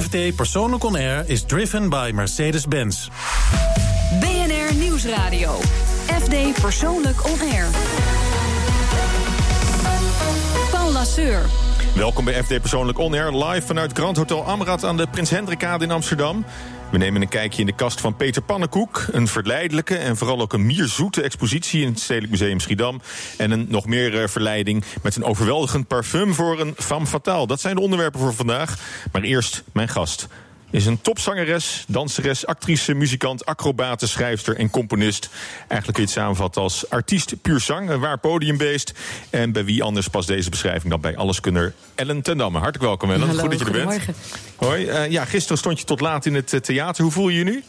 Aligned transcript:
FD 0.00 0.36
Persoonlijk 0.36 0.84
On 0.84 0.94
Air 0.96 1.24
is 1.26 1.42
driven 1.42 1.88
by 1.88 2.10
Mercedes-Benz. 2.14 3.08
BNR 4.20 4.74
Nieuwsradio. 4.74 5.58
FD 6.06 6.60
Persoonlijk 6.60 7.24
On 7.24 7.40
Air. 7.40 7.66
Paul 10.70 10.92
Lasseur. 10.92 11.42
Welkom 11.94 12.24
bij 12.24 12.42
FD 12.42 12.60
Persoonlijk 12.60 12.98
On 12.98 13.12
Air, 13.12 13.44
live 13.44 13.66
vanuit 13.66 13.92
Grand 13.92 14.16
Hotel 14.16 14.44
Amrad 14.44 14.84
aan 14.84 14.96
de 14.96 15.06
Prins 15.06 15.30
Hendrikade 15.30 15.84
in 15.84 15.90
Amsterdam. 15.90 16.44
We 16.94 17.00
nemen 17.00 17.22
een 17.22 17.28
kijkje 17.28 17.60
in 17.60 17.66
de 17.66 17.74
kast 17.74 18.00
van 18.00 18.16
Peter 18.16 18.42
Pannenkoek. 18.42 19.06
Een 19.12 19.28
verleidelijke 19.28 19.96
en 19.96 20.16
vooral 20.16 20.40
ook 20.40 20.52
een 20.52 20.66
mierzoete 20.66 21.22
expositie 21.22 21.82
in 21.82 21.88
het 21.88 22.00
Stedelijk 22.00 22.32
Museum 22.32 22.60
Schiedam. 22.60 23.00
En 23.36 23.50
een 23.50 23.66
nog 23.68 23.86
meer 23.86 24.22
eh, 24.22 24.28
verleiding 24.28 24.84
met 25.02 25.16
een 25.16 25.24
overweldigend 25.24 25.86
parfum 25.86 26.34
voor 26.34 26.60
een 26.60 26.74
femme 26.76 27.06
fatale. 27.06 27.46
Dat 27.46 27.60
zijn 27.60 27.74
de 27.74 27.80
onderwerpen 27.80 28.20
voor 28.20 28.34
vandaag. 28.34 28.76
Maar 29.12 29.22
eerst 29.22 29.62
mijn 29.72 29.88
gast 29.88 30.28
is 30.74 30.86
een 30.86 31.00
topzangeres, 31.00 31.84
danseres, 31.88 32.46
actrice, 32.46 32.94
muzikant, 32.94 33.46
acrobate, 33.46 34.06
schrijfster 34.06 34.56
en 34.56 34.70
componist. 34.70 35.28
Eigenlijk 35.58 35.84
kun 35.84 35.94
je 35.94 36.00
het 36.00 36.10
samenvatten 36.10 36.62
als 36.62 36.90
artiest 36.90 37.42
puur 37.42 37.60
zang, 37.60 37.90
een 37.90 38.00
waar 38.00 38.18
podiumbeest. 38.18 38.92
En 39.30 39.52
bij 39.52 39.64
wie 39.64 39.82
anders 39.82 40.08
past 40.08 40.28
deze 40.28 40.50
beschrijving 40.50 40.90
dan 40.90 41.00
bij 41.00 41.16
alleskunner 41.16 41.74
Ellen 41.94 42.22
ten 42.22 42.36
Damme. 42.36 42.58
Hartelijk 42.58 42.84
welkom 42.84 43.10
Ellen, 43.10 43.26
Hallo, 43.26 43.40
goed 43.40 43.50
dat 43.50 43.58
je 43.58 43.64
er 43.64 43.86
bent. 43.86 44.02
Hoi, 44.56 44.84
uh, 44.84 45.10
ja, 45.10 45.24
gisteren 45.24 45.58
stond 45.58 45.78
je 45.78 45.84
tot 45.84 46.00
laat 46.00 46.26
in 46.26 46.34
het 46.34 46.52
uh, 46.52 46.60
theater. 46.60 47.02
Hoe 47.02 47.12
voel 47.12 47.28
je 47.28 47.38
je 47.38 47.44
nu? 47.44 47.64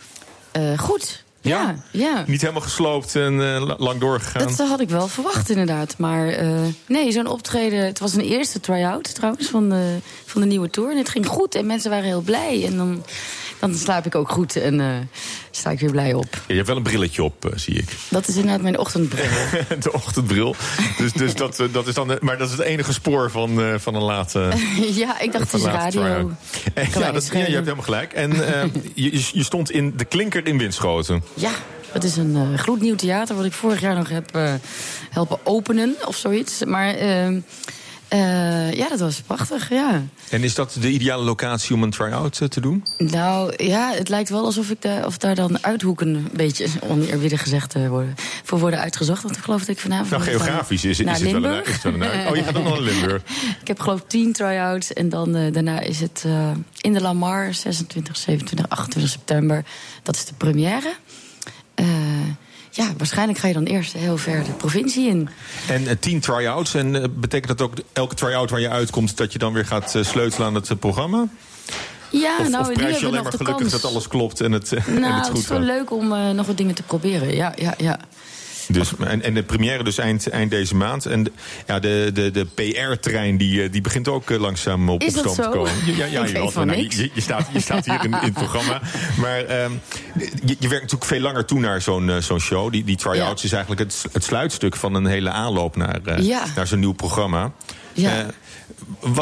Uh, 0.57 0.77
goed. 0.77 1.24
Ja? 1.49 1.75
ja? 1.91 2.23
Niet 2.27 2.41
helemaal 2.41 2.61
gesloopt 2.61 3.15
en 3.15 3.33
uh, 3.33 3.71
lang 3.77 3.99
doorgegaan? 3.99 4.47
Dat 4.47 4.67
had 4.67 4.79
ik 4.79 4.89
wel 4.89 5.07
verwacht, 5.07 5.49
inderdaad. 5.49 5.97
Maar 5.97 6.43
uh, 6.43 6.59
nee, 6.87 7.11
zo'n 7.11 7.27
optreden... 7.27 7.85
Het 7.85 7.99
was 7.99 8.13
een 8.13 8.21
eerste 8.21 8.59
try-out 8.59 9.15
trouwens 9.15 9.47
van 9.47 9.69
de, 9.69 9.97
van 10.25 10.41
de 10.41 10.47
nieuwe 10.47 10.69
tour. 10.69 10.91
En 10.91 10.97
het 10.97 11.09
ging 11.09 11.27
goed 11.27 11.55
en 11.55 11.65
mensen 11.65 11.89
waren 11.89 12.05
heel 12.05 12.21
blij. 12.21 12.65
En 12.65 12.77
dan, 12.77 13.03
dan 13.71 13.79
slaap 13.79 14.05
ik 14.05 14.15
ook 14.15 14.29
goed 14.29 14.55
en 14.55 14.79
uh, 14.79 14.87
sta 15.51 15.69
ik 15.69 15.79
weer 15.79 15.91
blij 15.91 16.13
op. 16.13 16.27
Ja, 16.33 16.39
je 16.47 16.53
hebt 16.53 16.67
wel 16.67 16.77
een 16.77 16.83
brilletje 16.83 17.23
op, 17.23 17.51
zie 17.55 17.75
ik. 17.75 17.89
Dat 18.09 18.27
is 18.27 18.35
inderdaad 18.35 18.61
mijn 18.61 18.77
ochtendbril. 18.77 19.29
de 19.79 19.93
ochtendbril. 19.93 20.55
Dus, 20.97 21.13
dus 21.13 21.35
dat, 21.43 21.63
dat 21.71 21.87
is 21.87 21.93
dan... 21.93 22.17
Maar 22.19 22.37
dat 22.37 22.49
is 22.49 22.57
het 22.57 22.65
enige 22.65 22.93
spoor 22.93 23.31
van, 23.31 23.79
van 23.79 23.95
een 23.95 24.03
late... 24.03 24.39
ja, 24.91 25.19
ik 25.19 25.31
dacht 25.31 25.51
het 25.51 25.61
is 25.61 25.67
radio. 25.67 26.31
ja, 26.93 27.11
dat, 27.11 27.29
ja, 27.31 27.39
je 27.39 27.43
hebt 27.43 27.53
helemaal 27.53 27.83
gelijk. 27.83 28.13
En 28.13 28.33
je, 28.93 29.23
je 29.33 29.43
stond 29.43 29.71
in 29.71 29.93
de 29.97 30.05
klinker 30.05 30.47
in 30.47 30.57
Winschoten. 30.57 31.23
Ja, 31.33 31.51
het 31.95 32.03
is 32.03 32.17
een 32.17 32.35
uh, 32.35 32.57
gloednieuw 32.57 32.95
theater 32.95 33.35
wat 33.35 33.45
ik 33.45 33.53
vorig 33.53 33.81
jaar 33.81 33.95
nog 33.95 34.09
heb 34.09 34.35
uh, 34.35 34.53
helpen 35.09 35.37
openen 35.43 35.95
of 36.05 36.15
zoiets. 36.15 36.63
Maar 36.63 37.01
uh, 37.01 37.41
ja, 38.75 38.89
dat 38.89 38.99
was 38.99 39.21
prachtig, 39.21 39.69
ja. 39.69 40.03
En 40.29 40.43
is 40.43 40.55
dat 40.55 40.77
de 40.79 40.89
ideale 40.89 41.23
locatie 41.23 41.75
om 41.75 41.83
een 41.83 41.89
try-out 41.89 42.51
te 42.51 42.61
doen? 42.61 42.83
Nou 42.97 43.63
ja, 43.65 43.91
het 43.93 44.09
lijkt 44.09 44.29
wel 44.29 44.45
alsof 44.45 44.69
ik 44.69 44.81
de, 44.81 45.01
of 45.05 45.17
daar 45.17 45.35
dan 45.35 45.63
uithoeken 45.63 46.07
een 46.07 46.29
beetje 46.33 46.67
oneerbiedig 46.79 47.41
gezegd 47.41 47.73
worden, 47.73 48.15
voor 48.43 48.59
worden 48.59 48.79
uitgezocht. 48.79 49.23
Want 49.23 49.37
ik 49.37 49.43
geloof 49.43 49.59
dat 49.59 49.69
ik 49.69 49.79
vanavond. 49.79 50.09
Nou, 50.09 50.23
geografisch 50.23 50.85
is, 50.85 50.99
is, 50.99 51.05
naar 51.05 51.15
is 51.15 51.21
het 51.21 51.31
Limburg. 51.31 51.51
wel 51.51 51.57
een, 51.57 51.65
is 51.65 51.73
het 51.73 51.83
wel 51.83 51.93
een 51.93 52.27
Oh, 52.27 52.35
je 52.35 52.43
gaat 52.43 52.53
dan 52.53 52.63
naar 52.69 52.79
Limburg. 52.79 53.21
ik 53.61 53.67
heb 53.67 53.79
geloof 53.79 53.99
ik 53.99 54.07
tien 54.07 54.33
try-outs 54.33 54.93
en 54.93 55.09
dan 55.09 55.31
daarna 55.51 55.79
is 55.79 55.99
het 55.99 56.25
in 56.81 56.93
de 56.93 57.01
Lamar 57.01 57.53
26, 57.53 58.17
27, 58.17 58.69
28 58.69 59.11
september. 59.11 59.65
Dat 60.03 60.15
is 60.15 60.25
de 60.25 60.33
première. 60.33 60.95
Ja, 62.75 62.93
waarschijnlijk 62.97 63.39
ga 63.39 63.47
je 63.47 63.53
dan 63.53 63.63
eerst 63.63 63.93
heel 63.93 64.17
ver 64.17 64.43
de 64.43 64.51
provincie 64.51 65.07
in. 65.07 65.29
En 65.67 65.81
uh, 65.81 65.91
tien 65.99 66.19
try-outs. 66.19 66.73
En 66.73 66.93
uh, 66.93 67.03
betekent 67.15 67.57
dat 67.57 67.67
ook 67.67 67.73
elke 67.93 68.15
try-out 68.15 68.49
waar 68.49 68.59
je 68.59 68.69
uitkomt... 68.69 69.17
dat 69.17 69.33
je 69.33 69.39
dan 69.39 69.53
weer 69.53 69.65
gaat 69.65 69.97
sleutelen 70.01 70.47
aan 70.47 70.55
het 70.55 70.79
programma? 70.79 71.27
Ja, 72.09 72.37
of, 72.39 72.49
nou, 72.49 72.69
of 72.69 72.73
prijs 72.73 72.99
je 72.99 73.05
alleen 73.05 73.23
maar 73.23 73.31
gelukkig 73.31 73.57
kans. 73.57 73.71
dat 73.71 73.85
alles 73.91 74.07
klopt 74.07 74.41
en 74.41 74.51
het, 74.51 74.71
nou, 74.71 75.03
en 75.03 75.13
het 75.13 75.25
goed 75.25 75.27
het 75.27 75.37
is 75.37 75.47
wel 75.47 75.57
gaat? 75.57 75.67
leuk 75.67 75.91
om 75.91 76.35
nog 76.35 76.45
wat 76.45 76.57
dingen 76.57 76.75
te 76.75 76.83
proberen. 76.83 77.35
Ja, 77.35 77.53
ja, 77.55 77.73
ja. 77.77 77.99
Dus, 78.67 78.91
en, 78.99 79.21
en 79.21 79.33
de 79.33 79.43
première 79.43 79.83
dus 79.83 79.97
eind, 79.97 80.29
eind 80.29 80.51
deze 80.51 80.75
maand. 80.75 81.05
En 81.05 81.23
de, 81.23 81.31
ja, 81.67 81.79
de, 81.79 82.09
de, 82.13 82.31
de 82.31 82.45
PR-trein 82.45 83.37
die, 83.37 83.69
die 83.69 83.81
begint 83.81 84.07
ook 84.07 84.29
langzaam 84.29 84.89
op, 84.89 84.95
op 84.95 85.07
Is 85.07 85.17
stand 85.17 85.35
te 85.35 85.49
komen. 85.51 85.71
Ja, 85.85 86.05
ja, 86.05 86.25
ja, 86.25 86.63
nou, 86.63 86.77
je, 86.77 87.09
je, 87.13 87.21
staat, 87.21 87.47
je 87.53 87.59
staat 87.59 87.85
hier 87.85 88.03
in, 88.03 88.11
in 88.11 88.13
het 88.13 88.33
programma. 88.33 88.81
Maar 89.17 89.63
um, 89.63 89.81
je, 90.45 90.55
je 90.59 90.67
werkt 90.67 90.81
natuurlijk 90.81 91.05
veel 91.05 91.19
langer 91.19 91.45
toe 91.45 91.59
naar 91.59 91.81
zo'n 91.81 92.07
uh, 92.07 92.17
zo'n 92.17 92.39
show. 92.39 92.71
Die, 92.71 92.83
die 92.83 92.95
try-outs 92.97 93.41
Ja. 93.41 93.47
is 93.47 93.53
eigenlijk 93.53 93.81
het, 93.81 94.05
het 94.13 94.23
sluitstuk 94.23 94.75
van 94.75 94.93
een 94.93 95.05
hele 95.05 95.29
aanloop 95.29 95.75
naar, 95.75 95.99
uh, 96.05 96.17
Ja. 96.17 96.43
naar 96.55 96.67
zo'n 96.67 96.79
nieuw 96.79 96.93
programma. 96.93 97.51
Ja. 97.93 98.19
Uh, 98.19 98.25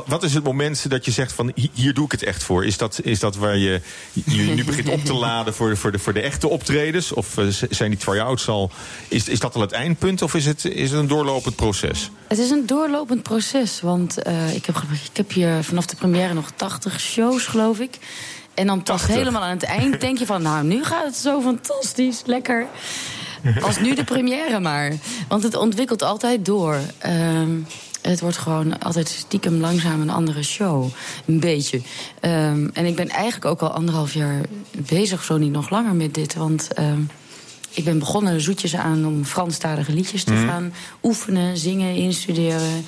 wat, 0.05 0.23
is 0.23 0.33
het 0.33 0.43
moment 0.43 0.89
dat 0.89 1.05
je 1.05 1.11
zegt 1.11 1.33
van 1.33 1.51
hier 1.73 1.93
doe 1.93 2.05
ik 2.05 2.11
het 2.11 2.23
echt 2.23 2.43
voor? 2.43 2.65
Is 2.65 2.77
dat, 2.77 2.99
is 3.03 3.19
dat 3.19 3.35
waar 3.35 3.57
je 3.57 3.81
je 4.13 4.41
nu 4.41 4.63
begint 4.63 4.89
op 4.89 5.05
te 5.05 5.13
laden 5.13 5.53
voor 5.53 5.69
de, 5.69 5.75
voor 5.75 5.91
de, 5.91 5.99
voor 5.99 6.13
de 6.13 6.21
echte 6.21 6.47
optredens? 6.47 7.11
Of 7.11 7.37
uh, 7.37 7.45
zijn 7.69 7.89
die 7.89 7.99
try-outs 7.99 8.47
al... 8.47 8.71
Is, 9.07 9.27
is 9.27 9.39
dat 9.39 9.55
al 9.55 9.61
het 9.61 9.71
eindpunt 9.71 10.21
of 10.21 10.33
is 10.33 10.45
het, 10.45 10.65
is 10.65 10.91
het 10.91 10.99
een 10.99 11.07
doorlopend 11.07 11.55
proces? 11.55 12.09
Het 12.27 12.37
is 12.37 12.49
een 12.49 12.65
doorlopend 12.65 13.23
proces, 13.23 13.81
want 13.81 14.27
uh, 14.27 14.55
ik, 14.55 14.65
heb, 14.65 14.75
ik 14.91 15.17
heb 15.17 15.31
hier 15.31 15.63
vanaf 15.63 15.85
de 15.85 15.95
première 15.95 16.33
nog 16.33 16.51
80 16.55 16.99
shows, 16.99 17.45
geloof 17.45 17.79
ik. 17.79 17.97
En 18.53 18.67
dan 18.67 18.83
pas 18.83 19.01
80. 19.01 19.15
helemaal 19.15 19.41
aan 19.43 19.49
het 19.49 19.63
eind 19.63 20.01
denk 20.01 20.17
je 20.17 20.25
van... 20.25 20.41
nou, 20.41 20.63
nu 20.65 20.83
gaat 20.83 21.05
het 21.05 21.15
zo 21.15 21.41
fantastisch, 21.41 22.21
lekker. 22.25 22.67
Als 23.61 23.79
nu 23.79 23.95
de 23.95 24.03
première 24.03 24.59
maar. 24.59 24.93
Want 25.27 25.43
het 25.43 25.55
ontwikkelt 25.55 26.01
altijd 26.01 26.45
door. 26.45 26.79
Uh, 27.05 27.41
het 28.03 28.19
wordt 28.19 28.37
gewoon 28.37 28.79
altijd 28.79 29.07
stiekem 29.07 29.53
langzaam 29.59 30.01
een 30.01 30.09
andere 30.09 30.43
show. 30.43 30.87
Een 31.25 31.39
beetje. 31.39 31.81
Um, 32.21 32.69
en 32.73 32.85
ik 32.85 32.95
ben 32.95 33.09
eigenlijk 33.09 33.45
ook 33.45 33.61
al 33.61 33.69
anderhalf 33.69 34.13
jaar 34.13 34.41
bezig, 34.71 35.23
zo 35.23 35.37
niet 35.37 35.51
nog 35.51 35.69
langer 35.69 35.93
met 35.95 36.13
dit. 36.13 36.35
Want 36.35 36.67
um, 36.79 37.09
ik 37.69 37.83
ben 37.83 37.99
begonnen 37.99 38.41
zoetjes 38.41 38.75
aan 38.75 39.05
om 39.05 39.25
Franstalige 39.25 39.91
liedjes 39.93 40.23
te 40.23 40.33
Mhm. 40.33 40.41
mm. 40.41 40.49
gaan 40.49 40.73
oefenen, 41.03 41.57
zingen, 41.57 41.95
instuderen. 41.95 42.85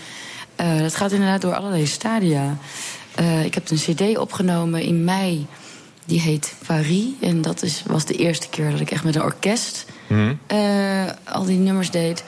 Uh, 0.62 0.80
dat 0.80 0.96
gaat 0.96 1.12
inderdaad 1.12 1.42
door 1.42 1.56
allerlei 1.56 1.86
stadia. 1.86 2.58
Uh, 3.20 3.46
ik 3.46 3.54
heb 3.54 3.70
een 3.70 3.78
cd 3.78 4.18
opgenomen 4.18 4.82
in 4.82 5.04
mei. 5.04 5.46
Die 6.06 6.20
heet 6.22 6.56
Paris. 6.68 7.06
En 7.22 7.42
dat 7.42 7.64
is, 7.64 7.84
was 7.88 8.06
de 8.06 8.14
eerste 8.14 8.48
keer 8.50 8.72
dat 8.72 8.80
ik 8.80 8.92
echt 8.92 9.04
met 9.04 9.16
een 9.16 9.24
orkest 9.24 9.86
Mm. 10.08 10.40
uh, 10.54 11.04
al 11.24 11.44
die 11.46 11.58
nummers 11.58 11.92
deed. 11.92 12.24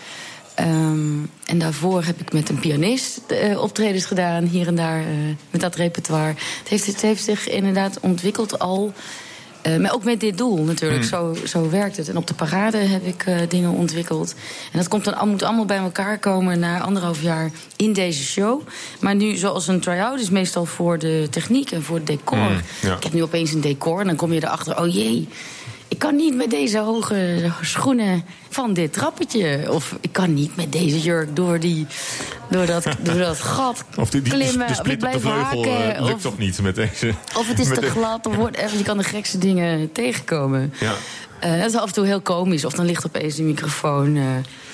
Um, 0.59 1.29
en 1.45 1.57
daarvoor 1.57 2.03
heb 2.03 2.19
ik 2.19 2.33
met 2.33 2.49
een 2.49 2.59
pianist 2.59 3.21
uh, 3.27 3.61
optredens 3.61 4.05
gedaan, 4.05 4.43
hier 4.43 4.67
en 4.67 4.75
daar, 4.75 4.99
uh, 4.99 5.07
met 5.49 5.61
dat 5.61 5.75
repertoire. 5.75 6.33
Het 6.59 6.67
heeft, 6.67 6.85
het 6.85 7.01
heeft 7.01 7.23
zich 7.23 7.49
inderdaad 7.49 7.99
ontwikkeld 7.99 8.59
al. 8.59 8.93
Uh, 9.67 9.77
maar 9.77 9.93
ook 9.93 10.03
met 10.03 10.19
dit 10.19 10.37
doel 10.37 10.63
natuurlijk, 10.63 11.09
Hmm. 11.09 11.27
mm. 11.27 11.35
zo, 11.35 11.45
zo 11.45 11.69
werkt 11.69 11.97
het. 11.97 12.09
En 12.09 12.17
op 12.17 12.27
de 12.27 12.33
parade 12.33 12.77
heb 12.77 13.05
ik 13.05 13.25
dingen 13.49 13.71
ontwikkeld. 13.71 14.35
En 14.71 14.79
dat 14.79 14.87
komt 14.87 15.03
dan, 15.03 15.29
moet 15.29 15.43
allemaal 15.43 15.65
bij 15.65 15.77
elkaar 15.77 16.19
komen 16.19 16.59
na 16.59 16.81
anderhalf 16.81 17.21
jaar 17.21 17.51
in 17.75 17.93
deze 17.93 18.23
show. 18.23 18.61
Maar 18.99 19.15
nu, 19.15 19.35
zoals 19.35 19.67
een 19.67 19.79
try-out, 19.79 20.19
is 20.19 20.29
meestal 20.29 20.65
voor 20.65 20.99
de 20.99 21.27
techniek 21.29 21.71
en 21.71 21.83
voor 21.83 21.95
het 21.95 22.07
decor. 22.07 22.37
Hmm, 22.37 22.61
ja. 22.81 22.95
Ik 22.95 23.03
heb 23.03 23.13
nu 23.13 23.23
opeens 23.23 23.51
een 23.51 23.61
decor 23.61 23.99
en 23.99 24.07
dan 24.07 24.15
kom 24.15 24.33
je 24.33 24.43
erachter, 24.43 24.79
oh 24.79 24.93
jee... 24.93 25.27
Ik 25.97 26.03
kan 26.03 26.15
niet 26.15 26.35
met 26.35 26.49
deze 26.49 26.79
hoge 26.79 27.51
schoenen 27.61 28.23
van 28.49 28.73
dit 28.73 28.93
trappetje. 28.93 29.65
Of 29.71 29.95
ik 30.01 30.11
kan 30.13 30.33
niet 30.33 30.55
met 30.55 30.71
deze 30.71 30.99
jurk 31.01 31.35
door, 31.35 31.59
die, 31.59 31.87
door, 32.49 32.65
dat, 32.65 32.83
door 32.99 33.17
dat 33.17 33.39
gat 33.39 33.83
Of 33.99 34.09
die, 34.09 34.21
die, 34.21 34.33
klimmen. 34.33 34.67
de 34.67 34.73
of 34.73 34.79
ik 34.79 34.85
de 34.89 34.97
blijf 34.97 35.21
vleugel 35.21 35.43
haken. 35.43 35.95
uh, 35.95 36.01
lukt 36.01 36.13
of, 36.15 36.21
toch 36.21 36.37
niet 36.37 36.61
met 36.61 36.75
deze? 36.75 37.13
of 37.37 37.47
het 37.47 37.59
is 37.59 37.67
te 37.67 37.79
de- 37.79 37.89
glad. 37.89 38.25
Of 38.25 38.35
whatever. 38.35 38.77
Je 38.77 38.83
kan 38.83 38.97
de 38.97 39.03
gekste 39.03 39.37
dingen 39.37 39.91
tegenkomen. 39.91 40.73
Ja. 40.79 40.93
Uh, 41.45 41.59
dat 41.61 41.69
is 41.69 41.75
af 41.75 41.87
en 41.87 41.93
toe 41.93 42.05
heel 42.05 42.21
komisch. 42.21 42.65
Of 42.65 42.73
dan 42.73 42.85
ligt 42.85 43.05
opeens 43.05 43.35
die 43.35 43.45
microfoon 43.45 44.15
uh, 44.15 44.23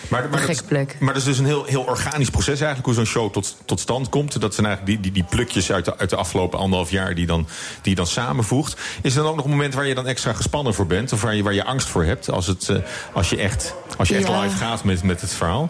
Maar, 0.07 0.29
maar, 0.29 0.41
een 0.41 0.47
dat, 0.47 0.67
plek. 0.67 0.95
maar 0.99 1.13
dat 1.13 1.21
is 1.21 1.27
dus 1.27 1.37
een 1.37 1.45
heel, 1.45 1.63
heel 1.63 1.81
organisch 1.81 2.29
proces 2.29 2.59
eigenlijk, 2.59 2.85
hoe 2.85 2.93
zo'n 2.93 3.05
show 3.05 3.31
tot, 3.31 3.57
tot 3.65 3.79
stand 3.79 4.09
komt. 4.09 4.41
Dat 4.41 4.53
zijn 4.53 4.65
eigenlijk 4.67 5.03
die, 5.03 5.11
die, 5.11 5.23
die 5.23 5.29
plukjes 5.35 5.71
uit 5.71 5.85
de, 5.85 5.97
uit 5.97 6.09
de 6.09 6.15
afgelopen 6.15 6.59
anderhalf 6.59 6.91
jaar 6.91 7.15
die, 7.15 7.25
dan, 7.25 7.47
die 7.81 7.89
je 7.89 7.95
dan 7.95 8.07
samenvoegt. 8.07 8.81
Is 9.01 9.15
er 9.15 9.21
dan 9.21 9.29
ook 9.31 9.35
nog 9.35 9.45
een 9.45 9.51
moment 9.51 9.73
waar 9.73 9.87
je 9.87 9.95
dan 9.95 10.07
extra 10.07 10.33
gespannen 10.33 10.73
voor 10.73 10.87
bent? 10.87 11.11
Of 11.13 11.21
waar 11.21 11.35
je, 11.35 11.43
waar 11.43 11.53
je 11.53 11.63
angst 11.63 11.87
voor 11.87 12.03
hebt 12.03 12.29
als, 12.29 12.47
het, 12.47 12.67
uh, 12.67 12.77
als 13.13 13.29
je 13.29 13.37
echt, 13.37 13.73
als 13.97 14.07
je 14.07 14.15
echt 14.15 14.27
Ja. 14.27 14.41
live 14.41 14.57
gaat 14.57 14.83
met, 14.83 15.03
met 15.03 15.21
het 15.21 15.33
verhaal? 15.33 15.69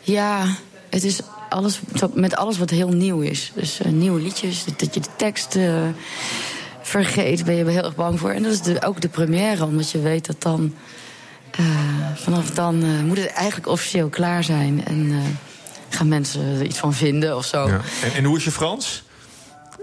Ja, 0.00 0.46
het 0.90 1.04
is 1.04 1.20
alles, 1.48 1.80
met 2.14 2.36
alles 2.36 2.58
wat 2.58 2.70
heel 2.70 2.88
nieuw 2.88 3.20
is. 3.20 3.52
Dus 3.54 3.80
uh, 3.80 3.92
nieuwe 3.92 4.20
liedjes, 4.20 4.64
dat 4.76 4.94
je 4.94 5.00
de 5.00 5.08
tekst 5.16 5.54
uh, 5.54 5.82
vergeet, 6.82 7.44
ben 7.44 7.54
je 7.54 7.64
er 7.64 7.70
heel 7.70 7.84
erg 7.84 7.94
bang 7.94 8.18
voor. 8.18 8.30
En 8.30 8.42
dat 8.42 8.52
is 8.52 8.62
de, 8.62 8.82
ook 8.82 9.00
de 9.00 9.08
première, 9.08 9.64
omdat 9.64 9.90
je 9.90 10.00
weet 10.00 10.26
dat 10.26 10.42
dan... 10.42 10.74
Uh, 11.60 11.66
vanaf 12.14 12.50
dan 12.50 12.84
uh, 12.84 13.00
moet 13.02 13.16
het 13.18 13.26
eigenlijk 13.32 13.68
officieel 13.68 14.08
klaar 14.08 14.44
zijn. 14.44 14.84
En 14.86 14.96
uh, 15.06 15.16
gaan 15.88 16.08
mensen 16.08 16.40
er 16.58 16.62
iets 16.64 16.78
van 16.78 16.94
vinden 16.94 17.36
of 17.36 17.44
zo. 17.46 17.68
Ja. 17.68 17.80
En, 18.02 18.12
en 18.14 18.24
hoe 18.24 18.36
is 18.36 18.44
je 18.44 18.50
Frans? 18.50 19.02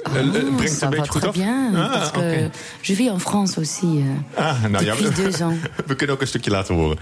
Oh, 0.04 0.12
brengt 0.14 0.34
het 0.36 0.82
een 0.82 0.90
beetje 0.90 1.12
goed 1.12 1.26
af? 1.28 1.34
bien, 1.34 1.76
Ah, 1.76 1.92
parce 1.92 2.12
que 2.12 2.18
oké. 2.20 2.50
je 2.82 2.96
vis 2.96 3.08
en 3.10 3.20
France 3.20 3.58
aussi. 3.60 4.06
euh, 4.36 4.46
Ah, 4.46 4.64
nou 4.64 4.86
ja, 4.86 4.96
deux 4.96 5.38
we, 5.38 5.44
ans. 5.44 5.56
we 5.88 5.96
kunnen 5.96 6.16
ook 6.16 6.22
een 6.22 6.28
stukje 6.28 6.52
laten 6.52 6.76
horen. 6.76 6.98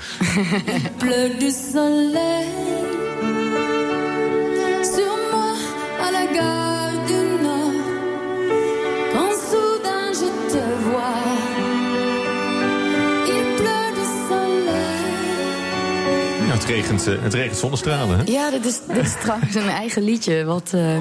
pleut 0.97 1.39
du 1.39 1.51
soleil 1.71 2.47
sur 4.95 5.13
moi 5.31 5.55
à 6.07 6.11
la 6.11 6.25
gare 6.33 6.74
regent, 16.65 17.05
het 17.05 17.33
regent 17.33 17.57
zonnestralen. 17.57 18.17
Hè? 18.17 18.23
Ja, 18.31 18.49
dit 18.49 18.65
is, 18.65 18.79
dit 18.87 19.05
is 19.05 19.13
trouwens 19.21 19.55
een 19.55 19.69
eigen 19.69 20.03
liedje. 20.03 20.43
Wat, 20.43 20.71
uh, 20.75 20.97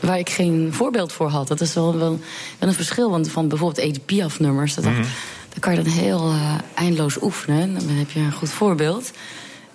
waar 0.00 0.18
ik 0.18 0.30
geen 0.30 0.72
voorbeeld 0.72 1.12
voor 1.12 1.28
had. 1.28 1.48
Dat 1.48 1.60
is 1.60 1.74
wel, 1.74 1.98
wel, 1.98 2.20
wel 2.58 2.68
een 2.68 2.74
verschil. 2.74 3.10
Want 3.10 3.30
van 3.30 3.48
bijvoorbeeld 3.48 3.86
Edith 3.86 4.06
Piaf-nummers... 4.06 4.76
Mm 4.76 4.84
-hmm. 4.84 5.02
dan 5.48 5.60
kan 5.60 5.74
je 5.74 5.82
dan 5.82 5.92
heel 5.92 6.32
uh, 6.32 6.54
eindeloos 6.74 7.22
oefenen. 7.22 7.74
Dan 7.74 7.96
heb 7.96 8.10
je 8.10 8.20
een 8.20 8.32
goed 8.32 8.50
voorbeeld. 8.50 9.10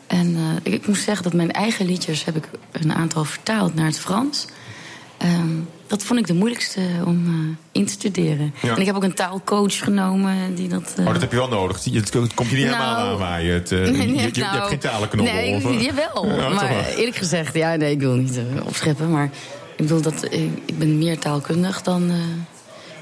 En 0.08 0.28
uh, 0.28 0.42
ik, 0.64 0.74
ik, 0.74 0.88
moet 0.88 0.98
zeggen 0.98 1.24
dat 1.24 1.34
mijn 1.34 1.52
eigen 1.52 1.86
liedjes... 1.86 2.26
heb 2.26 2.36
ik 2.36 2.50
een 2.72 2.94
aantal 2.94 3.26
vertaald 3.26 3.76
naar 3.76 3.86
het 3.86 4.00
Frans. 4.00 4.46
Um, 5.24 5.68
dat 5.88 6.04
vond 6.04 6.20
ik 6.20 6.28
de 6.28 6.34
moeilijkste 6.34 6.82
om 7.06 7.26
uh, 7.26 7.56
in 7.72 7.86
te 7.86 7.92
studeren. 7.92 8.54
Ja. 8.62 8.76
En 8.76 8.80
ik 8.80 8.86
heb 8.86 8.96
ook 8.96 9.04
een 9.04 9.14
taalcoach 9.14 9.78
genomen 9.78 10.56
die 10.56 10.68
dat... 10.68 10.96
Uh... 11.00 11.06
Oh, 11.06 11.12
dat 11.12 11.22
heb 11.22 11.32
je 11.32 11.38
wel 11.38 11.48
nodig. 11.48 11.84
Het 11.84 12.10
komt 12.10 12.32
je 12.50 12.56
niet 12.56 12.66
nou, 12.66 12.78
helemaal 12.78 12.96
aanwaaien. 12.96 13.54
Het, 13.54 13.72
uh, 13.72 13.80
nee, 13.80 13.92
nee, 13.92 14.08
je, 14.08 14.08
je, 14.08 14.16
nou, 14.16 14.32
je, 14.34 14.44
hebt 14.44 14.68
geen 14.68 14.80
talenknobbel? 14.80 15.34
Nee, 15.34 15.56
of, 15.56 15.82
jawel. 15.90 16.26
Ja, 16.26 16.50
maar 16.50 16.86
eerlijk 16.86 17.18
gezegd, 17.18 17.54
ja, 17.54 17.76
nee, 17.76 17.92
ik 17.92 18.00
wil 18.00 18.14
niet 18.14 18.40
opscheppen. 18.64 19.12
Maar 19.12 19.30
ik 19.76 19.78
bedoel, 19.78 20.02
dat, 20.02 20.24
ik, 20.24 20.50
ik 20.66 20.78
ben 20.78 20.98
meer 20.98 21.20
taalkundig 21.20 21.82
dan... 21.82 22.12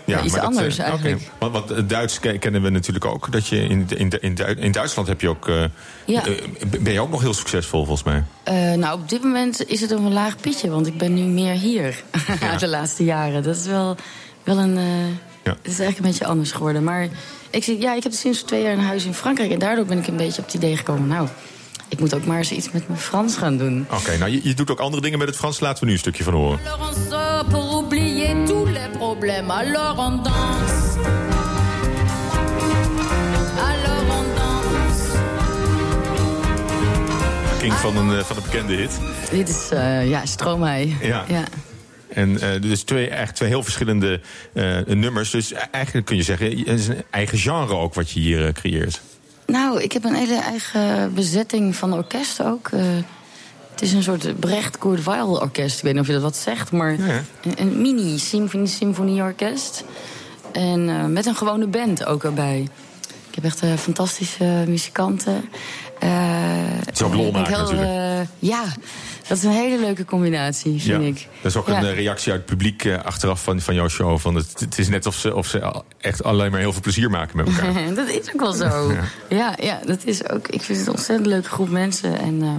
Ja, 0.05 0.23
iets 0.23 0.37
anders 0.37 0.75
dat, 0.75 0.85
eigenlijk. 0.85 1.15
Okay. 1.15 1.29
Want, 1.39 1.53
want 1.53 1.69
het 1.69 1.89
Duits 1.89 2.19
kennen 2.19 2.61
we 2.61 2.69
natuurlijk 2.69 3.05
ook. 3.05 3.31
Dat 3.31 3.47
je 3.47 3.61
in, 3.61 3.87
in, 3.95 4.09
in, 4.21 4.37
in 4.57 4.71
Duitsland 4.71 5.07
heb 5.07 5.21
je 5.21 5.29
ook. 5.29 5.47
Uh, 5.47 5.63
ja. 6.05 6.27
uh, 6.27 6.41
ben 6.79 6.93
je 6.93 6.99
ook 6.99 7.09
nog 7.09 7.21
heel 7.21 7.33
succesvol 7.33 7.85
volgens 7.85 8.03
mij? 8.03 8.23
Uh, 8.49 8.77
nou, 8.77 8.99
op 8.99 9.09
dit 9.09 9.23
moment 9.23 9.67
is 9.67 9.81
het 9.81 9.91
een 9.91 10.13
laag 10.13 10.37
pitje, 10.37 10.69
want 10.69 10.87
ik 10.87 10.97
ben 10.97 11.13
nu 11.13 11.21
meer 11.21 11.53
hier 11.53 12.03
ja. 12.41 12.57
de 12.57 12.67
laatste 12.67 13.03
jaren. 13.03 13.43
Dat 13.43 13.55
is 13.55 13.65
wel, 13.65 13.95
wel 14.43 14.57
een. 14.57 14.75
Ja. 15.43 15.51
Het 15.51 15.71
is 15.71 15.79
eigenlijk 15.79 15.97
een 15.97 16.05
beetje 16.05 16.25
anders 16.25 16.51
geworden. 16.51 16.83
Maar 16.83 17.07
ik, 17.49 17.63
ja, 17.63 17.95
ik 17.95 18.03
heb 18.03 18.11
sinds 18.11 18.41
twee 18.41 18.61
jaar 18.61 18.73
een 18.73 18.79
huis 18.79 19.05
in 19.05 19.13
Frankrijk. 19.13 19.51
En 19.51 19.59
daardoor 19.59 19.85
ben 19.85 19.97
ik 19.97 20.07
een 20.07 20.17
beetje 20.17 20.41
op 20.41 20.45
het 20.45 20.55
idee 20.55 20.77
gekomen. 20.77 21.07
Nou, 21.07 21.27
ik 21.95 22.01
moet 22.01 22.15
ook 22.15 22.25
maar 22.25 22.37
eens 22.37 22.51
iets 22.51 22.71
met 22.71 22.87
mijn 22.87 22.99
Frans 22.99 23.37
gaan 23.37 23.57
doen. 23.57 23.85
Oké, 23.89 23.95
okay, 23.95 24.17
nou 24.17 24.31
je, 24.31 24.39
je, 24.43 24.53
doet 24.53 24.71
ook 24.71 24.79
andere 24.79 25.01
dingen 25.01 25.19
met 25.19 25.27
het 25.27 25.37
Frans. 25.37 25.59
Laten 25.59 25.79
we 25.79 25.85
nu 25.85 25.91
een 25.91 25.99
stukje 25.99 26.23
van 26.23 26.33
horen. 26.33 26.59
pour 27.49 27.61
oublier 27.61 28.45
tous 28.45 28.69
les 28.69 28.89
problèmes, 28.97 29.49
alors 29.49 29.97
on 29.97 30.23
danse. 30.23 30.99
Alors 33.57 34.19
on 34.19 34.25
danse. 34.35 35.17
King 37.59 37.73
van 37.73 37.97
een, 37.97 38.25
van 38.25 38.37
een 38.37 38.43
bekende 38.43 38.73
hit. 38.73 38.99
Dit 39.31 39.49
is, 39.49 39.69
uh, 39.73 40.09
ja, 40.09 40.25
Stromae. 40.25 40.95
Ja. 41.01 41.25
ja. 41.27 41.43
En 42.07 42.29
uh, 42.29 42.61
dus 42.61 42.83
twee, 42.83 43.09
echt 43.09 43.35
twee 43.35 43.49
heel 43.49 43.63
verschillende 43.63 44.21
uh, 44.53 44.77
nummers. 44.85 45.29
Dus 45.29 45.53
eigenlijk 45.71 46.05
kun 46.05 46.15
je 46.15 46.23
zeggen, 46.23 46.57
het 46.57 46.79
is 46.79 46.87
een 46.87 47.03
eigen 47.09 47.37
genre 47.37 47.75
ook 47.75 47.93
wat 47.93 48.11
je 48.11 48.19
hier 48.19 48.45
uh, 48.45 48.51
creëert. 48.51 49.01
Nou, 49.45 49.81
ik 49.81 49.91
heb 49.91 50.03
een 50.03 50.13
hele 50.13 50.39
eigen 50.39 51.13
bezetting 51.13 51.75
van 51.75 51.93
orkest 51.93 52.43
ook. 52.43 52.69
Uh, 52.73 52.81
het 53.71 53.81
is 53.81 53.93
een 53.93 54.03
soort 54.03 54.39
Brecht 54.39 54.77
Kurt 54.77 55.03
Weill 55.03 55.25
orkest. 55.27 55.77
Ik 55.77 55.83
weet 55.83 55.93
niet 55.93 56.01
of 56.01 56.07
je 56.07 56.13
dat 56.13 56.21
wat 56.21 56.35
zegt, 56.35 56.71
maar 56.71 56.99
ja. 56.99 57.23
een, 57.43 57.53
een, 57.57 57.81
mini 57.81 58.17
symfonie, 58.19 58.67
symfonieorkest. 58.67 59.83
En 60.51 60.87
uh, 60.87 61.05
met 61.05 61.25
een 61.25 61.35
gewone 61.35 61.67
band 61.67 62.05
ook 62.05 62.23
erbij. 62.23 62.67
Ik 63.29 63.35
heb 63.35 63.43
echt 63.43 63.63
uh, 63.63 63.73
fantastische 63.73 64.63
muzikanten. 64.67 65.49
het 65.99 66.95
is 66.95 67.01
ook 67.01 67.13
lol 67.13 67.31
maken 67.31 67.53
heel, 67.53 67.63
natuurlijk. 67.63 68.29
ja, 68.39 68.63
dat 69.27 69.37
is 69.37 69.43
een 69.43 69.51
hele 69.51 69.79
leuke 69.79 70.05
combinatie, 70.05 70.81
vind 70.81 71.01
ja, 71.01 71.07
ik. 71.07 71.27
Dat 71.41 71.51
is 71.51 71.57
ook 71.57 71.67
ja. 71.67 71.83
een 71.83 71.93
reactie 71.93 72.31
uit 72.31 72.41
het 72.41 72.49
publiek 72.49 72.83
uh, 72.83 73.03
achteraf 73.03 73.43
van, 73.43 73.61
van 73.61 73.75
jouw 73.75 73.87
show. 73.87 74.19
Van 74.19 74.35
het, 74.35 74.59
het 74.59 74.79
is 74.79 74.89
net 74.89 75.05
of 75.05 75.15
ze, 75.15 75.35
of 75.35 75.47
ze 75.47 75.83
echt 75.99 76.23
alleen 76.23 76.51
maar 76.51 76.59
heel 76.59 76.71
veel 76.71 76.81
plezier 76.81 77.09
maken 77.09 77.37
met 77.37 77.47
elkaar. 77.47 77.73
dat 77.95 78.07
is 78.07 78.33
ook 78.33 78.39
wel 78.39 78.53
zo. 78.53 78.91
ja. 78.91 79.03
ja. 79.29 79.53
Ja, 79.61 79.79
dat 79.85 80.03
is 80.03 80.29
ook. 80.29 80.47
Ik 80.47 80.61
vind 80.61 80.77
het 80.77 80.87
een 80.87 80.93
ontzettend 80.93 81.27
leuke 81.27 81.49
groep 81.49 81.69
mensen. 81.69 82.19
En 82.19 82.33
uh, 82.43 82.49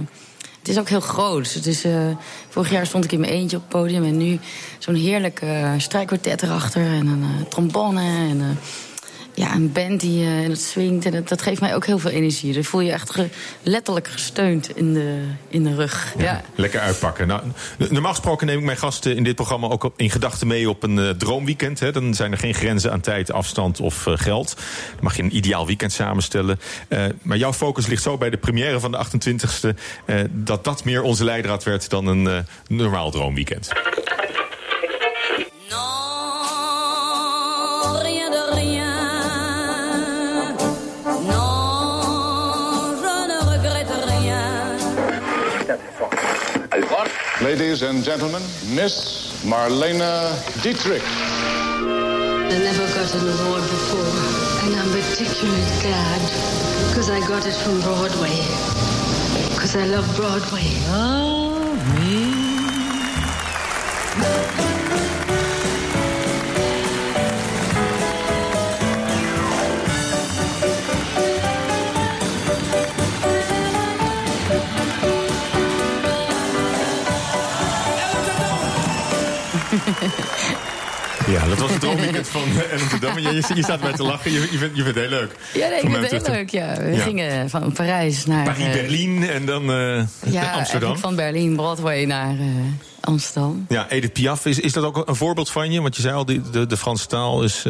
het 0.59 0.67
is 0.67 0.79
ook 0.79 0.89
heel 0.89 0.99
groot. 0.99 1.53
Het 1.53 1.65
is, 1.65 1.85
uh, 1.85 2.07
vorig 2.49 2.71
jaar 2.71 2.85
stond 2.85 3.03
ik 3.03 3.11
in 3.11 3.19
mijn 3.19 3.31
eentje 3.31 3.57
op 3.57 3.61
het 3.61 3.71
podium. 3.71 4.03
En 4.03 4.17
nu 4.17 4.39
zo'n 4.77 4.95
heerlijk 4.95 5.41
strijkkwartet 5.77 6.43
erachter. 6.43 6.81
En 6.81 7.07
een 7.07 7.47
trombone. 7.49 8.01
En 8.01 8.57
ja, 9.37 9.53
een 9.55 9.71
band 9.71 9.99
die 9.99 10.25
uh, 10.25 10.47
dat 10.47 10.59
swingt. 10.59 11.05
En 11.05 11.11
dat, 11.11 11.27
dat, 11.27 11.41
geeft 11.41 11.61
mij 11.61 11.75
ook 11.75 11.85
heel 11.85 11.99
veel 11.99 12.11
energie. 12.11 12.53
Dan 12.53 12.63
voel 12.63 12.81
je 12.81 12.91
echt 12.91 13.11
ge, 13.11 13.29
letterlijk 13.63 14.07
gesteund 14.07 14.77
in 14.77 14.93
de, 14.93 15.21
in 15.47 15.63
de 15.63 15.75
rug. 15.75 16.13
Ja, 16.17 16.23
ja. 16.23 16.41
Lekker 16.55 16.79
uitpakken. 16.79 17.27
Nou, 17.27 17.41
normaal 17.77 18.11
gesproken 18.11 18.47
neem 18.47 18.57
ik 18.57 18.65
mijn 18.65 18.77
gasten 18.77 19.15
in 19.15 19.23
dit 19.23 19.35
programma 19.35 19.67
ook 19.67 19.93
in 19.95 20.09
gedachten 20.09 20.47
mee 20.47 20.69
op 20.69 20.83
een 20.83 20.97
uh, 20.97 21.09
droomweekend. 21.09 21.79
Hè. 21.79 21.91
Dan 21.91 22.13
zijn 22.13 22.31
er 22.31 22.37
geen 22.37 22.53
grenzen 22.53 22.91
aan 22.91 23.01
tijd, 23.01 23.31
afstand 23.31 23.79
of 23.79 24.05
uh, 24.05 24.13
geld. 24.17 24.55
Dan 24.55 25.03
mag 25.03 25.15
je 25.15 25.23
een 25.23 25.35
ideaal 25.35 25.65
weekend 25.65 25.91
samenstellen. 25.91 26.59
maar 27.21 27.37
jouw 27.37 27.53
focus 27.53 27.87
ligt 27.87 28.03
zo 28.03 28.17
bij 28.17 28.29
de 28.29 28.37
première 28.37 28.79
van 28.79 28.91
de 28.91 29.05
28e... 29.05 29.77
dat 30.31 30.63
dat 30.63 30.83
meer 30.83 31.01
onze 31.01 31.23
leidraad 31.23 31.63
werd 31.63 31.89
dan 31.89 32.07
een 32.07 32.45
normaal 32.67 33.11
droomweekend. 33.11 33.69
Ladies 47.41 47.83
and 47.83 48.03
gentlemen, 48.03 48.41
Miss 48.73 49.31
Marlena 49.45 50.33
Dietrich. 50.63 51.03
I 51.05 52.49
never 52.49 52.87
got 52.95 53.13
an 53.13 53.27
award 53.29 53.61
before, 53.61 54.65
and 54.65 54.75
I'm 54.75 54.89
particularly 54.89 55.61
glad 55.83 56.21
because 56.89 57.11
I 57.11 57.19
got 57.27 57.45
it 57.45 57.53
from 57.53 57.79
Broadway. 57.81 58.41
Because 59.53 59.75
I 59.75 59.85
love 59.85 60.07
Broadway. 60.15 60.65
Oh, 60.89 61.75
me. 61.93 62.47
Ja, 81.37 81.47
dat 81.47 81.59
was 81.59 81.71
het 81.71 81.79
droomweekend 81.85 82.27
van 82.27 82.41
Amsterdam. 82.71 83.19
Je, 83.19 83.43
je, 83.55 83.63
staat 83.63 83.79
bij 83.79 83.93
te 83.93 84.03
lachen, 84.03 84.31
je, 84.31 84.39
je, 84.39 84.57
vindt, 84.57 84.75
je 84.75 84.83
vindt 84.83 84.99
het 84.99 85.09
heel 85.09 85.19
leuk. 85.19 85.35
Ja, 85.53 85.67
nee, 85.67 85.81
ik 85.81 85.89
vind 85.89 86.11
het 86.11 86.27
heel 86.27 86.35
leuk, 86.35 86.49
ja. 86.49 86.75
We 86.77 86.91
ja. 86.91 87.01
gingen 87.01 87.49
van 87.49 87.71
Parijs 87.71 88.25
naar... 88.25 88.43
Paris-Berlin 88.43 89.21
uh, 89.21 89.35
en 89.35 89.45
dan 89.45 89.69
uh, 89.69 90.03
ja, 90.25 90.51
Amsterdam. 90.57 90.97
van 90.97 91.15
Berlin, 91.15 91.55
Broadway 91.55 92.05
naar 92.05 92.33
uh, 92.33 92.45
Amsterdam. 92.99 93.65
Ja, 93.69 93.89
Edith 93.89 94.13
Piaf, 94.13 94.45
is, 94.45 94.59
is 94.59 94.73
dat 94.73 94.83
ook 94.83 95.07
een 95.07 95.15
voorbeeld 95.15 95.49
van 95.49 95.71
je? 95.71 95.81
Want 95.81 95.95
je 95.95 96.01
zei 96.01 96.15
al, 96.15 96.25
de, 96.25 96.49
de, 96.49 96.65
de 96.65 96.77
Franse 96.77 97.07
taal 97.07 97.43
is... 97.43 97.63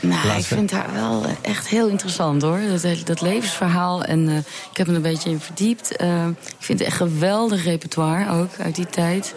nou, 0.00 0.38
ik 0.38 0.44
vind 0.44 0.70
haar 0.70 0.92
wel 0.92 1.24
echt 1.42 1.68
heel 1.68 1.88
interessant, 1.88 2.42
hoor. 2.42 2.60
Dat, 2.68 2.96
dat 3.04 3.20
levensverhaal. 3.20 4.04
En 4.04 4.28
ik 4.70 4.76
heb 4.76 4.86
me 4.86 4.94
een 4.94 5.02
beetje 5.02 5.30
in 5.30 5.40
verdiept. 5.40 5.90
ik 5.90 6.56
vind 6.58 6.78
het 6.78 6.88
echt 6.88 6.96
geweldig 6.96 7.64
repertoire, 7.64 8.30
ook, 8.30 8.50
uit 8.58 8.74
die 8.74 8.86
tijd. 8.86 9.34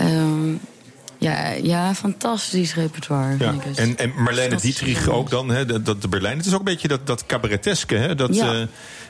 Um, 0.00 0.60
ja, 1.18 1.50
ja, 1.50 1.94
fantastisch 1.94 2.74
repertoire. 2.74 3.36
Ja. 3.38 3.50
Vind 3.50 3.64
ik 3.64 3.76
en, 3.76 3.98
en 3.98 4.22
Marlene 4.22 4.56
Dietrich 4.56 5.08
ook 5.08 5.30
dan, 5.30 5.48
hè, 5.48 5.82
dat, 5.82 6.02
de 6.02 6.08
Berlijn. 6.08 6.36
Het 6.36 6.46
is 6.46 6.52
ook 6.52 6.58
een 6.58 6.64
beetje 6.64 6.88
dat, 6.88 7.06
dat 7.06 7.26
cabareteske, 7.26 7.94
hè? 7.94 8.14
Dat 8.14 8.34
ja. 8.34 8.66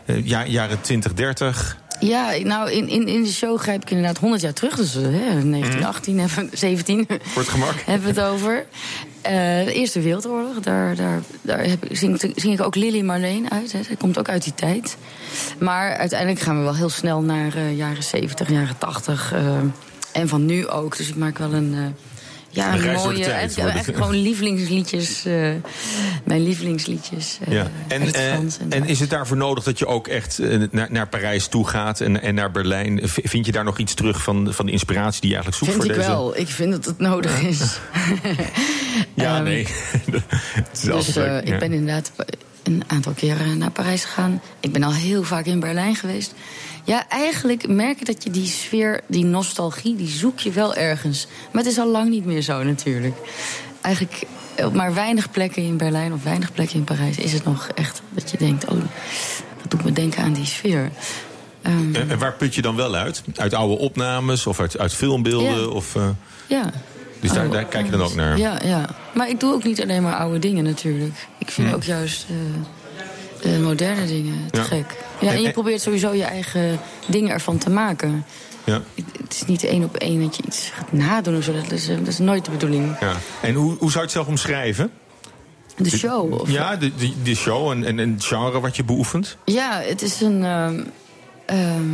uh, 0.06 0.26
ja, 0.26 0.46
jaren 0.46 0.80
20, 0.80 1.14
30. 1.14 1.76
Ja, 2.00 2.30
nou, 2.42 2.70
in, 2.70 2.88
in, 2.88 3.08
in 3.08 3.22
de 3.22 3.32
show 3.32 3.58
grijp 3.58 3.82
ik 3.82 3.90
inderdaad 3.90 4.18
100 4.18 4.42
jaar 4.42 4.52
terug. 4.52 4.76
Dus 4.76 4.96
uh, 4.96 5.02
1918, 5.02 6.14
mm. 6.14 6.48
17 6.52 7.08
Wordt 7.34 7.48
gemak. 7.48 7.75
hebben 7.86 8.14
we 8.14 8.20
het 8.20 8.30
over. 8.30 8.54
Uh, 8.56 9.32
de 9.64 9.72
Eerste 9.72 10.00
Wereldoorlog, 10.00 10.60
daar, 10.60 10.96
daar, 10.96 11.20
daar 11.42 11.64
heb, 11.64 11.84
zing, 11.90 12.20
zing 12.20 12.52
ik 12.52 12.60
ook 12.60 12.75
Lily 12.75 13.00
Marleen 13.00 13.50
uit. 13.50 13.72
Hè. 13.72 13.82
Zij 13.82 13.96
komt 13.96 14.18
ook 14.18 14.28
uit 14.28 14.44
die 14.44 14.54
tijd. 14.54 14.96
Maar 15.58 15.96
uiteindelijk 15.96 16.40
gaan 16.40 16.58
we 16.58 16.62
wel 16.62 16.76
heel 16.76 16.88
snel 16.88 17.20
naar 17.20 17.56
uh, 17.56 17.76
jaren 17.76 18.02
70, 18.02 18.50
jaren 18.50 18.78
80. 18.78 19.34
En 20.16 20.28
van 20.28 20.46
nu 20.46 20.68
ook. 20.68 20.96
Dus 20.96 21.08
ik 21.08 21.16
maak 21.16 21.38
wel 21.38 21.52
een. 21.52 21.75
Uh, 21.75 21.87
ja, 22.50 22.75
een 22.75 22.92
mooie. 22.92 23.25
Tijd, 23.25 23.56
echt, 23.56 23.85
gewoon 23.85 24.14
lievelingsliedjes. 24.14 25.26
Uh, 25.26 25.50
mijn 26.25 26.42
lievelingsliedjes. 26.42 27.38
Uh, 27.49 27.54
ja. 27.54 27.70
En, 27.88 28.14
en, 28.14 28.50
en, 28.68 28.85
is 28.85 29.00
het 29.00 29.11
daarvoor 29.11 29.37
nodig 29.37 29.64
dat 29.64 29.78
je 29.78 29.87
ook 29.87 30.08
echt 30.08 30.40
naar, 30.70 30.88
naar 30.90 31.08
Parijs 31.08 31.46
toe 31.46 31.68
gaat 31.68 32.00
en, 32.00 32.23
en 32.23 32.35
naar 32.35 32.50
Berlijn? 32.50 33.00
Vind 33.02 33.46
je 33.46 33.52
daar 33.52 33.64
nog 33.64 33.78
iets 33.78 33.94
terug 33.94 34.23
van, 34.23 34.52
van 34.52 34.66
de 34.66 34.73
inspiratie 34.73 35.20
die 35.20 35.30
je 35.30 35.37
eigenlijk 35.37 35.64
zoekt 35.64 35.85
vind 35.85 35.94
voor 35.94 36.02
ik 36.02 36.08
wel. 36.08 36.37
Ik 36.37 36.49
vind 36.49 36.73
dat 36.73 36.85
het 36.85 36.99
nodig 36.99 37.42
is. 37.42 37.61
ja, 39.14 39.38
um, 39.38 39.44
nee. 39.50 39.66
het 40.54 40.68
is 40.73 40.80
dus 40.80 41.16
ik 41.42 41.58
ben 41.58 41.73
inderdaad 41.73 42.12
een 42.66 42.82
aantal 42.87 43.12
keren 43.12 43.58
naar 43.58 43.70
Parijs 43.70 44.04
gegaan. 44.04 44.40
Ik 44.61 44.73
ben 44.73 44.82
al 44.82 44.92
heel 44.92 45.23
vaak 45.23 45.44
in 45.44 45.61
Berlijn 45.61 45.96
geweest. 45.96 46.35
Ja, 46.85 47.08
eigenlijk 47.08 47.68
merk 47.68 47.99
je 47.99 48.04
dat 48.04 48.23
je 48.23 48.30
die 48.30 48.46
sfeer, 48.46 49.00
die 49.06 49.25
nostalgie, 49.25 49.96
die 49.96 50.08
zoek 50.08 50.38
je 50.38 50.50
wel 50.50 50.75
ergens. 50.75 51.26
Maar 51.52 51.62
het 51.62 51.73
is 51.73 51.78
al 51.78 51.90
lang 51.90 52.11
niet 52.11 52.25
meer 52.25 52.42
zo 52.42 52.62
natuurlijk. 52.62 53.16
Eigenlijk 53.80 54.23
op 54.56 54.75
maar 54.75 54.94
weinig 54.94 55.30
plekken 55.30 55.62
in 55.62 55.76
Berlijn 55.76 56.12
of 56.12 56.23
weinig 56.23 56.52
plekken 56.52 56.76
in 56.76 56.85
Parijs 56.85 57.16
is 57.16 57.32
het 57.32 57.44
nog 57.44 57.68
echt 57.75 58.02
dat 58.11 58.30
je 58.30 58.37
denkt: 58.37 58.64
oh, 58.64 58.78
dat 59.62 59.70
doet 59.70 59.85
me 59.85 59.92
denken 59.92 60.23
aan 60.23 60.32
die 60.32 60.46
sfeer. 60.46 60.90
Ehm, 61.62 61.94
En, 61.94 62.18
waar 62.18 62.32
put 62.32 62.54
je 62.54 62.62
dan 62.62 62.76
wel 62.76 62.94
uit? 62.94 63.23
Uit 63.35 63.54
oude 63.54 63.78
opnames 63.78 64.46
of 64.46 64.61
uit, 64.61 64.78
uit 64.78 64.94
filmbeelden? 64.94 65.61
Ja. 65.61 65.66
Of, 65.66 65.96
eh, 65.96 66.08
ja. 66.46 66.73
Dus 67.20 67.32
daar, 67.32 67.46
Oh, 67.46 67.52
daar 67.52 67.64
kijk 67.64 67.85
je 67.85 67.90
dan 67.90 68.02
ook 68.02 68.14
naar? 68.14 68.38
Ja, 68.38 68.58
ja. 68.64 68.88
Maar 69.14 69.28
ik 69.28 69.40
doe 69.40 69.52
ook 69.52 69.64
niet 69.64 69.82
alleen 69.82 70.02
maar 70.02 70.14
oude 70.16 70.38
dingen 70.38 70.64
natuurlijk. 70.64 71.14
Ik 71.38 71.50
vind 71.50 71.66
Hmm. 71.66 71.76
ook 71.76 71.82
juist 71.85 72.26
eh, 73.42 73.58
moderne 73.58 74.06
dingen 74.06 74.50
te 74.50 74.58
Ja. 74.58 74.64
gek. 74.64 74.96
Ja, 75.20 75.32
en 75.32 75.42
je 75.42 75.50
probeert 75.50 75.80
sowieso 75.80 76.12
je 76.12 76.25
eigen 76.25 76.78
dingen 77.06 77.30
ervan 77.30 77.58
te 77.58 77.70
maken. 77.70 78.25
Ja. 78.64 78.80
Het 79.23 79.32
is 79.35 79.44
niet 79.44 79.64
één 79.64 79.85
op 79.85 79.96
één 79.96 80.20
dat 80.23 80.37
je 80.37 80.42
iets 80.46 80.70
gaat 80.75 80.92
nadoen 80.92 81.37
of 81.37 81.44
zo. 81.44 81.52
Dat 81.52 81.70
is, 81.73 81.87
dat 81.87 82.06
is 82.06 82.18
nooit 82.18 82.44
de 82.44 82.50
bedoeling. 82.50 82.96
Ja. 83.00 83.12
En 83.42 83.54
hoe, 83.54 83.70
hoe 83.70 83.78
zou 83.78 83.92
je 83.92 84.00
het 84.00 84.11
zelf 84.11 84.26
omschrijven? 84.26 84.90
De 85.76 85.90
show. 85.90 86.32
Of, 86.40 86.50
Ja, 86.50 86.76
de, 86.76 86.94
de, 86.94 87.12
de 87.23 87.35
show 87.35 87.70
en, 87.70 87.85
en, 87.85 87.99
en 87.99 88.12
het 88.12 88.25
genre 88.25 88.61
wat 88.61 88.76
je 88.76 88.85
beoefent? 88.85 89.37
Ja, 89.44 89.80
het 89.80 90.02
is 90.02 90.20
een, 90.20 90.44
ehm, 90.44 90.80
ehm, 91.46 91.85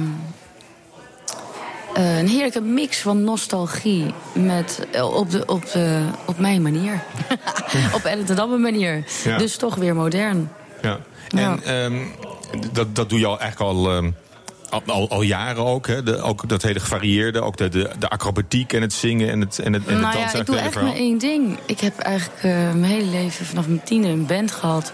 eh, 1.95 2.19
een 2.19 2.29
heerlijke 2.29 2.61
mix 2.61 2.99
van 2.99 3.25
nostalgie 3.25 4.15
met, 4.33 4.87
eh, 4.93 5.15
op, 5.15 5.31
de, 5.31 5.47
op, 5.47 5.71
de, 5.73 6.01
op 6.27 6.39
mijn 6.39 6.63
manier. 6.63 7.03
op 7.97 8.05
Ellen 8.05 8.27
de 8.27 8.47
manier. 8.47 9.05
Ja. 9.25 9.39
Dus 9.39 9.57
toch 9.57 9.75
weer 9.75 9.95
modern. 9.95 10.51
Ja. 10.83 10.99
Ja. 11.29 11.59
En 11.65 11.65
ehm, 11.65 12.03
dat, 12.73 12.95
dat 12.95 13.09
doe 13.09 13.19
je 13.19 13.27
al 13.27 13.41
eigenlijk 13.41 13.71
al, 13.71 13.91
ehm, 13.91 14.11
al, 14.71 14.83
al, 14.87 15.09
al 15.09 15.23
jaren 15.23 15.65
ook. 15.65 15.87
Hè? 15.87 16.03
De, 16.03 16.21
ook 16.21 16.49
dat 16.49 16.63
hele 16.63 16.81
gevarieerde, 16.81 17.41
ook 17.41 17.57
de, 17.57 17.69
de, 17.69 17.91
de 17.99 18.09
acrobatiek 18.09 18.73
en 18.73 18.83
het 18.83 18.93
zingen 18.93 19.31
en 19.31 19.41
het, 19.41 19.59
en 19.59 19.73
het, 19.73 19.87
en 19.87 20.01
nou 20.01 20.13
dansen. 20.13 20.33
ja, 20.33 20.39
ik 20.39 20.47
doe 20.47 20.57
echt 20.57 20.75
maar 20.75 20.95
één 20.95 21.19
ding. 21.19 21.59
Ik 21.67 21.81
heb 21.81 21.99
eigenlijk 21.99 22.43
eh, 22.43 22.51
mijn 22.53 22.85
hele 22.85 23.11
leven 23.11 23.47
vanaf 23.47 23.67
mijn 23.67 23.83
tiende 23.85 24.09
een 24.09 24.27
band 24.27 24.51
gehad. 24.51 24.93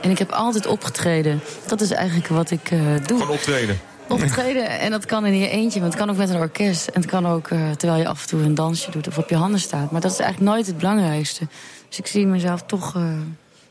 En 0.00 0.10
ik 0.10 0.18
heb 0.18 0.30
altijd 0.30 0.66
opgetreden. 0.66 1.40
Dat 1.66 1.80
is 1.80 1.90
eigenlijk 1.90 2.28
wat 2.28 2.50
ik 2.50 2.70
eh, 2.70 2.78
doe. 3.06 3.18
Gewoon 3.18 3.34
optreden. 3.34 3.80
Optreden, 4.08 4.68
en 4.80 4.90
dat 4.90 5.04
kan 5.06 5.26
in 5.26 5.38
je 5.38 5.48
eentje, 5.48 5.80
maar 5.80 5.88
het 5.88 5.98
kan 5.98 6.10
ook 6.10 6.16
met 6.16 6.28
een 6.30 6.36
orkest. 6.36 6.86
En 6.88 7.00
het 7.00 7.10
kan 7.10 7.26
ook 7.26 7.48
eh, 7.48 7.70
terwijl 7.70 8.00
je 8.00 8.08
af 8.08 8.22
en 8.22 8.28
toe 8.28 8.42
een 8.42 8.54
dansje 8.54 8.90
doet 8.90 9.08
of 9.08 9.18
op 9.18 9.28
je 9.28 9.36
handen 9.36 9.60
staat. 9.60 9.90
Maar 9.90 10.00
dat 10.00 10.12
is 10.12 10.18
eigenlijk 10.18 10.50
nooit 10.50 10.66
het 10.66 10.78
belangrijkste. 10.78 11.46
Dus 11.88 11.98
ik 11.98 12.06
zie 12.06 12.26
mezelf 12.26 12.62
toch 12.62 12.94
eh, 12.96 13.02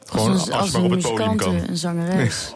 Gewoon 0.06 0.32
als 0.32 0.40
als 0.40 0.48
een, 0.48 0.54
als 0.54 0.74
een 0.74 0.82
het 0.82 0.90
podium 0.90 1.06
muzikant, 1.06 1.42
kan. 1.42 1.56
een 1.70 1.78
zangeres. 1.78 2.54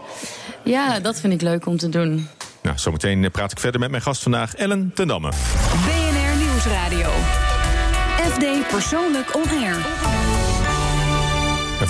Ja, 0.63 1.00
dat 1.00 1.19
vind 1.19 1.33
ik 1.33 1.41
leuk 1.41 1.65
om 1.65 1.77
te 1.77 1.89
doen. 1.89 2.27
Nou, 2.61 2.77
zometeen 2.77 3.23
eh, 3.23 3.31
praat 3.31 3.51
ik 3.51 3.59
verder 3.59 3.79
met 3.79 3.89
mijn 3.89 4.01
gast 4.03 4.21
vandaag, 4.23 4.55
Ellen 4.55 4.91
ten 4.95 5.07
Damme. 5.07 5.29
BNR 5.85 6.38
Nieuwsradio. 6.45 7.09
FD 8.31 8.67
Persoonlijk 8.67 9.35
On 9.35 9.63
Air. 9.63 10.40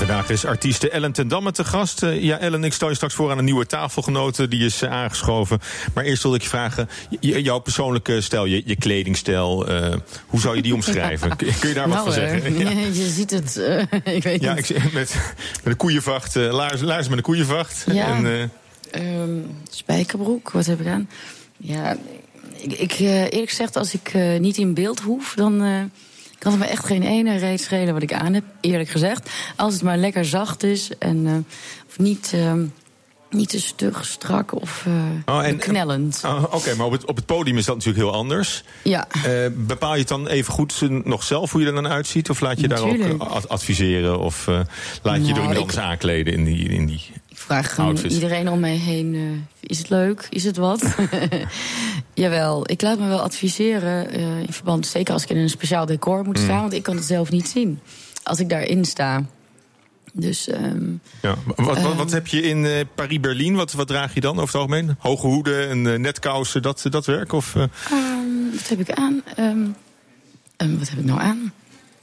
Vandaag 0.02 0.30
is 0.30 0.46
artieste 0.46 0.90
Ellen 0.90 1.12
ten 1.12 1.28
Damme 1.28 1.52
te 1.52 1.64
gast. 1.64 2.04
Eh, 2.04 2.22
ja, 2.24 2.38
Ellen, 2.38 2.64
ik 2.64 2.74
stel 2.74 2.90
je 2.90 2.96
straks 2.96 3.14
voor 3.14 3.32
aan 3.32 3.38
een 3.38 3.44
nieuwe 3.44 3.66
tafelgenote. 3.66 4.48
Die 4.48 4.66
is 4.66 4.82
eh, 4.82 4.92
aangeschoven. 4.92 5.60
Maar 5.94 6.04
eerst 6.04 6.24
wil 6.24 6.36
ik 6.36 6.42
je 6.42 6.48
vragen, 6.50 6.90
jouw 7.20 7.60
persoonlijke 7.60 8.22
stijl, 8.22 8.46
je, 8.46 8.62
je 8.66 8.76
kledingstijl. 8.76 9.68
eh, 9.68 9.96
hoe 10.28 10.40
zou 10.40 10.56
je 10.56 10.62
die 10.62 10.74
omschrijven? 10.80 11.36
Kun, 11.36 11.48
je 11.68 11.74
daar 11.74 11.88
wat 11.88 11.94
nou, 11.94 12.04
van 12.04 12.14
zeggen? 12.14 12.54
Ja. 12.60 12.70
je 13.04 13.10
ziet 13.10 13.32
het, 13.32 13.58
eh, 13.58 14.16
ik 14.16 14.24
weet 14.24 14.42
Ja, 14.42 14.54
niet. 14.54 14.70
met, 14.94 14.94
met 14.94 15.16
een 15.64 15.78
koeienvacht, 15.78 16.36
eh 16.36 16.52
laars, 16.54 16.82
laars 16.82 17.08
met 17.08 17.18
een 17.18 17.24
koeienvacht. 17.24 17.86
Ja. 17.92 18.06
En, 18.16 18.26
eh, 18.26 18.44
Ehm, 18.92 19.38
spijkerbroek, 19.70 20.52
wat 20.52 20.66
heb 20.66 20.80
ik 20.82 20.88
aan? 20.88 21.10
Ja, 21.58 21.98
ik, 22.58 22.74
ik, 22.74 22.92
eerlijk 23.00 23.50
gezegd, 23.50 23.76
als 23.76 23.94
ik 23.94 24.14
niet 24.40 24.58
in 24.58 24.74
beeld 24.74 25.00
hoef, 25.00 25.34
dan 25.36 25.62
kan 26.42 26.52
het 26.52 26.62
me 26.62 26.68
echt 26.68 26.86
geen 26.86 27.04
ene 27.04 27.38
reet 27.38 27.62
schelen 27.62 27.94
wat 27.94 28.04
ik 28.04 28.14
aan 28.14 28.34
heb. 28.34 28.44
Eerlijk 28.62 28.90
gezegd. 28.90 29.30
Als 29.56 29.74
het 29.74 29.84
maar 29.84 29.98
lekker 29.98 30.26
zacht 30.26 30.64
is 30.64 30.92
en 30.98 31.28
eh, 31.28 31.34
of 31.90 32.00
niet, 32.00 32.32
ehm, 32.34 32.66
niet 33.32 33.50
te 33.50 33.62
stug, 33.62 34.06
strak 34.06 34.62
of 34.62 34.84
eh, 35.26 35.36
Oh, 35.36 35.46
en- 35.46 35.58
knellend. 35.58 36.22
oh, 36.26 36.44
Oké, 36.52 36.76
maar 36.76 36.86
op 36.86 36.92
het, 36.92 37.06
op 37.06 37.16
het 37.16 37.26
podium 37.26 37.58
is 37.58 37.66
dat 37.66 37.76
natuurlijk 37.76 38.04
heel 38.06 38.14
anders. 38.14 38.64
Ja. 38.84 39.08
Eh, 39.24 39.32
bepaal 39.56 39.94
je 39.94 40.00
het 40.00 40.08
dan 40.08 40.28
even 40.28 40.54
goed 40.54 40.82
nog 41.06 41.24
zelf 41.24 41.52
hoe 41.52 41.62
je 41.62 41.68
er 41.68 41.74
dan 41.74 41.88
uitziet? 41.88 42.30
Of 42.30 42.40
laat 42.40 42.60
je 42.60 42.68
daar 42.68 42.82
ook 42.82 42.98
eh, 42.98 43.20
ad- 43.20 43.50
adviseren? 43.50 44.20
Of 44.20 44.46
laat 44.48 44.62
je 45.04 45.10
je 45.12 45.18
door 45.20 45.28
Nou, 45.28 45.40
iemand 45.40 45.58
anders 45.58 45.78
aankleden 45.78 46.34
in 46.34 46.44
die... 46.44 46.70
In 46.70 46.86
die... 46.86 47.02
Ik 47.30 47.38
vraag 47.48 47.74
gewoon 47.76 47.90
Outfits. 47.90 48.14
iedereen 48.14 48.50
om 48.50 48.60
mij 48.60 48.76
heen: 48.76 49.46
is 49.60 49.78
het 49.78 49.90
leuk? 49.90 50.28
Is 50.30 50.44
het 50.44 50.58
wat? 50.58 50.84
Jawel, 52.14 52.64
ik 52.70 52.82
laat 52.82 53.00
me 53.00 53.08
wel 53.08 53.22
adviseren 53.22 54.10
in 54.12 54.54
verband, 54.54 54.88
zeker 54.88 55.14
als 55.14 55.24
ik 55.24 55.30
in 55.30 55.38
een 55.38 55.50
speciaal 55.50 55.86
decor 55.86 56.24
moet 56.24 56.38
staan, 56.40 56.62
want 56.62 56.74
ik 56.74 56.84
kan 56.84 56.96
het 56.96 57.06
zelf 57.06 57.32
niet 57.32 57.48
zien 57.50 57.80
als 58.24 58.40
ik 58.40 58.50
daarin 58.50 58.86
sta. 58.86 59.24
Dus 60.12 60.48
ehm, 60.48 60.84
Ja. 61.22 61.36
Wat, 61.56 61.82
wat, 61.82 61.96
wat 61.96 62.12
heb 62.12 62.28
je 62.28 62.42
in 62.42 62.66
eh, 62.66 62.72
Paris-Berlin? 62.96 63.56
Wat, 63.56 63.72
wat 63.72 63.88
draag 63.88 64.14
je 64.14 64.22
dan 64.22 64.32
over 64.40 64.46
het 64.46 64.56
algemeen? 64.56 64.96
Hoge 65.00 65.28
hoeden 65.28 65.70
en 65.70 65.94
eh, 65.94 66.00
netkousen, 66.00 66.62
dat, 66.62 66.86
dat 66.90 67.06
werk? 67.06 67.32
Of, 67.34 67.56
ehm, 67.56 67.68
wat 68.54 68.68
heb 68.70 68.80
ik 68.80 68.92
aan? 68.92 69.22
Ehm, 69.36 69.66
ehm, 70.58 70.78
wat 70.78 70.90
heb 70.90 71.00
ik 71.00 71.06
nou 71.06 71.20
aan? 71.20 71.54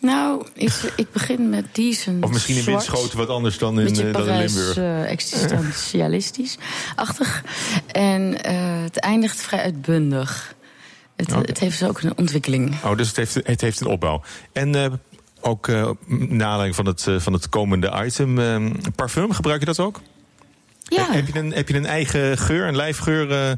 Nou, 0.00 0.46
ik, 0.54 0.92
ik 0.96 1.12
begin 1.12 1.48
met 1.48 1.64
decent 1.72 2.24
of 2.24 2.30
misschien 2.30 2.56
in. 2.56 2.64
Winschoten 2.64 3.18
wat 3.18 3.28
anders 3.28 3.58
dan 3.58 3.80
in, 3.80 3.86
eh, 3.86 3.94
dan 4.12 4.28
in 4.28 4.36
Limburg? 4.38 4.76
eh, 4.76 5.10
existentialistisch-achtig. 5.10 7.42
En 7.92 8.36
het 8.82 8.96
eindigt 8.98 9.40
vrij 9.40 9.60
uitbundig. 9.60 10.54
Het, 11.16 11.34
het 11.34 11.58
heeft 11.58 11.78
dus 11.78 11.88
ook 11.88 12.00
een 12.02 12.16
ontwikkeling. 12.16 12.74
Oh, 12.84 12.96
dus 12.96 13.06
het 13.08 13.16
heeft, 13.16 13.34
het 13.34 13.60
heeft 13.60 13.80
een 13.80 13.86
opbouw. 13.86 14.22
En 14.52 15.00
ook 15.48 15.68
eh 15.68 15.90
naar 16.08 16.46
aanleiding 16.46 16.74
van 16.74 16.86
het, 16.86 17.06
eh, 17.06 17.18
van 17.18 17.32
het 17.32 17.48
komende 17.48 18.02
item, 18.06 18.38
eh, 18.38 18.70
parfum, 18.94 19.32
gebruik 19.32 19.60
je 19.60 19.66
dat 19.66 19.80
ook? 19.80 20.00
Ja, 20.82 21.04
Heb, 21.04 21.12
heb 21.14 21.34
je 21.34 21.38
een, 21.40 21.52
heb 21.52 21.68
je 21.68 21.74
een 21.74 21.86
eigen 21.86 22.38
geur, 22.38 22.66
een 22.68 22.76
lijfgeur? 22.76 23.30
eh, 23.30 23.52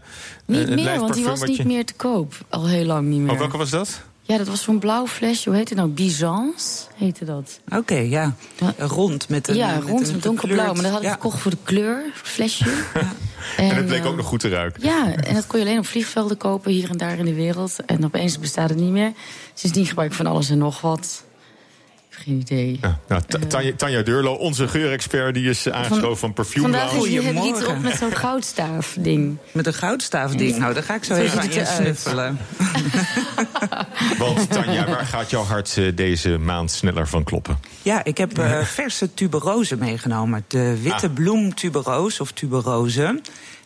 niet 0.47 0.69
een 0.69 0.75
meer, 0.75 1.01
want 1.01 1.15
die 1.15 1.25
was 1.25 1.43
niet 1.43 1.57
je- 1.57 1.67
meer 1.67 1.85
te 1.85 1.95
koop. 1.95 2.35
Al 2.49 2.69
heel 2.69 2.85
lang 2.85 3.09
niet 3.09 3.21
meer. 3.21 3.33
Oh, 3.33 3.39
welke 3.39 3.57
was 3.57 3.71
dat? 3.71 4.03
Ja, 4.23 4.37
dat 4.39 4.47
was 4.49 4.63
zo'n 4.63 4.79
blauw 4.79 5.07
flesje. 5.07 5.49
Hoe 5.49 5.59
heet 5.59 5.69
het 5.69 5.79
nou? 5.79 5.91
Byzance 5.91 6.85
heette 6.97 7.25
dat. 7.25 7.61
Oké, 7.77 7.95
ja. 7.95 8.35
Ja. 8.59 8.75
Rond 8.87 9.29
met 9.29 9.49
een 9.49 9.55
ja, 9.57 9.75
met 9.75 9.83
rond 9.85 10.07
een 10.07 10.13
met 10.13 10.23
donkerblauw. 10.23 10.73
Maar 10.73 10.83
dat 10.83 10.91
had 10.93 11.01
ik 11.01 11.07
ja. 11.07 11.13
gekocht 11.13 11.41
voor 11.41 11.51
de 11.51 11.57
kleur, 11.63 12.03
flesje. 12.15 12.65
En 13.57 13.75
het 13.77 13.87
bleek 13.87 14.05
ook 14.07 14.17
nog 14.17 14.27
goed 14.27 14.41
te 14.41 14.49
ruiken. 14.49 14.83
Ja, 14.83 15.15
en 15.15 15.35
dat 15.35 15.47
kon 15.47 15.59
je 15.61 15.65
alleen 15.67 15.79
op 15.79 15.87
vliegvelden 15.87 16.37
kopen 16.37 16.73
hier 16.73 16.91
en 16.91 16.97
daar 16.97 17.19
in 17.19 17.25
de 17.25 17.35
wereld. 17.35 17.77
En 17.87 18.05
opeens 18.05 18.39
bestaat 18.39 18.69
het 18.69 18.79
niet 18.79 18.91
meer. 18.91 19.13
Sindsdien 19.55 19.87
gebruik 19.87 20.11
ik 20.11 20.17
van 20.17 20.27
alles 20.27 20.51
en 20.51 20.59
nog 20.59 20.81
wat. 20.81 21.25
Ik 22.21 22.27
heb 22.27 22.49
geen 22.49 22.57
idee. 22.59 22.79
Ja, 22.83 22.99
nou, 23.09 23.23
Ta- 23.29 23.39
Tanja, 23.49 23.73
Tanja 23.77 24.03
Deurlo, 24.03 24.33
onze 24.33 24.69
geurexpert, 24.69 25.35
die 25.35 25.49
is 25.51 25.67
eh, 25.67 25.75
aangeschoven 25.75 26.17
van 26.19 26.33
Perfume 26.33 26.63
Vandaag 26.63 26.93
Lounge. 26.93 27.09
is 27.09 27.25
je 27.25 27.33
niet 27.33 27.67
op 27.67 27.79
met 27.79 27.97
zo'n 27.97 28.13
goudstaaf-ding. 28.17 29.37
Met 29.53 29.67
een 29.67 29.75
goudstaafding. 29.75 30.57
Nou, 30.59 30.75
daar 30.75 30.83
ga 30.83 30.95
ik 30.95 31.05
zo 31.05 31.15
even 31.15 31.41
aan 31.41 31.53
je 31.53 31.65
snuffelen. 31.77 32.39
Want 34.19 34.51
Tanja, 34.51 34.87
waar 34.87 35.07
gaat 35.07 35.31
jouw 35.31 35.43
hart 35.45 35.77
eh, 35.77 35.85
deze 35.95 36.39
maand 36.39 36.71
sneller 36.71 37.09
van 37.09 37.25
kloppen? 37.25 37.59
Ja, 37.83 38.05
ik 38.05 38.19
heb 38.19 38.39
eh, 38.39 38.61
verse 38.81 39.15
tuberose 39.15 39.77
meegenomen. 39.77 40.45
De 40.49 40.79
witte 40.83 41.07
Ah. 41.07 41.13
bloem 41.15 41.55
tuberose 41.55 42.23
of 42.23 42.33
tuberose. 42.33 43.21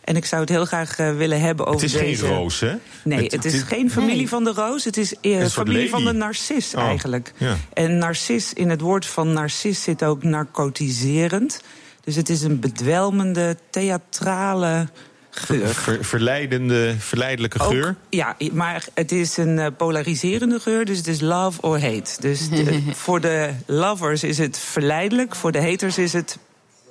En 0.05 0.15
ik 0.15 0.25
zou 0.25 0.41
het 0.41 0.49
heel 0.49 0.65
graag 0.65 0.99
eh, 0.99 1.15
willen 1.15 1.39
hebben 1.41 1.65
over 1.65 1.81
Het 1.81 1.93
is 1.93 1.99
deze... 1.99 2.25
geen 2.25 2.33
roos, 2.35 2.59
hè? 2.59 2.73
Nee, 3.03 3.25
het, 3.29 3.45
is 3.45 3.61
geen 3.61 3.91
familie 3.91 4.15
Nee. 4.15 4.29
van 4.29 4.43
de 4.43 4.51
roos. 4.51 4.83
Het 4.83 4.97
is 4.97 5.13
eh, 5.21 5.45
familie 5.45 5.89
van 5.89 6.05
de 6.05 6.11
narcis 6.11 6.75
Oh, 6.75 6.81
eigenlijk. 6.83 7.33
ja. 7.37 7.55
En 7.73 7.97
narcis, 7.97 8.53
in 8.53 8.69
het 8.69 8.81
woord 8.81 9.05
van 9.05 9.33
narcis 9.33 9.83
zit 9.83 10.03
ook 10.03 10.23
narcotiserend. 10.23 11.61
Dus 12.03 12.15
het 12.15 12.29
is 12.29 12.41
een 12.41 12.59
bedwelmende, 12.59 13.57
theatrale 13.69 14.87
geur. 15.29 15.67
Ver- 15.67 16.03
verleidende, 16.05 16.95
verleidelijke 16.99 17.59
Ook- 17.59 17.71
geur. 17.71 17.95
ja, 18.09 18.35
maar 18.53 18.85
het 18.93 19.11
is 19.11 19.37
een 19.37 19.59
eh, 19.59 19.67
polariserende 19.77 20.59
geur, 20.59 20.85
dus 20.85 20.97
het 20.97 21.07
is 21.07 21.21
love 21.21 21.61
or 21.61 21.81
hate. 21.81 22.11
Dus 22.21 22.49
de- 22.49 22.81
voor 23.05 23.21
de 23.21 23.49
lovers 23.65 24.23
is 24.23 24.37
het 24.37 24.57
verleidelijk, 24.59 25.35
voor 25.35 25.51
de 25.51 25.61
haters 25.61 25.97
is 25.97 26.13
het 26.13 26.37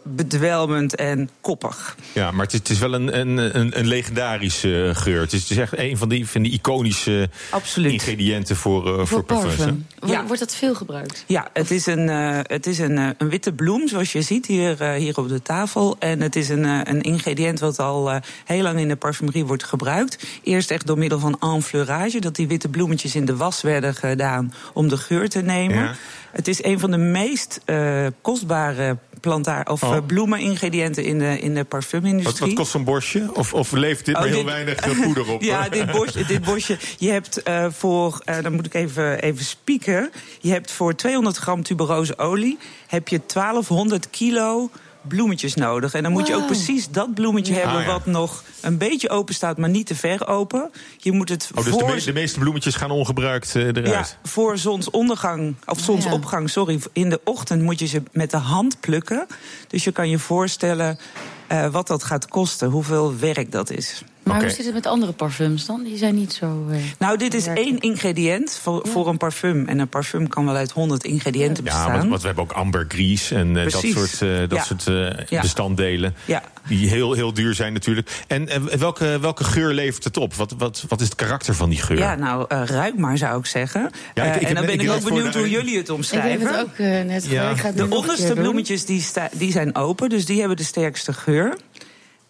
bedwelmend 0.05 0.95
en 0.95 1.31
koppig. 1.41 1.97
Ja, 2.13 2.31
maar 2.31 2.45
het 2.45 2.53
is, 2.53 2.59
het 2.59 2.71
is 2.71 2.79
wel 2.79 2.95
een, 2.95 3.19
een, 3.21 3.59
een, 3.59 3.79
een 3.79 3.87
legendarische 3.87 4.87
eh, 4.89 4.95
geur. 4.97 5.21
Het 5.21 5.33
is, 5.33 5.41
het 5.41 5.51
is 5.51 5.57
echt 5.57 5.79
een 5.79 5.97
van 5.97 6.09
die, 6.09 6.29
van 6.29 6.43
die 6.43 6.53
iconische 6.53 7.31
Absoluut. 7.51 7.93
ingrediënten 7.93 8.57
voor, 8.57 8.87
uh, 8.89 8.95
voor, 8.95 9.07
Voor 9.07 9.25
parfums. 9.25 9.55
parfum. 9.57 9.87
Wordt- 9.99 10.15
Ja. 10.15 10.25
Wordt 10.27 10.41
dat 10.41 10.55
veel 10.55 10.75
gebruikt? 10.75 11.25
Ja, 11.27 11.49
het 11.53 11.71
is 11.71 11.87
een, 11.87 12.09
eh, 12.09 12.39
het 12.43 12.67
is 12.67 12.79
een, 12.79 12.97
een 13.19 13.29
witte 13.29 13.53
bloem, 13.53 13.89
zoals 13.89 14.13
je 14.13 14.23
ziet 14.23 14.47
hier, 14.47 14.83
hier 14.93 15.17
op 15.19 15.29
de 15.29 15.43
tafel. 15.43 15.97
En 15.99 16.21
het 16.21 16.37
is 16.37 16.49
een, 16.49 16.65
een 16.65 17.01
ingrediënt 17.01 17.61
wat 17.61 17.79
al 17.79 18.11
eh, 18.11 18.21
heel 18.45 18.63
lang 18.63 18.79
in 18.79 18.89
de 18.89 18.97
parfumerie 18.97 19.45
wordt 19.45 19.65
gebruikt. 19.65 20.27
Eerst 20.43 20.71
echt 20.71 20.87
door 20.87 20.99
middel 20.99 21.19
van 21.19 21.37
enfleurage, 21.41 22.21
dat 22.21 22.37
die 22.37 22.49
witte 22.49 22.69
bloemetjes 22.69 23.15
in 23.15 23.25
de 23.25 23.37
was 23.37 23.63
werden 23.63 23.95
gedaan 23.95 24.53
om 24.73 24.89
de 24.89 24.97
geur 24.97 25.29
te 25.29 25.41
nemen. 25.41 25.77
Ja. 25.77 25.95
Het 26.33 26.49
is 26.49 26.65
een 26.65 26.79
van 26.79 26.91
de 26.91 26.97
meest 26.97 27.61
eh, 27.65 28.07
kostbare 28.21 28.97
plantaar 29.25 29.67
of 29.71 29.83
Oh. 29.83 29.95
eh, 29.95 30.03
bloemeningrediënten 30.07 31.05
in 31.05 31.19
de, 31.19 31.41
in 31.41 31.55
de 31.55 31.65
parfumindustrie. 31.65 32.47
wat 32.49 32.59
kost 32.59 32.71
zo'n 32.71 32.85
bosje? 32.85 33.31
Of, 33.35 33.55
of 33.55 33.73
levert 33.73 34.05
dit 34.07 34.15
Oh, 34.15 34.21
maar 34.21 34.31
heel 34.31 34.45
dit- 34.45 34.53
weinig 34.53 35.03
poeder 35.05 35.29
op? 35.33 35.43
Ja, 35.53 35.69
dit 35.79 35.91
bosje, 35.91 36.25
dit 36.27 36.43
bosje. 36.45 36.79
Je 36.99 37.11
hebt 37.11 37.43
eh, 37.43 37.67
voor, 37.71 38.21
eh, 38.25 38.43
dan 38.43 38.53
moet 38.53 38.67
ik 38.67 38.75
even, 38.75 39.21
even 39.23 39.45
spieken. 39.45 40.11
Je 40.41 40.51
hebt 40.51 40.71
voor 40.73 40.95
200 40.95 41.37
gram 41.37 41.63
tuberose 41.63 42.19
olie 42.19 42.59
heb 42.87 43.09
je 43.09 43.21
1200 43.35 44.11
kilo 44.11 44.71
bloemetjes 45.09 45.55
nodig. 45.55 45.95
En 45.95 46.03
dan 46.03 46.13
moet 46.13 46.27
je 46.27 46.35
ook 46.35 46.47
precies 46.47 46.89
dat 46.91 47.15
bloemetje 47.15 47.55
hebben... 47.55 47.77
Ah, 47.77 47.87
wat 47.87 48.07
nog 48.07 48.43
een 48.61 48.79
beetje 48.79 49.11
open 49.11 49.35
staat, 49.35 49.59
maar 49.59 49.69
niet 49.69 49.87
te 49.87 49.95
ver 49.95 50.27
open. 50.27 50.71
Je 50.97 51.13
moet 51.13 51.29
het 51.29 51.51
Oh, 51.55 51.65
dus 51.65 51.73
de, 51.73 51.79
voor... 51.79 51.95
me- 51.95 52.01
de 52.05 52.13
meeste 52.13 52.39
bloemetjes 52.39 52.75
gaan 52.75 52.91
ongebruikt 52.91 53.57
eh, 53.57 53.63
eruit. 53.67 53.87
Ja, 53.89 54.07
voor 54.23 54.59
zonsondergang, 54.59 55.55
of 55.67 55.79
zonsopgang, 55.79 56.51
sorry. 56.51 56.81
In 56.93 57.11
de 57.11 57.21
ochtend 57.25 57.63
moet 57.63 57.79
je 57.79 57.87
ze 57.87 58.03
met 58.13 58.31
de 58.31 58.37
hand 58.37 58.81
plukken. 58.81 59.27
Dus 59.69 59.85
je 59.85 59.93
kan 59.93 60.09
je 60.11 60.19
voorstellen 60.19 60.99
eh, 61.47 61.67
wat 61.67 61.87
dat 61.87 62.05
gaat 62.05 62.29
kosten, 62.29 62.71
hoeveel 62.71 63.19
werk 63.19 63.53
dat 63.53 63.71
is. 63.71 64.03
Maar 64.25 64.41
hoe 64.41 64.51
zit 64.51 64.65
het 64.65 64.75
met 64.75 64.87
andere 64.87 65.13
parfums 65.13 65.67
dan? 65.67 65.83
Die 65.83 65.97
zijn 65.97 66.15
niet 66.15 66.33
zo... 66.33 66.67
eh, 66.71 66.77
Nou, 66.99 67.19
dit 67.19 67.35
is 67.35 67.45
werken. 67.47 67.65
één 67.65 67.79
ingrediënt 67.79 68.59
voor, 68.63 68.87
voor 68.89 69.09
een 69.09 69.17
parfum. 69.17 69.67
En 69.67 69.79
een 69.79 69.89
parfum 69.89 70.29
kan 70.29 70.45
wel 70.45 70.55
uit 70.57 70.71
100 70.71 71.05
ingrediënten 71.05 71.65
Ja, 71.65 71.71
bestaan. 71.71 71.93
want, 71.97 72.09
want 72.09 72.21
we 72.21 72.27
hebben 72.27 72.45
ook 72.45 72.53
ambergris 72.53 73.31
en 73.31 73.57
eh, 73.57 73.63
dat 73.63 73.83
soort, 73.83 74.23
eh, 74.23 74.39
dat 74.39 74.51
Ja. 74.51 74.63
soort 74.63 74.87
eh, 74.87 75.27
Ja. 75.29 75.41
bestanddelen. 75.41 76.15
Ja. 76.25 76.43
Die 76.69 76.89
heel, 76.89 77.13
heel 77.13 77.33
duur 77.35 77.55
zijn 77.55 77.73
natuurlijk. 77.73 78.11
En 78.27 78.49
welke, 78.79 79.19
welke 79.21 79.45
geur 79.45 79.73
levert 79.73 80.05
het 80.05 80.17
op? 80.17 80.35
Wat, 80.35 80.55
wat, 80.59 80.85
wat 80.89 81.01
is 81.01 81.07
het 81.07 81.15
karakter 81.17 81.55
van 81.55 81.69
die 81.71 81.79
geur? 81.83 81.99
Ja, 81.99 82.15
nou, 82.15 82.45
eh, 82.49 82.63
ruik 82.65 82.97
maar 82.99 83.19
zou 83.19 83.39
ik 83.39 83.47
zeggen. 83.47 83.91
Ja, 84.15 84.25
ik- 84.25 84.41
ik 84.41 84.49
en 84.49 84.55
dan 84.55 84.65
ben 84.67 84.75
ik 84.75 84.83
ik, 84.83 84.91
ook 84.91 85.03
benieuwd 85.05 85.33
de- 85.33 85.39
hoe 85.39 85.51
jullie 85.51 85.77
het 85.77 85.89
Ik 85.89 85.95
omschrijven. 85.95 86.47
heb 86.47 86.57
het 86.57 86.61
ook 86.61 86.79
net 86.79 87.25
Ja. 87.25 87.29
gedaan. 87.31 87.51
Ik 87.55 87.59
ga 87.61 87.67
het 87.67 87.77
De 87.77 87.89
onderste 87.97 88.33
bloemetjes 88.33 88.85
die, 88.85 89.01
sta- 89.01 89.31
die 89.33 89.53
zijn 89.53 89.77
open, 89.77 90.09
dus 90.09 90.25
die 90.27 90.39
hebben 90.39 90.57
de 90.57 90.63
sterkste 90.65 91.13
geur. 91.13 91.57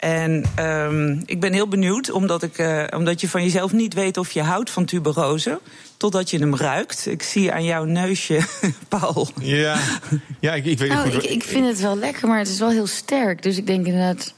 En 0.05 0.45
ehm, 0.55 1.21
ik 1.27 1.41
ben 1.41 1.53
heel 1.53 1.69
benieuwd, 1.69 2.11
omdat, 2.11 2.43
ik, 2.43 2.59
eh, 2.59 2.85
omdat 2.97 3.21
je 3.21 3.29
van 3.29 3.43
jezelf 3.43 3.73
niet 3.73 3.95
weet 3.95 4.17
of 4.17 4.31
je 4.31 4.43
houdt 4.43 4.71
van 4.71 4.85
tuberose. 4.85 5.61
Totdat 5.97 6.31
je 6.31 6.39
hem 6.39 6.57
ruikt. 6.57 7.07
Ik 7.07 7.23
zie 7.23 7.53
aan 7.53 7.65
jouw 7.65 7.85
neusje, 7.85 8.41
Paul. 8.89 9.29
Ja, 9.41 9.79
ja 10.41 10.55
ik, 10.55 10.65
ik 10.65 10.79
weet 10.79 10.91
niet 10.91 10.99
goed. 10.99 11.25
ik, 11.25 11.31
ik 11.31 11.43
vind 11.43 11.67
het 11.67 11.81
wel 11.81 11.97
lekker, 11.97 12.29
maar 12.29 12.39
het 12.39 12.49
is 12.49 12.59
wel 12.59 12.71
heel 12.71 12.87
sterk. 12.87 13.43
Dus 13.43 13.57
ik 13.57 13.67
denk 13.67 13.87
inderdaad... 13.87 14.35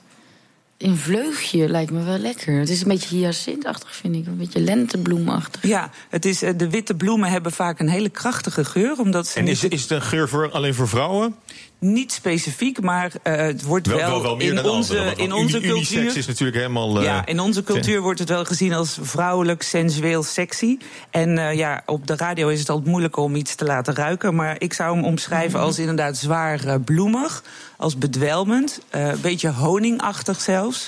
Een 0.78 0.96
vleugje 0.96 1.68
lijkt 1.68 1.90
me 1.90 2.02
wel 2.02 2.18
lekker. 2.18 2.58
Het 2.58 2.68
is 2.68 2.82
een 2.82 2.88
beetje 2.88 3.16
hyacintachtig, 3.16 3.96
vind 3.96 4.14
ik. 4.14 4.26
Een 4.26 4.37
beetje 4.37 4.61
lentebloemachtig. 4.61 5.62
Ja, 5.62 5.90
het 6.08 6.25
is, 6.25 6.42
eh, 6.42 6.52
de 6.56 6.70
witte 6.70 6.94
bloemen 6.94 7.30
hebben 7.30 7.52
vaak 7.52 7.80
een 7.80 7.88
hele 7.88 8.08
krachtige 8.08 8.64
geur. 8.64 8.99
Omdat 8.99 9.26
ze 9.26 9.38
en 9.38 9.44
niet, 9.44 9.52
is, 9.52 9.64
is 9.64 9.82
het 9.82 9.90
een 9.90 10.02
geur 10.02 10.28
voor, 10.28 10.50
alleen 10.50 10.75
voor 10.75 10.88
vrouwen? 10.88 11.35
Niet 11.78 12.12
specifiek, 12.12 12.80
maar 12.80 13.10
eh, 13.22 13.36
het 13.36 13.62
wordt 13.62 13.86
Wel, 13.86 13.96
wel, 13.96 14.08
wel, 14.10 14.22
wel 14.22 14.36
meer 14.36 14.48
in 14.48 14.54
dan 14.54 14.64
onze, 14.64 14.90
andere. 14.92 15.04
want- 15.06 15.18
in 15.18 15.32
onze 15.32 15.56
uni- 15.56 15.68
cultuur. 15.68 16.16
is 16.16 16.26
natuurlijk 16.26 16.56
helemaal... 16.56 16.98
eh, 16.98 17.04
Ja, 17.04 17.26
in 17.26 17.40
onze 17.40 17.62
cultuur 17.62 18.00
wordt 18.00 18.18
het 18.18 18.28
wel 18.28 18.44
gezien 18.44 18.72
als 18.72 18.98
vrouwelijk, 19.02 19.62
sensueel, 19.62 20.22
sexy. 20.22 20.78
En 21.10 21.38
eh, 21.38 21.54
ja, 21.54 21.82
op 21.86 22.06
de 22.06 22.16
radio 22.16 22.48
is 22.48 22.58
het 22.60 22.68
altijd 22.70 22.88
moeilijk 22.88 23.16
om 23.16 23.34
iets 23.36 23.54
te 23.54 23.64
laten 23.64 23.94
ruiken. 23.94 24.34
Maar 24.34 24.56
ik 24.58 24.72
zou 24.72 24.94
hem 24.96 25.04
omschrijven 25.04 25.60
als 25.60 25.78
inderdaad 25.78 26.16
zwaar 26.16 26.80
bloemig, 26.80 27.42
als 27.76 27.98
bedwelmend, 27.98 28.80
een 28.90 29.20
beetje 29.20 29.50
honingachtig 29.52 30.40
zelfs. 30.40 30.86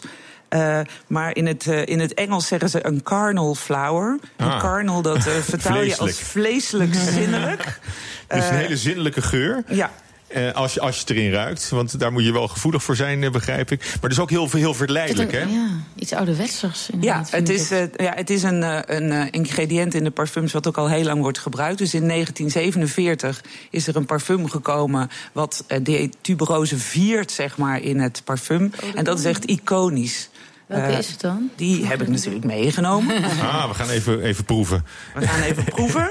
Maar 1.06 1.36
in 1.36 1.46
het, 1.46 1.66
in 1.66 2.00
het 2.00 2.14
Engels 2.14 2.46
zeggen 2.46 2.68
ze 2.70 2.86
een 2.86 3.02
carnal 3.02 3.54
flower. 3.54 4.18
Een 4.36 4.46
Ah. 4.46 4.60
carnal, 4.60 5.02
dat 5.02 5.18
vertaal 5.22 5.82
je 5.82 5.96
als 5.96 6.18
vleeselijk 6.20 6.94
zinnelijk. 6.94 7.78
Dus 8.28 8.48
een 8.48 8.54
hele 8.54 8.76
zinnelijke 8.76 9.22
geur. 9.22 9.62
Ja, 9.68 9.90
Eh, 10.28 10.52
als, 10.52 10.74
je, 10.74 10.80
als 10.80 10.94
je 10.94 11.00
het 11.00 11.10
erin 11.10 11.32
ruikt. 11.32 11.68
Want 11.68 12.00
daar 12.00 12.12
moet 12.12 12.24
je 12.24 12.32
wel 12.32 12.48
gevoelig 12.48 12.82
voor 12.82 12.96
zijn, 12.96 13.22
eh, 13.22 13.30
begrijp 13.30 13.70
ik. 13.70 13.96
Maar 14.00 14.10
dus 14.10 14.18
ook 14.18 14.30
heel, 14.30 14.48
heel 14.50 14.74
verleidelijk, 14.74 15.32
hè? 15.32 15.38
Ja, 15.38 15.68
iets 15.94 16.12
ouderwetsers. 16.12 16.88
Ja, 17.00 17.24
het 17.30 17.48
is, 17.48 17.70
eh, 17.70 17.82
ja, 17.96 18.12
het 18.14 18.30
is 18.30 18.42
een, 18.42 18.62
een 18.96 19.30
ingrediënt 19.30 19.94
in 19.94 20.04
de 20.04 20.10
parfums 20.10 20.52
wat 20.52 20.66
ook 20.66 20.76
al 20.76 20.88
heel 20.88 21.04
lang 21.04 21.20
wordt 21.20 21.38
gebruikt. 21.38 21.78
Dus 21.78 21.94
in 21.94 22.06
1947 22.06 23.44
is 23.70 23.86
er 23.86 23.96
een 23.96 24.06
parfum 24.06 24.48
gekomen 24.48 25.10
wat 25.32 25.64
de 25.82 26.10
tuberose 26.20 26.78
viert, 26.78 27.30
zeg 27.30 27.56
maar, 27.56 27.80
in 27.80 28.00
het 28.00 28.22
parfum. 28.24 28.72
en 28.94 29.04
dat 29.04 29.18
is 29.18 29.24
echt 29.24 29.44
iconisch. 29.44 30.28
Welke 30.68 30.86
Eh, 30.86 30.98
is 30.98 31.10
het 31.10 31.20
dan? 31.20 31.50
Die 31.56 31.86
heb 31.86 32.02
ik 32.02 32.08
natuurlijk 32.08 32.44
meegenomen. 32.44 33.16
Ah, 33.42 33.68
we 33.68 33.74
gaan 33.74 33.88
even, 33.88 34.22
even 34.22 34.44
proeven. 34.44 34.84
We 35.14 35.26
gaan 35.26 35.42
even 35.42 35.64
proeven. 35.64 36.10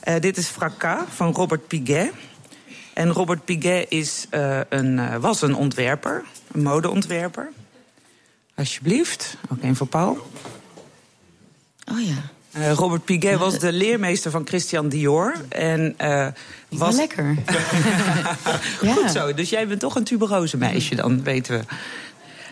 Eh, 0.00 0.20
dit 0.20 0.36
is 0.36 0.46
Fracas 0.46 1.02
van 1.14 1.32
Robert 1.32 1.66
Piguet. 1.66 2.12
En 2.94 3.12
Robert 3.12 3.44
Piguet 3.44 3.86
is, 3.88 4.26
eh, 4.30 4.60
een, 4.68 4.98
eh, 4.98 5.16
was 5.16 5.42
een 5.42 5.54
ontwerper, 5.54 6.24
een 6.52 6.62
modeontwerper. 6.62 7.48
Alsjeblieft, 8.54 9.36
ook 9.48 9.62
een 9.62 9.76
voor 9.76 9.86
Paul. 9.86 10.30
Oh 11.92 12.00
ja. 12.00 12.30
Eh, 12.52 12.72
Robert 12.72 13.04
Piguet 13.04 13.38
was 13.38 13.58
de 13.58 13.72
leermeester 13.72 14.30
van 14.30 14.46
Christian 14.46 14.88
Dior. 14.88 15.34
En 15.48 15.96
was. 16.68 16.96
lekker. 16.96 17.34
ja. 18.80 18.92
Goed 18.92 19.10
zo, 19.10 19.34
dus 19.34 19.50
jij 19.50 19.68
bent 19.68 19.80
toch 19.80 19.94
een 19.94 20.04
tuberose 20.04 20.56
meisje, 20.56 20.94
dan 20.94 21.22
weten 21.22 21.58
we. 21.58 21.64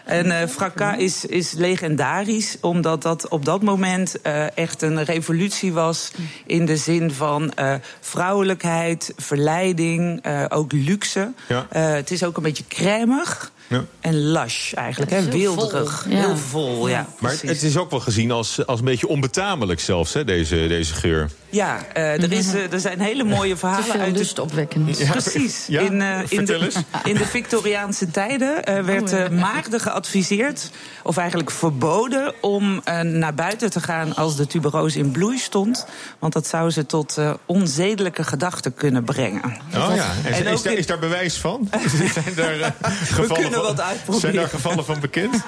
En 0.05 0.41
eh 0.41 0.49
Fracas 0.49 0.97
is, 0.97 1.25
is 1.25 1.53
legendarisch, 1.53 2.57
omdat 2.61 3.03
dat 3.03 3.29
op 3.29 3.45
dat 3.45 3.63
moment 3.63 4.21
eh, 4.21 4.57
echt 4.57 4.83
een 4.83 5.05
revolutie 5.05 5.73
was. 5.73 6.11
In 6.47 6.67
de 6.67 6.77
zin 6.77 7.11
van 7.11 7.53
eh, 7.53 7.75
vrouwelijkheid, 8.01 9.13
verleiding, 9.17 10.25
ook 10.49 10.73
luxe. 10.73 11.33
Ja. 11.49 11.67
Het 11.79 12.11
is 12.11 12.25
ook 12.25 12.37
een 12.37 12.43
beetje 12.43 12.67
crèmig 12.69 13.53
Ja. 13.73 13.85
en 14.01 14.33
lush 14.33 14.73
eigenlijk, 14.73 15.11
hè, 15.11 15.25
wilderig. 15.31 16.03
vol, 16.03 16.13
ja. 16.13 16.19
Heel 16.19 16.37
vol, 16.37 16.89
ja. 16.89 17.07
Maar 17.19 17.31
precies. 17.31 17.49
het 17.49 17.63
is 17.63 17.77
ook 17.77 17.91
wel 17.91 18.01
gezien 18.01 18.31
als, 18.31 18.67
als 18.67 18.79
een 18.79 18.85
beetje 18.85 19.09
onbetamelijk 19.09 19.81
zelfs, 19.81 20.13
hè, 20.13 20.25
deze, 20.25 20.67
deze 20.67 20.95
geur. 20.95 21.31
Ja, 21.51 21.79
eh, 21.93 22.23
er, 22.23 22.33
is, 22.33 22.55
eh, 22.55 22.73
er 22.73 22.81
zijn 22.81 23.01
hele 23.01 23.25
mooie 23.25 23.53
Te 23.55 23.59
verhalen 23.59 23.85
veel 23.85 24.01
uit 24.01 24.13
de 24.13 24.19
lustopwekkend. 24.19 25.09
Precies. 25.11 25.67
Ja? 25.67 25.81
In, 25.81 26.03
eh, 26.03 26.19
in, 26.21 26.27
Vertel 26.29 26.59
de, 26.59 26.65
eens. 26.65 26.77
in 27.05 27.15
de 27.15 27.25
Victoriaanse 27.27 28.11
tijden 28.11 28.65
eh, 28.65 28.83
werd 28.85 29.03
Oh, 29.03 29.19
ja. 29.19 29.25
eh, 29.25 29.31
maagden 29.31 29.81
geadviseerd, 29.81 30.71
of 31.03 31.17
eigenlijk 31.17 31.51
verboden, 31.51 32.33
om 32.41 32.81
eh, 32.85 33.01
naar 33.01 33.35
buiten 33.35 33.71
te 33.71 33.81
gaan 33.81 34.15
als 34.17 34.37
de 34.37 34.47
tuberose 34.47 34.99
in 34.99 35.11
bloei 35.11 35.39
stond. 35.39 35.87
Want 36.19 36.33
dat 36.33 36.47
zou 36.47 36.71
ze 36.71 36.87
tot 36.87 37.17
eh, 37.19 37.33
onzedelijke 37.47 38.25
gedachten 38.25 38.75
kunnen 38.75 39.05
brengen. 39.05 39.43
Oh 39.75 39.93
ja, 39.95 40.13
en, 40.25 40.33
En 40.33 40.53
is, 40.53 40.63
daar, 40.63 40.73
in- 40.73 40.79
is 40.79 40.87
daar 40.87 40.99
bewijs 40.99 41.37
van? 41.37 41.69
zijn 42.13 42.35
daar, 42.37 42.75
gevallen 43.05 43.51
wat 43.63 43.81
uitproberen. 43.81 44.21
Zijn 44.21 44.35
daar 44.35 44.49
gevallen 44.49 44.85
van 44.85 45.01
bekend? 45.01 45.37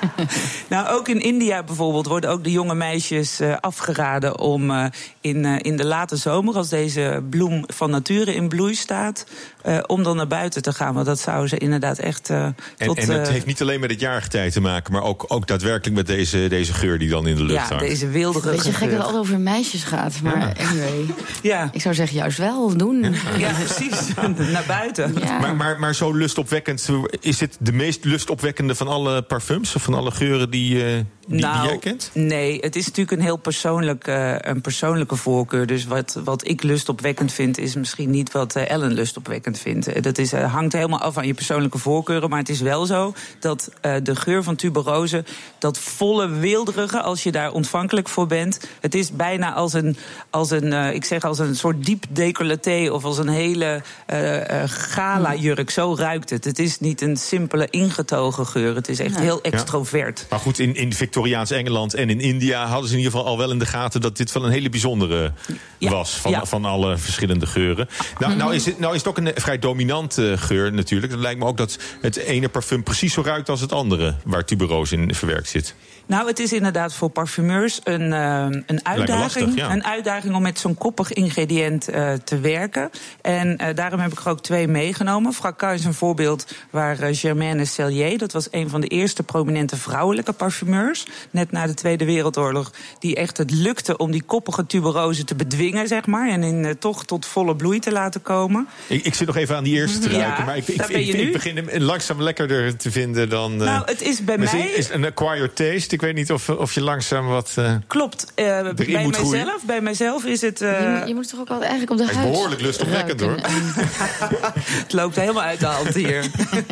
Nou, 0.69 0.89
ook 0.89 1.09
in 1.09 1.21
India 1.21 1.63
bijvoorbeeld 1.63 2.07
worden 2.07 2.31
ook 2.31 2.45
de 2.45 2.51
jonge 2.51 2.75
meisjes 2.75 3.41
eh, 3.41 3.55
afgeraden 3.61 4.39
om 4.39 4.71
eh, 4.71 4.85
in, 5.21 5.45
eh, 5.45 5.57
in 5.61 5.77
de 5.77 5.85
late 5.85 6.17
zomer, 6.17 6.55
als 6.57 6.69
deze 6.69 7.23
bloem 7.31 7.65
van 7.67 7.91
nature 7.91 8.35
in 8.35 8.49
bloei 8.49 8.75
staat, 8.75 9.27
eh, 9.63 9.79
om 9.87 10.03
dan 10.03 10.17
naar 10.17 10.27
buiten 10.27 10.63
te 10.63 10.73
gaan. 10.73 10.95
Want 10.95 11.07
dat 11.07 11.21
zou 11.21 11.49
ze 11.49 11.59
inderdaad 11.59 11.99
echt 11.99 12.31
eh, 12.31 12.45
En, 12.45 12.55
tot. 12.79 12.99
en 12.99 13.11
het 13.11 13.29
heeft 13.29 13.47
niet 13.47 13.61
alleen 13.63 13.81
met 13.81 13.91
het 13.91 14.01
jaargetij 14.01 14.51
te 14.51 14.61
maken, 14.61 14.93
maar 14.93 15.03
ook, 15.03 15.25
ook 15.29 15.47
daadwerkelijk 15.47 15.97
met 15.97 16.07
deze, 16.07 16.49
deze 16.49 16.73
geur 16.73 16.99
die 16.99 17.09
dan 17.09 17.27
in 17.27 17.37
de 17.37 17.43
lucht 17.43 17.61
ja, 17.61 17.69
hangt. 17.69 17.85
deze 17.85 18.09
wilderige 18.09 18.51
Beetje 18.51 18.73
gek 18.73 18.81
dat 18.81 18.91
het 18.91 19.01
altijd 19.01 19.19
over 19.19 19.41
meisjes 19.41 19.85
gaat. 19.85 20.21
Maar 20.23 20.57
anyway. 20.69 21.05
Ja. 21.43 21.69
Ik 21.73 21.81
zou 21.81 21.95
zeggen, 21.95 22.17
juist 22.17 22.39
wel 22.39 22.77
doen. 22.77 23.15
ja, 23.39 23.53
precies. 23.53 24.15
naar 24.53 24.65
buiten. 24.67 25.15
Ja. 25.21 25.39
Maar, 25.39 25.57
maar, 25.57 25.79
maar 25.79 25.95
zo 25.95 26.13
lustopwekkend, 26.13 26.89
is 27.21 27.39
dit 27.39 27.57
de 27.61 27.73
meest 27.73 28.04
lustopwekkende 28.05 28.75
van 28.75 28.89
alle 28.89 29.23
parfums? 29.23 29.75
Of 29.75 29.83
van 29.83 29.95
alle 29.95 30.11
geuren 30.11 30.51
die, 30.51 30.85
eh, 30.85 30.93
die, 30.95 31.05
die 31.27 31.41
nou, 31.41 31.67
jij 31.67 31.79
kent? 31.79 32.11
nee, 32.13 32.59
het 32.61 32.77
is 32.77 32.87
natuurlijk 32.87 33.17
een 33.17 33.25
heel 33.25 33.37
persoonlijk, 33.37 34.07
eh, 34.07 34.35
een 34.39 34.61
persoonlijke 34.61 35.17
voorkeur. 35.17 35.67
Dus 35.67 35.85
wat, 35.85 36.21
wat 36.25 36.49
ik 36.49 36.63
lustopwekkend 36.63 37.33
vind, 37.33 37.59
is 37.59 37.75
misschien 37.75 38.11
niet 38.11 38.33
wat 38.33 38.57
eh, 38.57 38.71
Ellen 38.71 38.93
lustopwekkend 38.93 39.59
vindt. 39.59 40.03
Dat 40.03 40.19
is, 40.19 40.33
hangt 40.33 40.73
helemaal 40.73 41.01
af 41.01 41.15
van 41.15 41.27
je 41.27 41.35
persoonlijke 41.35 41.79
voorkeuren. 41.79 42.31
Maar 42.31 42.39
het 42.39 42.49
is 42.49 42.61
wel 42.61 42.87
zo 42.87 43.15
dat 43.41 43.71
de 44.03 44.17
geur 44.17 44.43
van 44.43 44.57
tuberose, 44.57 45.25
dat 45.59 45.79
volle 45.79 46.29
wilderige, 46.29 47.01
als 47.01 47.23
je 47.23 47.33
daar 47.33 47.53
ontvankelijk 47.53 48.09
voor 48.09 48.27
bent, 48.27 48.61
het 48.81 48.95
is 48.95 49.13
bijna 49.13 49.53
als 49.53 49.73
een, 49.73 49.97
als 50.31 50.51
een 50.51 50.95
ik 50.95 51.05
zeg 51.05 51.25
als 51.25 51.39
een 51.39 51.57
soort 51.57 51.85
diep 51.85 52.05
decolleté 52.09 52.89
of 52.91 53.05
als 53.05 53.19
een 53.19 53.29
hele 53.29 53.83
eh, 54.07 54.63
gala-jurk. 54.67 55.71
Zo 55.71 55.95
ruikt 55.95 56.31
het. 56.31 56.45
Het 56.45 56.59
is 56.59 56.81
niet 56.81 57.01
een 57.01 57.17
simpele 57.17 57.69
ingetogen 57.85 58.47
geur. 58.47 58.75
Het 58.75 58.89
is 58.89 58.99
echt 58.99 59.19
heel 59.19 59.43
extrovert. 59.43 60.27
Maar 60.31 60.39
goed, 60.39 60.59
in, 60.59 60.75
in 60.75 60.93
Victoriaans 60.93 61.51
Engeland 61.51 61.95
en 61.95 62.11
in 62.11 62.21
India 62.21 62.67
hadden 62.67 62.89
ze 62.89 62.95
in 62.95 62.99
ieder 62.99 63.13
geval 63.13 63.27
al 63.29 63.39
wel 63.39 63.51
in 63.51 63.59
de 63.59 63.67
gaten 63.67 64.01
dat 64.01 64.17
dit 64.17 64.33
wel 64.33 64.45
een 64.45 64.51
hele 64.51 64.69
bijzondere 64.69 65.33
Ja, 65.79 65.91
was 65.91 66.15
van, 66.15 66.31
ja. 66.31 66.45
van 66.45 66.65
alle 66.65 66.99
verschillende 66.99 67.47
geuren. 67.47 67.89
Nou, 68.19 68.37
nou, 68.37 68.55
is 68.55 68.67
het, 68.67 68.79
nou 68.79 68.93
is 68.95 68.99
het 68.99 69.09
ook 69.09 69.19
een 69.19 69.33
vrij 69.35 69.59
dominante 69.59 70.35
geur 70.39 70.73
natuurlijk. 70.73 71.13
Het 71.13 71.21
lijkt 71.21 71.39
me 71.39 71.47
ook 71.47 71.57
dat 71.57 71.79
het 72.01 72.17
ene 72.17 72.49
parfum 72.49 72.83
precies 72.83 73.13
zo 73.13 73.23
ruikt 73.23 73.49
als 73.49 73.61
het 73.61 73.73
andere, 73.73 74.15
waar 74.25 74.45
tuberose 74.45 74.97
in 74.97 75.15
verwerkt 75.15 75.49
zit. 75.49 75.75
Nou, 76.07 76.27
het 76.27 76.39
is 76.39 76.53
inderdaad 76.53 76.95
voor 76.95 77.09
parfumeurs 77.11 77.81
een, 77.85 78.13
eh, 78.13 78.47
een 78.67 78.81
uitdaging. 78.87 79.21
lastig, 79.21 79.55
ja. 79.55 79.73
Een 79.73 79.85
uitdaging 79.85 80.35
om 80.35 80.43
met 80.43 80.59
zo'n 80.59 80.75
koppig 80.75 81.13
ingrediënt 81.13 81.89
eh, 81.89 82.13
te 82.13 82.41
werken. 82.41 82.91
En 83.21 83.57
eh, 83.57 83.75
daarom 83.75 84.01
heb 84.01 84.13
ik 84.13 84.19
er 84.19 84.29
ook 84.29 84.41
twee 84.41 84.69
meegenomen. 84.69 85.33
Fracas 85.33 85.79
is 85.79 85.85
een 85.85 85.95
voorbeeld 85.95 86.47
waar 86.71 87.01
eh, 87.01 87.17
Germaine 87.17 87.65
Cellier. 87.75 88.19
Dat 88.19 88.33
was 88.33 88.49
een 88.51 88.69
van 88.69 88.81
de 88.81 88.87
eerste 88.87 89.23
prominente 89.23 89.77
vrouwelijke 89.77 90.33
parfumeurs. 90.33 91.07
Net 91.31 91.51
na 91.53 91.67
de 91.67 91.75
Tweede 91.75 92.05
Wereldoorlog. 92.05 92.71
Die 92.99 93.17
echt 93.17 93.37
het 93.37 93.51
lukte 93.51 93.97
om 93.97 94.11
die 94.11 94.23
koppige 94.23 94.67
tuberose 94.67 95.25
te 95.25 95.35
bedwingen, 95.35 95.89
zeg 95.89 96.07
maar. 96.07 96.29
En 96.29 96.43
in, 96.43 96.65
uh, 96.65 96.71
toch 96.71 97.05
tot 97.05 97.27
volle 97.27 97.57
bloei 97.57 97.79
te 97.79 97.93
laten 97.93 98.23
komen. 98.23 98.69
Ik, 98.87 99.05
ik 99.05 99.15
zit 99.15 99.27
nog 99.27 99.37
even 99.37 99.57
aan 99.57 99.65
die 99.65 99.75
eerste 99.75 99.99
te 99.99 100.11
Ja, 100.11 100.19
ruiken. 100.19 100.45
Maar 100.45 100.57
ik, 100.57 100.67
ik, 100.69 101.33
begin 101.33 101.57
hem 101.57 101.83
langzaam 101.83 102.23
lekkerder 102.23 102.77
te 102.77 102.91
vinden 102.91 103.29
dan... 103.29 103.53
eh, 103.53 103.59
Nou, 103.59 103.83
het 103.87 104.03
is 104.03 104.25
bij 104.25 104.39
misschien 104.39 104.61
mij- 104.65 104.69
Is 104.73 104.89
een 104.91 105.05
acquired 105.05 105.57
taste. 105.57 105.95
Ik 105.95 106.01
weet 106.01 106.15
niet 106.15 106.33
of, 106.33 106.49
of 106.49 106.73
je 106.73 106.81
langzaam 106.81 107.27
wat... 107.27 107.53
eh, 107.57 107.75
Klopt. 107.87 108.33
eh, 108.35 108.45
bij 108.45 108.73
groeien. 108.87 109.11
mijzelf, 109.11 109.63
bij 109.65 109.81
mijzelf 109.81 110.25
is 110.25 110.41
het. 110.41 110.61
eh, 110.61 110.81
Je, 110.81 110.89
moet- 110.99 111.09
je 111.09 111.15
moet 111.15 111.29
toch 111.29 111.41
ook 111.41 111.49
altijd 111.51 111.71
eigenlijk 111.71 112.01
op 112.01 112.07
de 112.09 112.15
huid 112.15 112.31
behoorlijk 112.31 112.61
lustopwekkend, 112.61 113.21
ruiken. 113.21 113.51
het 114.85 114.93
loopt 114.93 115.17
helemaal 115.17 115.43
uit 115.43 115.61
de 115.61 115.67
hand 115.67 115.95
hier. 115.95 116.25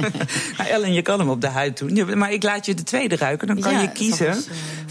nou, 0.58 0.68
Ellen, 0.70 0.91
je 0.92 1.02
kan 1.02 1.18
hem 1.18 1.28
op 1.28 1.40
de 1.40 1.46
huid 1.46 1.78
doen. 1.78 1.94
Ja, 1.94 2.16
Maar 2.16 2.32
ik 2.32 2.42
laat 2.42 2.66
je 2.66 2.74
de 2.74 2.82
tweede 2.82 3.16
ruiken. 3.16 3.46
Dan 3.46 3.60
kan 3.60 3.72
Ja, 3.72 3.80
je 3.80 3.92
kiezen. 3.92 4.28
is, 4.28 4.46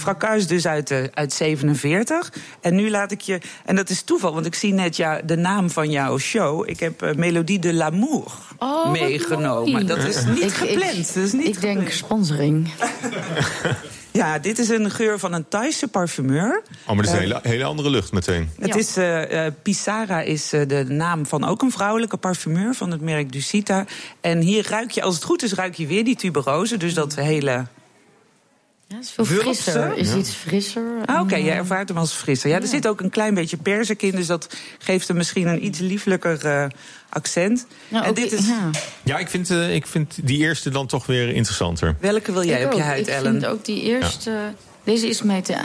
eh, 0.05 0.47
dus 0.47 0.67
uit, 0.67 0.91
eh, 0.91 1.03
uit 1.13 1.33
47. 1.33 2.33
En 2.61 2.75
nu 2.75 2.89
laat 2.89 3.11
ik 3.11 3.21
je... 3.21 3.39
En 3.65 3.75
dat 3.75 3.89
is 3.89 4.01
toeval, 4.01 4.33
want 4.33 4.45
ik 4.45 4.55
zie 4.55 4.73
net 4.73 4.95
ja, 4.95 5.21
de 5.25 5.35
naam 5.35 5.69
van 5.69 5.91
jouw 5.91 6.17
show. 6.17 6.69
Ik 6.69 6.79
heb 6.79 7.01
eh, 7.01 7.13
Melodie 7.15 7.59
de 7.59 7.73
l'amour 7.73 8.31
Oh, 8.57 8.91
meegenomen. 8.91 9.87
Dat 9.87 9.97
is 10.03 10.25
niet 10.25 10.43
Ik- 10.43 10.53
gepland. 10.53 10.97
Ik, 10.97 11.13
dat 11.13 11.23
is 11.23 11.31
niet 11.33 11.47
ik 11.47 11.61
denk 11.61 11.89
sponsoring. 11.89 12.69
Ja, 14.11 14.39
dit 14.39 14.59
is 14.59 14.69
een 14.69 14.91
geur 14.91 15.19
van 15.19 15.33
een 15.33 15.47
Thaise 15.47 15.87
parfumeur. 15.87 16.61
Oh, 16.87 16.87
maar 16.87 16.95
dat 16.95 17.05
is 17.05 17.11
een 17.11 17.15
Eh, 17.17 17.21
hele, 17.21 17.39
hele 17.43 17.63
andere 17.63 17.89
lucht 17.89 18.11
meteen. 18.11 18.49
Het 18.59 18.67
Ja. 18.73 18.75
is, 18.75 18.97
eh, 18.97 19.45
eh, 19.45 19.53
Pisara 19.61 20.21
is 20.21 20.49
de 20.49 20.85
naam 20.87 21.25
van 21.25 21.43
ook 21.43 21.61
een 21.61 21.71
vrouwelijke 21.71 22.17
parfumeur 22.17 22.73
van 22.73 22.91
het 22.91 23.01
merk 23.01 23.31
Ducita. 23.31 23.85
En 24.21 24.39
hier 24.39 24.67
ruik 24.69 24.91
je, 24.91 25.01
als 25.01 25.15
het 25.15 25.23
goed 25.23 25.43
is, 25.43 25.53
ruik 25.53 25.75
je 25.75 25.87
weer 25.87 26.03
die 26.03 26.15
tuberose. 26.15 26.77
Dus 26.77 26.93
dat 26.93 27.15
hele. 27.15 27.65
Ja, 28.91 28.97
het 28.97 29.05
is 29.05 29.11
veel 29.11 29.25
frisser. 29.25 29.97
Is 29.97 30.13
iets 30.15 30.29
frisser. 30.31 30.83
Ah, 31.05 31.21
Oké, 31.21 31.35
En, 31.35 31.43
jij 31.43 31.55
ervaart 31.55 31.89
hem 31.89 31.97
als 31.97 32.13
frisser. 32.13 32.49
Ja, 32.49 32.61
er 32.61 32.67
zit 32.67 32.87
ook 32.87 33.01
een 33.01 33.09
klein 33.09 33.33
beetje 33.33 33.57
perzik 33.57 34.01
in, 34.01 34.11
dus 34.15 34.27
dat 34.27 34.55
geeft 34.79 35.07
hem 35.07 35.17
misschien 35.17 35.47
een 35.47 35.65
iets 35.65 35.79
lieflijker 35.79 36.45
eh, 36.45 36.65
accent. 37.09 37.65
nou, 37.87 38.03
en 38.03 38.09
ook- 38.09 38.15
dit 38.15 38.31
is. 38.31 38.47
ja. 38.47 38.69
Ja, 39.03 39.17
ik 39.17 39.29
vind, 39.29 39.49
eh, 39.49 39.75
ik 39.75 39.87
vind 39.87 40.15
die 40.23 40.37
eerste 40.37 40.69
dan 40.69 40.87
toch 40.87 41.05
weer 41.05 41.29
interessanter. 41.29 41.95
Welke 41.99 42.31
wil 42.31 42.45
jij 42.45 42.59
Ik 42.61 42.65
op 42.65 42.73
je 42.73 42.81
huid, 42.81 43.07
ik 43.07 43.13
Ellen? 43.13 43.31
vind 43.31 43.45
ook 43.45 43.65
die 43.65 43.81
eerste... 43.81 44.53
Deze 44.83 45.07
is 45.07 45.21
mij 45.21 45.41
te... 45.41 45.55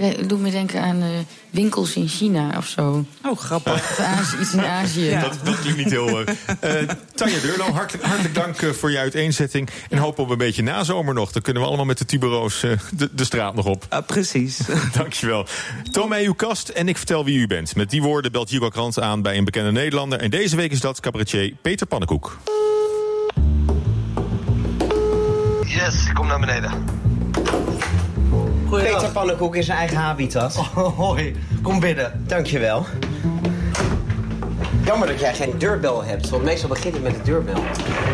eh, 0.00 0.28
Doet 0.28 0.40
me 0.40 0.50
denken 0.50 0.82
aan 0.82 1.02
eh, 1.02 1.08
winkels 1.50 1.94
in 1.96 2.08
China 2.08 2.54
of 2.56 2.66
zo. 2.66 3.04
Oh, 3.22 3.38
grappig. 3.38 3.72
Of 3.74 3.98
Azië, 3.98 4.36
iets 4.40 4.52
in 4.52 4.64
Azië. 4.64 5.18
Dat, 5.20 5.38
dat 5.44 5.60
klinkt 5.60 5.78
niet 5.78 5.90
heel... 5.90 6.18
eh, 6.20 6.72
Tanja 7.14 7.38
Deurlo, 7.42 7.64
hartelijk, 7.72 8.04
hartelijk 8.06 8.34
dank 8.34 8.74
voor 8.74 8.90
je 8.90 8.98
uiteenzetting. 8.98 9.68
En 9.90 9.98
hoop 9.98 10.18
op 10.18 10.30
een 10.30 10.38
beetje 10.38 10.62
nazomer 10.62 11.14
nog. 11.14 11.32
Dan 11.32 11.42
kunnen 11.42 11.62
we 11.62 11.68
allemaal 11.68 11.86
met 11.86 11.98
de 11.98 12.04
tuberoos 12.04 12.62
eh, 12.62 12.70
de, 12.96 13.08
de 13.12 13.24
straat 13.24 13.54
nog 13.54 13.66
op. 13.66 13.86
Ah, 13.88 14.06
precies. 14.06 14.58
Dankjewel. 14.98 15.46
Toon 15.90 16.08
mij 16.08 16.24
uw 16.24 16.34
kast 16.34 16.68
en 16.68 16.88
ik 16.88 16.96
vertel 16.96 17.24
wie 17.24 17.38
u 17.38 17.46
bent. 17.46 17.76
Met 17.76 17.90
die 17.90 18.02
woorden 18.02 18.32
belt 18.32 18.50
Hugo 18.50 18.68
Krant 18.68 19.00
aan 19.00 19.22
bij 19.22 19.36
een 19.36 19.44
bekende 19.44 19.72
Nederlander. 19.72 20.18
En 20.20 20.30
deze 20.30 20.56
week 20.56 20.72
is 20.72 20.80
dat 20.80 21.00
cabaretier 21.00 21.52
Peter 21.62 21.86
Pannenkoek. 21.86 22.38
Yes, 25.66 26.12
kom 26.14 26.26
naar 26.26 26.40
beneden. 26.40 26.70
Peter 28.82 29.10
Pannenkoek 29.12 29.56
in 29.56 29.62
zijn 29.62 29.78
eigen 29.78 29.96
habitat. 29.96 30.54
Oh, 30.76 30.98
hoi, 30.98 31.36
kom 31.62 31.80
binnen. 31.80 32.24
Dankjewel. 32.26 32.86
Jammer 34.84 35.08
dat 35.08 35.20
jij 35.20 35.34
geen 35.34 35.58
deurbel 35.58 36.04
hebt, 36.04 36.28
want 36.28 36.42
meestal 36.42 36.68
begint 36.68 36.94
het 36.94 37.02
met 37.02 37.14
de 37.14 37.22
deurbel. 37.22 37.54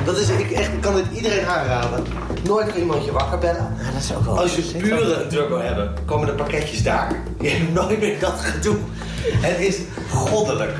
Dat 0.04 0.18
is, 0.18 0.28
ik, 0.28 0.50
echt, 0.50 0.72
ik 0.72 0.80
kan 0.80 0.94
dit 0.94 1.04
iedereen 1.14 1.46
aanraden. 1.46 2.04
Nooit 2.42 2.66
kan 2.66 2.80
iemand 2.80 3.04
je 3.04 3.12
wakker 3.12 3.38
bellen. 3.38 3.76
Ja, 3.78 3.90
dat 3.92 4.02
is 4.02 4.14
ook 4.14 4.24
wel... 4.24 4.38
Als 4.38 4.54
je 4.54 4.78
buren 4.78 5.22
een 5.22 5.28
turbo 5.28 5.60
hebben, 5.60 5.94
komen 6.04 6.26
de 6.26 6.32
pakketjes 6.32 6.82
daar. 6.82 7.22
Je 7.40 7.48
hebt 7.48 7.72
nooit 7.72 8.00
meer 8.00 8.18
dat 8.18 8.40
gedoe. 8.40 8.76
Het 9.22 9.58
is 9.58 9.78
goddelijk. 10.10 10.72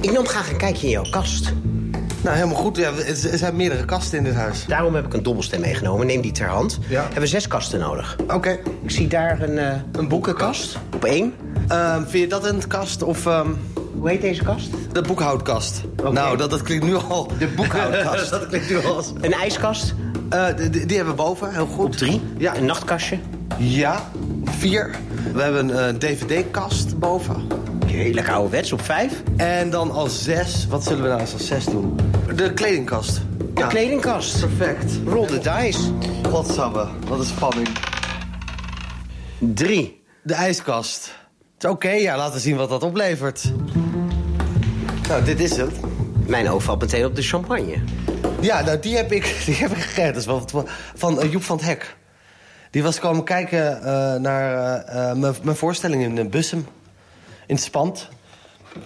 Ik 0.00 0.12
nam 0.12 0.26
graag 0.26 0.50
een 0.50 0.56
kijkje 0.56 0.86
in 0.86 0.92
jouw 0.92 1.10
kast. 1.10 1.52
Nou, 2.22 2.36
helemaal 2.36 2.56
goed. 2.56 2.76
Ja, 2.76 2.90
er 3.30 3.38
zijn 3.38 3.56
meerdere 3.56 3.84
kasten 3.84 4.18
in 4.18 4.24
dit 4.24 4.34
huis. 4.34 4.64
Daarom 4.66 4.94
heb 4.94 5.06
ik 5.06 5.14
een 5.14 5.22
dobbelsteen 5.22 5.60
meegenomen. 5.60 6.06
Neem 6.06 6.20
die 6.20 6.32
ter 6.32 6.46
hand. 6.48 6.78
Ja. 6.88 7.02
Hebben 7.02 7.20
we 7.20 7.26
zes 7.26 7.48
kasten 7.48 7.80
nodig. 7.80 8.16
Oké. 8.34 8.58
Ik 8.82 8.90
zie 8.90 9.06
daar 9.08 9.42
een, 9.42 9.58
eh, 9.58 9.74
een 9.92 10.08
boekenkast 10.08 10.78
op 10.94 11.04
één. 11.04 11.34
Ehm, 11.68 12.00
vind 12.06 12.22
je 12.22 12.26
dat 12.28 12.46
een 12.46 12.66
kast 12.66 13.02
of 13.02 13.26
ehm, 13.26 13.48
Hoe 13.98 14.08
heet 14.08 14.20
deze 14.20 14.42
kast? 14.44 14.68
de 14.92 15.00
boekhoudkast? 15.02 15.82
Nou, 16.12 16.36
dat, 16.36 16.50
dat 16.50 16.62
klinkt 16.62 16.84
nu 16.84 16.94
al... 16.94 17.30
De 17.38 17.46
boekhoudkast. 17.48 18.30
dat 18.40 18.46
klinkt 18.46 18.68
nu 18.70 18.84
al 18.84 18.96
als... 18.96 19.12
Een 19.20 19.32
ijskast 19.32 19.94
Eh, 20.28 20.46
die, 20.56 20.70
die- 20.70 20.86
die 20.86 20.96
hebben 20.96 21.14
we 21.16 21.22
boven, 21.22 21.52
heel 21.54 21.66
goed. 21.66 21.84
op 21.84 21.92
drie. 21.92 22.20
Ja. 22.38 22.56
Een 22.56 22.64
nachtkastje. 22.64 23.18
Ja, 23.56 24.10
vier. 24.44 24.90
We 25.34 25.42
hebben 25.42 25.68
een 25.68 25.94
eh, 25.94 25.94
dvd-kast 26.10 26.98
boven. 26.98 27.46
Lekker 28.06 28.32
ouderwets 28.32 28.72
op 28.72 28.80
vijf. 28.80 29.12
En 29.36 29.70
dan 29.70 29.90
als 29.90 30.22
zes, 30.22 30.66
wat 30.68 30.84
zullen 30.84 31.02
we 31.02 31.08
nou 31.08 31.20
eens 31.20 31.32
als 31.32 31.46
zes 31.46 31.64
doen? 31.64 31.96
De 32.36 32.52
kledingkast. 32.52 33.20
De 33.54 33.66
kledingkast. 33.66 34.40
Perfect. 34.40 34.92
Roll 35.06 35.26
the 35.26 35.38
dice. 35.38 35.78
Godsamme, 36.30 36.86
wat 37.08 37.18
een 37.18 37.24
spanning. 37.24 37.68
Drie. 39.38 40.02
De 40.22 40.34
ijskast. 40.34 41.14
Oké, 41.68 41.90
ja, 41.90 42.16
laten 42.16 42.34
we 42.34 42.40
zien 42.40 42.56
wat 42.56 42.68
dat 42.68 42.82
oplevert. 42.82 43.52
Nou, 45.08 45.24
dit 45.24 45.40
is 45.40 45.56
het. 45.56 45.72
Mijn 46.26 46.50
oog 46.50 46.62
valt 46.62 46.80
meteen 46.80 47.04
op 47.04 47.16
de 47.16 47.22
champagne. 47.22 47.74
Ja, 48.40 48.60
nou, 48.62 48.78
die 48.78 48.96
heb 48.96 49.12
ik, 49.12 49.36
die 49.46 49.54
heb 49.54 49.70
ik 49.70 49.76
gegeten. 49.82 50.26
Dat 50.26 50.44
is 50.54 50.60
van 50.94 51.20
eh, 51.20 51.32
Joep 51.32 51.42
van 51.42 51.56
het 51.56 51.66
Hek. 51.66 51.96
Die 52.70 52.82
was 52.82 52.98
komen 52.98 53.24
kijken 53.24 53.82
eh, 53.82 54.14
naar 54.20 54.74
eh, 54.84 55.12
mijn- 55.42 55.56
voorstelling 55.56 56.18
in 56.18 56.30
Bussum. 56.30 56.66
In 57.48 57.54
het 57.54 57.64
Spand. 57.64 58.08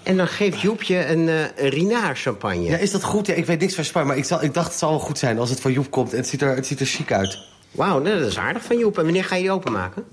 En 0.03 0.17
dan 0.17 0.29
geeft 0.29 0.61
Joep 0.61 0.83
je 0.83 1.07
een, 1.07 1.29
eh 1.29 1.41
een 1.57 1.69
Rinaar 1.69 2.17
champagne. 2.17 2.63
Ja, 2.63 2.77
is 2.77 2.91
dat 2.91 3.05
goed? 3.05 3.27
Ja, 3.27 3.35
ik 3.35 3.47
weet 3.47 3.61
niks 3.61 3.75
van 3.75 3.85
Spanje, 3.85 4.09
maar 4.09 4.17
ik, 4.17 4.25
zal, 4.25 4.43
ik 4.43 4.55
dacht 4.55 4.69
het 4.69 4.79
zal 4.79 4.91
wel 4.91 4.99
goed 4.99 5.19
zijn 5.19 5.39
als 5.39 5.51
het 5.51 5.61
van 5.61 5.73
Joep 5.73 5.91
komt. 5.91 6.13
En 6.13 6.19
het 6.19 6.29
ziet 6.29 6.43
er, 6.43 6.55
het 6.55 6.67
ziet 6.67 6.81
er 6.81 6.87
chic 6.87 7.13
uit. 7.13 7.39
Wauw, 7.71 8.01
nou, 8.01 8.19
dat 8.19 8.29
is 8.29 8.39
aardig 8.39 8.65
van 8.65 8.79
Joep. 8.79 8.99
En 8.99 9.05
wanneer 9.05 9.25
ga 9.25 9.35
je 9.35 9.43
die 9.43 9.51
openmaken? 9.51 10.05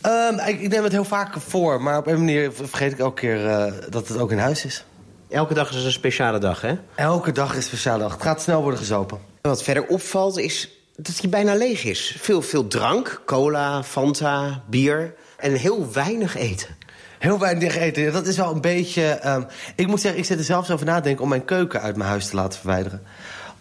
Ehm, 0.00 0.48
ik, 0.48 0.60
ik 0.60 0.68
neem 0.68 0.82
het 0.82 0.92
heel 0.92 1.04
vaak 1.04 1.34
voor, 1.40 1.82
maar 1.82 1.98
op 1.98 2.06
een 2.06 2.18
manier 2.18 2.52
vergeet 2.52 2.92
ik 2.92 2.98
elke 2.98 3.20
keer 3.20 3.46
eh, 3.46 3.72
dat 3.88 4.08
het 4.08 4.18
ook 4.18 4.30
in 4.30 4.38
huis 4.38 4.64
is. 4.64 4.84
Elke 5.28 5.54
dag 5.54 5.74
is 5.74 5.84
een 5.84 5.92
speciale 5.92 6.38
dag, 6.38 6.60
hè? 6.60 6.74
Elke 6.94 7.32
dag 7.32 7.50
is 7.50 7.56
een 7.56 7.62
speciale 7.62 7.98
dag. 7.98 8.12
Het 8.12 8.22
gaat 8.22 8.42
snel 8.42 8.60
worden 8.60 8.78
gezopen. 8.78 9.18
Wat 9.40 9.62
verder 9.62 9.86
opvalt 9.86 10.38
is 10.38 10.70
dat 10.96 11.20
hij 11.20 11.28
bijna 11.30 11.54
leeg 11.54 11.84
is. 11.84 12.16
Veel, 12.18 12.42
veel 12.42 12.66
drank, 12.66 13.22
cola, 13.26 13.82
Fanta, 13.82 14.62
bier 14.66 15.14
en 15.36 15.52
heel 15.52 15.92
weinig 15.92 16.36
eten. 16.36 16.75
Heel 17.26 17.38
weinig 17.38 17.76
eten. 17.76 18.12
Dat 18.12 18.26
is 18.26 18.36
wel 18.36 18.52
een 18.52 18.60
beetje... 18.60 19.02
ehm, 19.02 19.42
ik 19.76 19.86
moet 19.86 20.00
zeggen, 20.00 20.20
ik 20.20 20.26
zit 20.26 20.38
er 20.38 20.44
zelfs 20.44 20.70
over 20.70 20.86
nadenken 20.86 21.22
om 21.22 21.28
mijn 21.28 21.44
keuken 21.44 21.80
uit 21.80 21.96
mijn 21.96 22.08
huis 22.08 22.26
te 22.26 22.36
laten 22.36 22.58
verwijderen. 22.58 23.02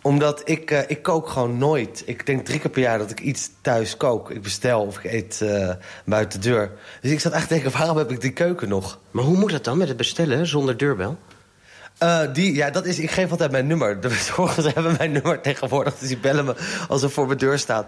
Omdat 0.02 0.42
ik, 0.50 0.72
eh, 0.72 0.80
ik 0.88 1.02
kook 1.02 1.30
gewoon 1.30 1.58
nooit. 1.58 2.04
Ik 2.06 2.26
denk 2.26 2.46
drie 2.46 2.60
keer 2.60 2.70
per 2.70 2.82
jaar 2.82 2.98
dat 2.98 3.12
ik 3.12 3.20
iets 3.20 3.50
thuis 3.62 3.98
kook. 3.98 4.32
Ik 4.32 4.42
bestel 4.42 4.82
of 4.82 4.98
ik 4.98 5.12
eet 5.12 5.42
eh, 5.42 5.70
buiten 6.06 6.42
de 6.42 6.50
deur. 6.50 6.72
Dus 7.02 7.12
ik 7.12 7.20
zat 7.20 7.32
echt 7.32 7.48
te 7.48 7.54
denken, 7.54 7.72
waarom 7.78 7.98
heb 7.98 8.12
ik 8.12 8.22
die 8.22 8.32
keuken 8.32 8.70
nog? 8.70 9.00
Maar 9.12 9.24
hoe 9.24 9.38
moet 9.38 9.52
dat 9.52 9.64
dan 9.64 9.78
met 9.78 9.88
het 9.88 9.98
bestellen 9.98 10.48
zonder 10.48 10.78
deurbel? 10.78 11.18
Eh, 11.98 12.20
die, 12.34 12.56
ja, 12.56 12.70
dat 12.70 12.86
is, 12.86 13.00
ik 13.00 13.12
geef 13.12 13.32
altijd 13.32 13.52
mijn 13.52 13.68
nummer. 13.68 14.00
De 14.02 14.08
bezorgers 14.08 14.74
hebben 14.74 14.96
mijn 14.98 15.12
nummer 15.12 15.42
tegenwoordig. 15.42 15.98
Dus 15.98 16.08
die 16.08 16.18
bellen 16.18 16.46
me 16.46 16.56
als 16.88 17.04
er 17.04 17.10
voor 17.10 17.26
mijn 17.26 17.38
deur 17.38 17.60
staat. 17.60 17.88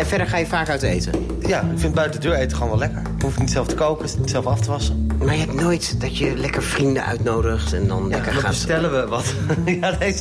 En 0.00 0.06
verder 0.06 0.26
ga 0.26 0.36
je 0.36 0.46
vaak 0.46 0.68
uit 0.68 0.82
eten. 0.82 1.26
Ja, 1.46 1.60
ik 1.60 1.78
vind 1.78 1.94
buiten 1.94 2.20
de 2.20 2.28
deur 2.28 2.36
eten 2.36 2.56
gewoon 2.56 2.68
wel 2.68 2.78
lekker. 2.78 3.00
Ik 3.16 3.22
hoef 3.22 3.38
niet 3.38 3.50
zelf 3.50 3.66
te 3.66 3.74
koken, 3.74 4.08
niet 4.18 4.30
zelf 4.30 4.46
af 4.46 4.60
te 4.60 4.70
wassen. 4.70 5.06
Maar 5.18 5.34
je 5.34 5.40
hebt 5.40 5.54
nooit 5.54 6.00
dat 6.00 6.18
je 6.18 6.36
lekker 6.36 6.62
vrienden 6.62 7.04
uitnodigt 7.04 7.72
en 7.72 7.86
dan 7.86 8.02
Ja, 8.02 8.08
lekker 8.08 8.32
dan 8.32 8.40
gaat... 8.40 8.50
bestellen 8.50 8.90
we 8.90 9.06
wat. 9.06 9.34
ja, 9.80 9.96
nee, 9.98 10.14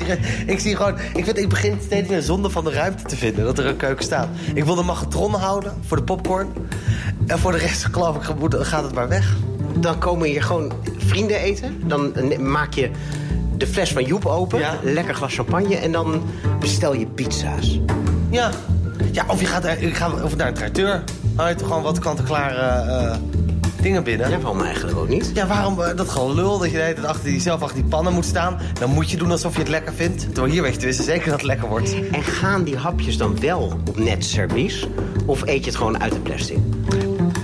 ik 0.45 0.59
zie 0.59 0.75
gewoon... 0.75 0.95
Ik, 1.13 1.25
vind, 1.25 1.37
ik 1.37 1.49
begin 1.49 1.77
steeds 1.85 2.09
meer 2.09 2.21
zonde 2.21 2.49
van 2.49 2.63
de 2.63 2.71
ruimte 2.71 3.03
te 3.03 3.15
vinden. 3.15 3.45
Dat 3.45 3.57
er 3.57 3.65
een 3.65 3.75
keuken 3.75 4.03
staat. 4.05 4.27
Ik 4.53 4.63
wil 4.63 4.75
de 4.75 4.83
magnetron 4.83 5.33
houden 5.33 5.73
voor 5.85 5.97
de 5.97 6.03
popcorn. 6.03 6.47
En 7.27 7.39
voor 7.39 7.51
de 7.51 7.57
rest, 7.57 7.85
geloof 7.91 8.15
ik, 8.15 8.53
gaat 8.59 8.83
het 8.83 8.93
maar 8.93 9.07
weg. 9.07 9.35
Dan 9.77 9.99
komen 9.99 10.27
hier 10.27 10.43
gewoon 10.43 10.73
vrienden 10.97 11.37
eten. 11.39 11.87
Dan 11.87 12.13
maak 12.39 12.73
je 12.73 12.89
de 13.57 13.67
fles 13.67 13.91
van 13.91 14.03
Joep 14.03 14.25
open. 14.25 14.59
Ja. 14.59 14.79
Lekker 14.83 15.15
glas 15.15 15.35
champagne. 15.35 15.75
En 15.75 15.91
dan 15.91 16.23
bestel 16.59 16.93
je 16.93 17.05
pizza's. 17.05 17.79
Ja. 18.29 18.51
Ja, 19.11 19.23
of 19.27 19.39
je 19.39 19.45
gaat, 19.45 19.65
er- 19.65 19.81
ik 19.81 19.95
ga, 19.95 20.11
of 20.23 20.35
naar 20.35 20.47
een 20.47 20.53
traiteur. 20.53 21.03
Haal 21.35 21.47
je 21.47 21.55
toch 21.55 21.67
gewoon 21.67 21.83
wat 21.83 21.99
kant-en-klare 21.99 22.89
eh, 22.91 23.15
dingen 23.81 24.03
binnen. 24.03 24.29
Ja, 24.29 24.39
waarom 24.39 24.61
eigenlijk 24.61 24.97
ook 24.97 25.07
niet? 25.07 25.31
Ja, 25.33 25.47
waarom 25.47 25.81
eh, 25.81 25.95
dat 25.95 26.09
gewoon 26.09 26.35
lul 26.35 26.57
dat 26.57 26.69
je 26.71 26.75
de 26.77 26.81
hele 26.83 26.93
tijd 26.93 27.07
achter 27.07 27.25
die, 27.29 27.39
zelf 27.41 27.61
achter 27.61 27.77
die 27.81 27.89
pannen 27.89 28.13
moet 28.13 28.25
staan. 28.25 28.57
Dan 28.79 28.89
moet 28.89 29.11
je 29.11 29.17
doen 29.17 29.31
alsof 29.31 29.53
je 29.53 29.59
het 29.59 29.67
lekker 29.69 29.93
vindt. 29.93 30.21
Terwijl 30.33 30.53
hier 30.53 30.61
weet 30.61 30.81
je 30.81 30.93
zeker 30.93 31.25
dat 31.25 31.33
het 31.39 31.43
lekker 31.47 31.67
wordt. 31.67 31.95
En 32.11 32.23
gaan 32.23 32.63
die 32.63 32.77
hapjes 32.77 33.17
dan 33.17 33.39
wel 33.39 33.73
op 33.87 33.99
net 33.99 34.25
servies? 34.25 34.87
Of 35.25 35.41
eet 35.41 35.59
je 35.63 35.69
het 35.69 35.75
gewoon 35.75 36.01
uit 36.01 36.11
de 36.13 36.19
plastic? 36.19 36.57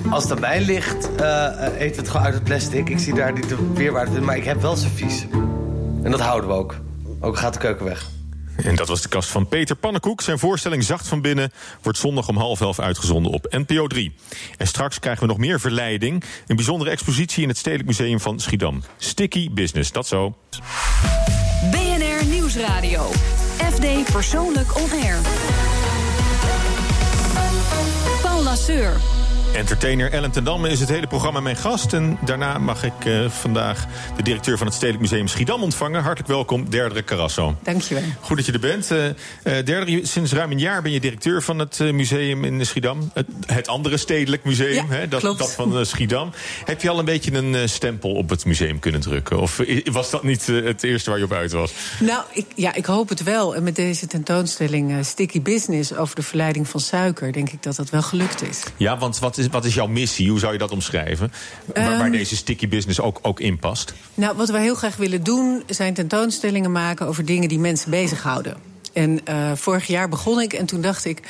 Als 0.10 0.23
het 0.23 0.32
aan 0.32 0.39
mij 0.39 0.62
ligt, 0.62 1.10
eh, 1.15 1.45
eh, 1.45 1.73
eten 1.73 1.95
we 1.95 2.01
het 2.01 2.10
gewoon 2.10 2.25
uit 2.25 2.34
het 2.34 2.43
plastic. 2.43 2.89
Ik 2.89 2.99
zie 2.99 3.13
daar 3.13 3.34
niet 3.34 3.49
de 3.49 3.58
weerwaarde 3.73 4.15
in, 4.17 4.23
maar 4.23 4.38
ik 4.38 4.43
heb 4.45 4.62
wel 4.62 4.75
servies. 4.75 5.25
En 6.04 6.12
dat 6.12 6.19
houden 6.19 6.49
we 6.49 6.56
ook. 6.56 6.75
Ook 7.19 7.38
gaat 7.38 7.54
de 7.54 7.60
keuken 7.60 7.86
weg. 7.86 8.10
En 8.63 8.76
dat 8.76 8.88
was 8.88 9.02
de 9.02 9.10
kast 9.10 9.30
van 9.30 9.48
Peter 9.48 9.76
Pannenkoek. 9.76 10.22
Zijn 10.22 10.39
voorstelling 10.39 10.84
Zacht 10.84 11.08
van 11.08 11.22
Binnen 11.22 11.52
wordt 11.82 11.98
zondag 11.98 12.28
om 12.28 12.38
half 12.38 12.62
elf 12.62 12.80
uitgezonden 12.80 13.32
op 13.32 13.48
NPO 13.50 13.88
3. 13.88 14.15
En 14.58 14.68
straks 14.68 15.00
krijgen 15.00 15.22
we 15.22 15.28
nog 15.28 15.38
meer 15.38 15.60
verleiding. 15.60 16.24
Een 16.48 16.56
bijzondere 16.56 16.91
expositie 16.91 17.44
in 17.44 17.50
het 17.50 17.58
Stedelijk 17.58 17.88
Museum 17.88 18.20
van 18.20 18.39
Schiedam. 18.39 18.84
Sticky 18.98 19.52
Business, 19.52 19.91
dat 19.91 20.08
zo. 20.08 20.36
BNR 21.72 22.26
Nieuwsradio. 22.26 23.12
FD 23.58 24.12
Persoonlijk 24.12 24.76
On 24.76 24.91
Air. 24.91 25.18
Paul 28.22 28.44
Lasseur. 28.44 29.25
Entertainer 29.56 30.12
Ellen 30.12 30.32
ten 30.32 30.44
Damme 30.44 30.70
is 30.70 30.80
het 30.80 30.89
hele 30.89 31.08
programma 31.08 31.39
mijn 31.39 31.56
gast. 31.56 31.94
En 31.94 32.18
daarna 32.26 32.58
mag 32.58 32.84
ik 32.84 33.06
uh, 33.06 33.30
vandaag 33.30 33.86
de 34.15 34.24
directeur 34.24 34.58
van 34.58 34.68
het 34.68 34.76
Stedelijk 34.76 35.02
Museum 35.02 35.28
Schiedam 35.28 35.63
ontvangen. 35.63 36.02
Hartelijk 36.02 36.28
welkom, 36.28 36.70
Derdere 36.70 37.04
Carasso. 37.04 37.56
Dankjewel. 37.63 38.04
Goed 38.22 38.38
dat 38.38 38.46
je 38.46 38.52
er 38.52 38.60
bent. 38.60 38.91
Uh, 38.91 39.06
uh, 39.06 39.13
Derdere, 39.44 40.06
sinds 40.06 40.34
ruim 40.34 40.52
een 40.52 40.60
jaar 40.60 40.82
ben 40.82 40.91
je 40.91 41.00
directeur 41.00 41.44
van 41.44 41.60
het 41.60 41.80
museum 41.80 42.44
in 42.44 42.65
Schiedam. 42.65 43.12
Het, 43.13 43.28
het 43.46 43.68
andere 43.68 43.98
Stedelijk 43.98 44.44
Museum, 44.44 44.74
ja, 44.74 44.86
hè, 44.88 45.08
dat, 45.08 45.20
klopt. 45.20 45.39
dat 45.39 45.54
van 45.54 45.86
Schiedam. 45.86 46.32
Heb 46.65 46.82
je 46.82 46.89
al 46.89 47.00
een 47.00 47.06
beetje 47.06 47.34
een 47.34 47.70
stempel 47.70 48.12
op 48.12 48.30
het 48.30 48.46
museum 48.46 48.80
kunnen 48.80 49.02
drukken? 49.02 49.39
Of 49.39 49.62
was 49.91 50.10
dat 50.10 50.24
niet 50.24 50.46
het 50.48 50.84
eerste 50.84 51.10
waar 51.10 51.20
je 51.20 51.26
op 51.26 51.34
uit 51.34 51.52
was? 51.52 51.74
Nou, 52.00 52.24
ik, 52.32 52.46
ja, 52.56 52.74
ik 52.74 52.86
hoop 52.86 53.10
het 53.10 53.24
wel. 53.24 53.56
En 53.56 53.63
met 53.63 53.76
deze 53.76 54.08
tentoonstelling 54.08 55.06
Sticky 55.06 55.41
Business 55.41 55.96
over 55.96 56.15
de 56.15 56.24
verleiding 56.24 56.68
van 56.68 56.80
suiker... 56.80 57.34
denk 57.34 57.50
ik 57.50 57.63
dat 57.63 57.76
dat 57.76 57.89
wel 57.89 58.02
gelukt 58.02 58.41
is. 58.50 58.63
Ja, 58.78 58.98
want 58.98 59.20
wat 59.20 59.38
is 59.38 59.44
wat 59.51 59.65
is 59.65 59.73
jouw 59.73 59.88
missie? 59.88 60.29
Hoe 60.29 60.39
zou 60.39 60.53
je 60.53 60.60
dat 60.60 60.71
omschrijven? 60.71 61.31
Waar, 61.65 61.91
Um, 61.91 61.97
waar 61.97 62.12
deze 62.12 62.36
sticky 62.36 62.67
business 62.67 62.99
ook, 62.99 63.19
ook 63.21 63.39
in 63.39 63.60
past? 63.60 63.93
Nou, 64.13 64.38
wat 64.38 64.49
we 64.49 64.60
heel 64.60 64.75
graag 64.75 64.95
willen 64.95 65.23
doen... 65.23 65.63
zijn 65.67 65.93
tentoonstellingen 65.93 66.71
maken 66.71 67.08
over 67.08 67.25
dingen 67.25 67.49
die 67.49 67.60
mensen 67.60 67.89
bezighouden. 67.89 68.58
En 68.93 69.19
uh, 69.29 69.51
vorig 69.55 69.88
jaar 69.88 70.10
begon 70.10 70.41
ik 70.41 70.53
en 70.53 70.65
toen 70.65 70.81
dacht 70.81 71.05
ik... 71.05 71.21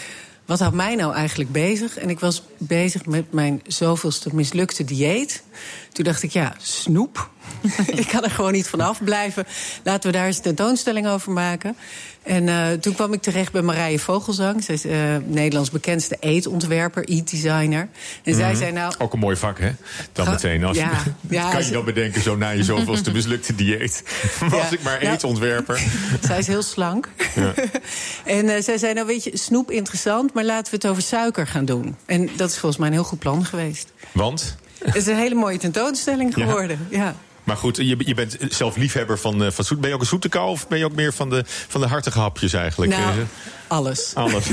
wat 0.46 0.60
houdt 0.60 0.76
mij 0.76 0.96
nou 0.96 1.14
eigenlijk 1.14 1.52
bezig? 1.52 1.98
En 1.98 2.10
ik 2.10 2.20
was 2.20 2.44
bezig 2.58 3.06
met 3.06 3.32
mijn 3.34 3.62
zoveelste 3.68 4.30
mislukte 4.36 4.84
dieet. 4.84 5.44
Toen 5.92 6.06
dacht 6.06 6.24
ik, 6.24 6.32
ja, 6.32 6.56
snoep. 6.62 7.30
ik 8.02 8.08
kan 8.08 8.24
er 8.24 8.32
gewoon 8.32 8.52
niet 8.52 8.68
van 8.68 8.82
afblijven. 8.82 9.46
Laten 9.84 10.12
we 10.12 10.18
daar 10.18 10.26
eens 10.26 10.38
een 10.38 10.44
tentoonstelling 10.44 11.08
over 11.08 11.32
maken. 11.32 11.76
En 12.24 12.48
uh, 12.48 12.72
toen 12.72 12.94
kwam 12.96 13.14
ik 13.14 13.22
terecht 13.22 13.52
bij 13.52 13.62
Marije 13.62 14.00
Vogelzang. 14.00 14.64
Zij 14.64 14.76
is 14.76 14.86
uh, 14.86 14.94
Nederlands 15.26 15.70
bekendste 15.72 16.18
eetontwerper, 16.20 17.04
eat-designer. 17.10 17.80
En 18.24 18.32
Mhm. 18.32 18.36
zij 18.40 18.56
zei 18.56 18.72
nou... 18.72 18.94
Ook 18.98 19.14
een 19.14 19.20
mooi 19.20 19.36
vak, 19.36 19.60
hè? 19.60 19.72
Dan 20.12 20.30
meteen. 20.30 20.64
Als, 20.64 20.78
Ja, 20.78 21.04
ja, 21.30 21.52
kan 21.52 21.66
je 21.66 21.72
dan 21.72 21.86
bedenken, 21.86 22.22
zo 22.22 22.36
na 22.36 22.50
je 22.50 22.64
zoveelste 22.64 23.12
mislukte 23.12 23.56
dieet. 23.56 24.04
Was 24.50 24.72
ik 24.72 24.84
maar 24.84 25.00
Nou, 25.02 25.14
eetontwerper. 25.14 25.84
Zij 26.22 26.38
is 26.38 26.48
heel 26.48 26.62
slank. 26.64 27.10
En 28.26 28.46
uh, 28.46 28.62
zij 28.62 28.78
zei, 28.78 28.94
nou 28.94 29.08
weet 29.08 29.24
je, 29.24 29.38
snoep 29.38 29.72
interessant... 29.72 30.34
maar 30.34 30.44
laten 30.44 30.72
we 30.72 30.78
het 30.78 30.88
over 30.88 31.02
suiker 31.04 31.48
gaan 31.48 31.66
doen. 31.66 31.96
En 32.06 32.30
dat 32.36 32.50
is 32.50 32.58
volgens 32.58 32.78
mij 32.78 32.88
een 32.88 32.94
heel 32.94 33.04
goed 33.04 33.20
plan 33.20 33.46
geweest. 33.46 33.92
Want? 34.12 34.56
Het 34.84 34.96
is 34.96 35.08
een 35.08 35.18
hele 35.18 35.36
mooie 35.36 35.58
tentoonstelling 35.58 36.36
Ja. 36.36 36.46
geworden. 36.46 36.88
Ja. 36.90 37.16
Maar 37.46 37.58
goed, 37.58 37.78
je, 37.78 37.96
je 37.98 38.14
bent 38.14 38.38
zelf 38.50 38.76
liefhebber 38.76 39.20
van, 39.20 39.44
eh, 39.44 39.52
van 39.52 39.66
zoet. 39.66 39.80
Ben 39.80 39.90
je 39.90 39.96
ook 39.96 40.02
een 40.02 40.08
zoete 40.08 40.30
kou 40.30 40.50
of 40.50 40.68
ben 40.68 40.78
je 40.78 40.86
ook 40.86 40.96
meer 40.96 41.14
van 41.14 41.30
de, 41.30 41.44
van 41.46 41.82
de 41.82 41.88
hartige 41.88 42.20
hapjes 42.20 42.54
eigenlijk? 42.54 42.92
Nou, 42.92 43.20
Eh, 43.20 43.26
alles. 43.68 44.12
Alles. 44.16 44.46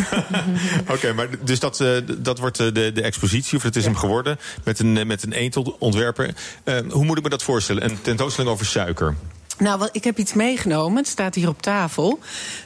Oké, 0.94 1.12
maar 1.12 1.26
dus 1.44 1.60
dat, 1.60 1.80
eh, 1.80 1.88
dat 2.18 2.38
wordt 2.38 2.56
de, 2.56 2.72
de 2.92 3.02
expositie, 3.02 3.56
of 3.56 3.62
het 3.62 3.76
is 3.76 3.84
hem 3.84 3.96
geworden, 3.96 4.38
met 4.64 4.78
een, 4.78 5.06
met 5.06 5.22
een 5.22 5.32
eetontwerper. 5.32 6.34
Eh, 6.64 6.78
hoe 6.90 7.04
moet 7.04 7.16
ik 7.16 7.22
me 7.22 7.28
dat 7.28 7.42
voorstellen? 7.42 7.84
Een 7.84 8.00
tentoonstelling 8.02 8.52
over 8.52 8.66
suiker. 8.66 9.14
Nou, 9.62 9.88
ik 9.92 10.04
heb 10.04 10.18
iets 10.18 10.32
meegenomen. 10.32 10.96
Het 10.96 11.08
staat 11.08 11.34
hier 11.34 11.48
op 11.48 11.62
tafel. 11.62 12.18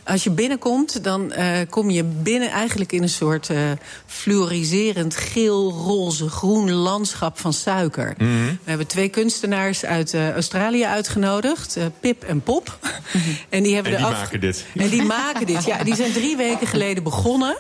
Als 0.04 0.24
je 0.24 0.30
binnenkomt, 0.30 1.04
dan 1.04 1.32
eh, 1.32 1.46
kom 1.70 1.90
je 1.90 2.04
binnen 2.04 2.50
eigenlijk 2.50 2.92
in 2.92 3.02
een 3.02 3.08
soort 3.08 3.50
eh 3.50 3.58
fluoriserend 4.06 5.16
geel, 5.16 5.70
roze, 5.72 6.28
groen 6.28 6.72
landschap 6.72 7.38
van 7.38 7.52
suiker. 7.52 8.14
Mhm. 8.18 8.28
We 8.28 8.56
hebben 8.64 8.86
twee 8.86 9.08
kunstenaars 9.08 9.84
uit 9.84 10.14
eh, 10.14 10.30
Australië 10.30 10.84
uitgenodigd, 10.84 11.78
Pip 12.00 12.22
en 12.22 12.40
Pop. 12.40 12.78
en 13.48 13.62
die, 13.62 13.74
hebben 13.74 13.92
En 13.92 13.98
die 13.98 14.06
af- 14.06 14.12
maken 14.12 14.40
dit. 14.40 14.64
En 14.76 14.88
die 14.88 15.02
maken 15.02 15.46
dit. 15.46 15.64
Ja, 15.64 15.84
die 15.84 15.94
zijn 15.94 16.12
drie 16.12 16.36
weken 16.36 16.66
geleden 16.66 17.02
begonnen. 17.02 17.56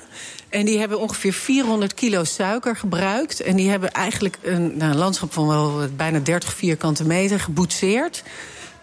En 0.48 0.64
die 0.64 0.78
hebben 0.78 1.00
ongeveer 1.00 1.32
400 1.32 1.94
kilo 1.94 2.24
suiker 2.24 2.76
gebruikt. 2.76 3.40
En 3.40 3.56
die 3.56 3.70
hebben 3.70 3.92
eigenlijk 3.92 4.38
een, 4.42 4.76
nou, 4.76 4.90
een 4.90 4.98
landschap 4.98 5.32
van 5.32 5.46
wel 5.46 5.80
bijna 5.96 6.18
30 6.18 6.54
vierkante 6.54 7.04
meter 7.04 7.40
geboetseerd. 7.40 8.22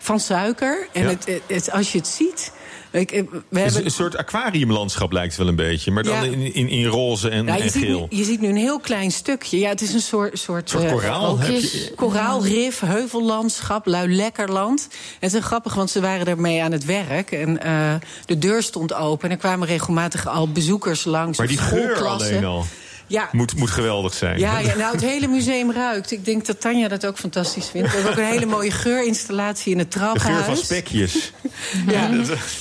Van 0.04 0.20
suiker. 0.20 0.88
En 0.92 1.04
Ja. 1.04 1.10
het, 1.10 1.26
het, 1.26 1.42
het- 1.48 1.72
als 1.72 1.92
je 1.92 1.98
het 1.98 2.08
ziet. 2.08 2.52
Ik, 2.92 3.10
we 3.50 3.60
hebben, 3.60 3.86
een 3.86 3.92
soort 3.92 4.18
aquariumlandschap 4.18 5.12
lijkt 5.12 5.28
het 5.30 5.38
wel 5.38 5.48
een 5.48 5.56
beetje. 5.56 5.92
Maar 5.92 6.04
dan 6.04 6.14
Ja. 6.16 6.22
in, 6.32 6.54
in, 6.54 6.70
in 6.70 6.86
roze 6.86 7.30
en, 7.30 7.46
ja, 7.46 7.56
je, 7.56 7.62
en 7.64 7.70
ziet 7.72 7.82
nu, 7.82 7.88
geel. 7.88 8.08
je 8.10 8.24
ziet 8.24 8.42
nu 8.42 8.48
een 8.48 8.56
heel 8.56 8.80
klein 8.80 9.12
stukje. 9.12 9.60
Ja, 9.60 9.70
het 9.70 9.82
is 9.82 9.94
een 9.94 10.00
soort... 10.02 10.40
soort, 10.40 10.70
soort 10.70 10.84
eh, 10.84 10.92
koraal, 10.92 11.26
oogjes. 11.28 11.72
je- 11.72 11.94
Koraalrif, 11.96 12.80
heuvellandschap, 12.80 13.86
luilekkerland. 13.86 14.88
Het 15.20 15.34
is 15.34 15.44
grappig, 15.44 15.74
want 15.74 15.90
ze 15.90 16.02
waren 16.02 16.26
ermee 16.28 16.64
aan 16.64 16.72
het 16.72 16.86
werk. 16.86 17.32
En 17.32 17.62
eh, 17.64 17.94
de 18.26 18.38
deur 18.38 18.64
stond 18.64 18.94
open. 18.94 19.26
En 19.30 19.36
er 19.36 19.42
kwamen 19.42 19.68
regelmatig 19.68 20.28
al 20.28 20.52
bezoekers 20.52 21.04
langs. 21.06 21.38
Maar 21.38 21.48
die 21.48 21.58
geur 21.58 22.06
alleen 22.06 22.46
al 22.46 22.66
Ja, 23.08 23.30
moet, 23.32 23.56
moet 23.56 23.70
geweldig 23.70 24.14
zijn. 24.14 24.40
Ja, 24.40 24.60
ja, 24.60 24.76
nou, 24.76 24.92
het 24.94 25.02
hele 25.02 25.28
museum 25.28 25.72
ruikt. 25.72 26.12
Ik 26.12 26.26
denk 26.26 26.46
dat 26.46 26.62
Tanja 26.62 26.88
dat 26.88 27.06
ook 27.06 27.18
fantastisch 27.18 27.68
vindt. 27.68 27.88
We 27.90 27.94
hebben 27.96 28.12
ook 28.12 28.18
een 28.18 28.26
hele 28.34 28.46
mooie 28.46 28.72
geurinstallatie 28.72 29.72
in 29.72 29.80
het 29.80 29.92
De 29.92 30.00
geur 30.16 30.44
van 30.44 30.58
spekjes. 30.58 31.32
Ja. 31.88 32.10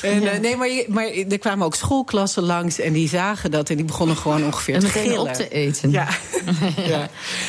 En, 0.02 0.33
eh, 0.33 0.38
nee, 0.40 0.57
maar, 0.57 0.68
je- 0.68 0.87
maar 0.88 1.07
er 1.07 1.38
kwamen 1.38 1.66
ook 1.66 1.74
schoolklassen 1.74 2.42
langs 2.42 2.78
en 2.81 2.92
die 2.92 3.09
zagen 3.09 3.50
dat 3.50 3.70
en 3.70 3.76
die 3.76 3.85
begonnen 3.85 4.16
gewoon 4.16 4.44
ongeveer 4.44 4.74
En 4.74 4.81
te 4.81 4.87
gillen. 4.88 5.18
op 5.20 5.33
te 5.33 5.48
eten. 5.48 5.90
Ja. 5.90 6.09
ja. 6.87 7.09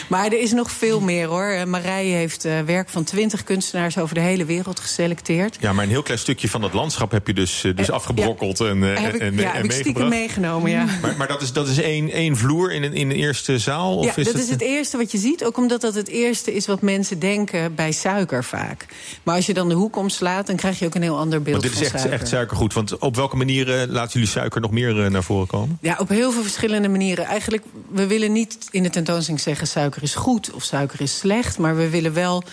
Maar 0.09 0.25
er 0.25 0.39
is 0.41 0.51
nog 0.51 0.71
veel 0.71 0.99
meer 0.99 1.27
hoor. 1.27 1.47
Eh, 1.47 1.63
Marije 1.65 2.15
heeft 2.15 2.45
eh, 2.45 2.59
werk 2.65 2.89
van 2.89 3.03
twintig 3.03 3.43
kunstenaars 3.43 3.97
over 3.97 4.15
de 4.15 4.21
hele 4.21 4.45
wereld 4.45 4.79
geselecteerd. 4.79 5.57
Ja, 5.59 5.73
maar 5.73 5.83
een 5.83 5.89
heel 5.89 6.03
klein 6.03 6.19
stukje 6.19 6.49
van 6.49 6.61
dat 6.61 6.73
landschap 6.73 7.11
heb 7.11 7.27
je 7.27 7.33
dus, 7.33 7.63
dus 7.75 7.91
afgebrokkeld 7.91 8.59
en, 8.59 8.83
eh, 8.95 9.01
heb 9.03 9.13
ik, 9.13 9.21
en, 9.21 9.35
ja, 9.37 9.49
en 9.49 9.55
heb 9.55 9.63
ik 9.63 9.71
stiekem 9.71 10.07
meegebracht. 10.09 10.09
meegenomen, 10.09 10.71
ja. 10.71 10.85
Maar, 11.01 11.15
maar 11.17 11.27
dat 11.27 11.41
is, 11.41 11.51
dat 11.53 11.67
is 11.67 11.77
één, 11.81 12.09
één 12.11 12.37
vloer 12.37 12.71
in 12.71 12.82
een, 12.83 12.93
in 12.93 13.09
een 13.09 13.15
eerste 13.15 13.59
zaal? 13.59 13.97
Of 13.97 14.05
ja, 14.05 14.13
is 14.15 14.25
dat 14.25 14.33
het, 14.33 14.43
is 14.43 14.49
het 14.49 14.61
eerste 14.61 14.97
wat 14.97 15.11
je 15.11 15.17
ziet. 15.17 15.43
Ook 15.43 15.57
omdat 15.57 15.81
dat 15.81 15.95
het 15.95 16.07
eerste 16.07 16.53
is 16.53 16.67
wat 16.67 16.81
mensen 16.81 17.19
denken 17.19 17.75
bij 17.75 17.91
suiker 17.91 18.43
vaak. 18.43 18.85
Maar 19.23 19.35
als 19.35 19.45
je 19.45 19.53
dan 19.53 19.69
de 19.69 19.75
hoek 19.75 19.95
omslaat, 19.95 20.47
dan 20.47 20.55
krijg 20.55 20.79
je 20.79 20.85
ook 20.85 20.95
een 20.95 21.01
heel 21.01 21.17
ander 21.17 21.41
beeld 21.41 21.61
Want 21.61 21.73
dit 21.73 21.81
is 21.81 21.87
echt, 21.87 21.99
suiker. 21.99 22.19
echt 22.19 22.27
suikergoed. 22.27 22.73
Want 22.73 22.97
op 22.97 23.15
welke 23.15 23.35
manieren 23.35 23.91
laten 23.91 24.13
jullie 24.13 24.27
suiker 24.27 24.61
nog 24.61 24.71
meer 24.71 25.03
eh, 25.03 25.09
naar 25.09 25.23
voren 25.23 25.47
komen? 25.47 25.77
Ja, 25.81 25.95
op 25.99 26.09
heel 26.09 26.31
veel 26.31 26.41
verschillende 26.41 26.87
manieren. 26.87 27.25
Eigenlijk, 27.25 27.63
we 27.89 28.07
willen 28.07 28.31
niet 28.31 28.57
in 28.71 28.83
de 28.83 28.89
tentoonstelling 28.89 29.41
zeggen... 29.41 29.67
suiker 29.67 30.03
is 30.03 30.15
goed 30.15 30.51
of 30.51 30.63
suiker 30.63 31.01
is 31.01 31.17
slecht, 31.17 31.57
maar 31.57 31.75
we 31.75 31.89
willen 31.89 32.13
wel 32.13 32.43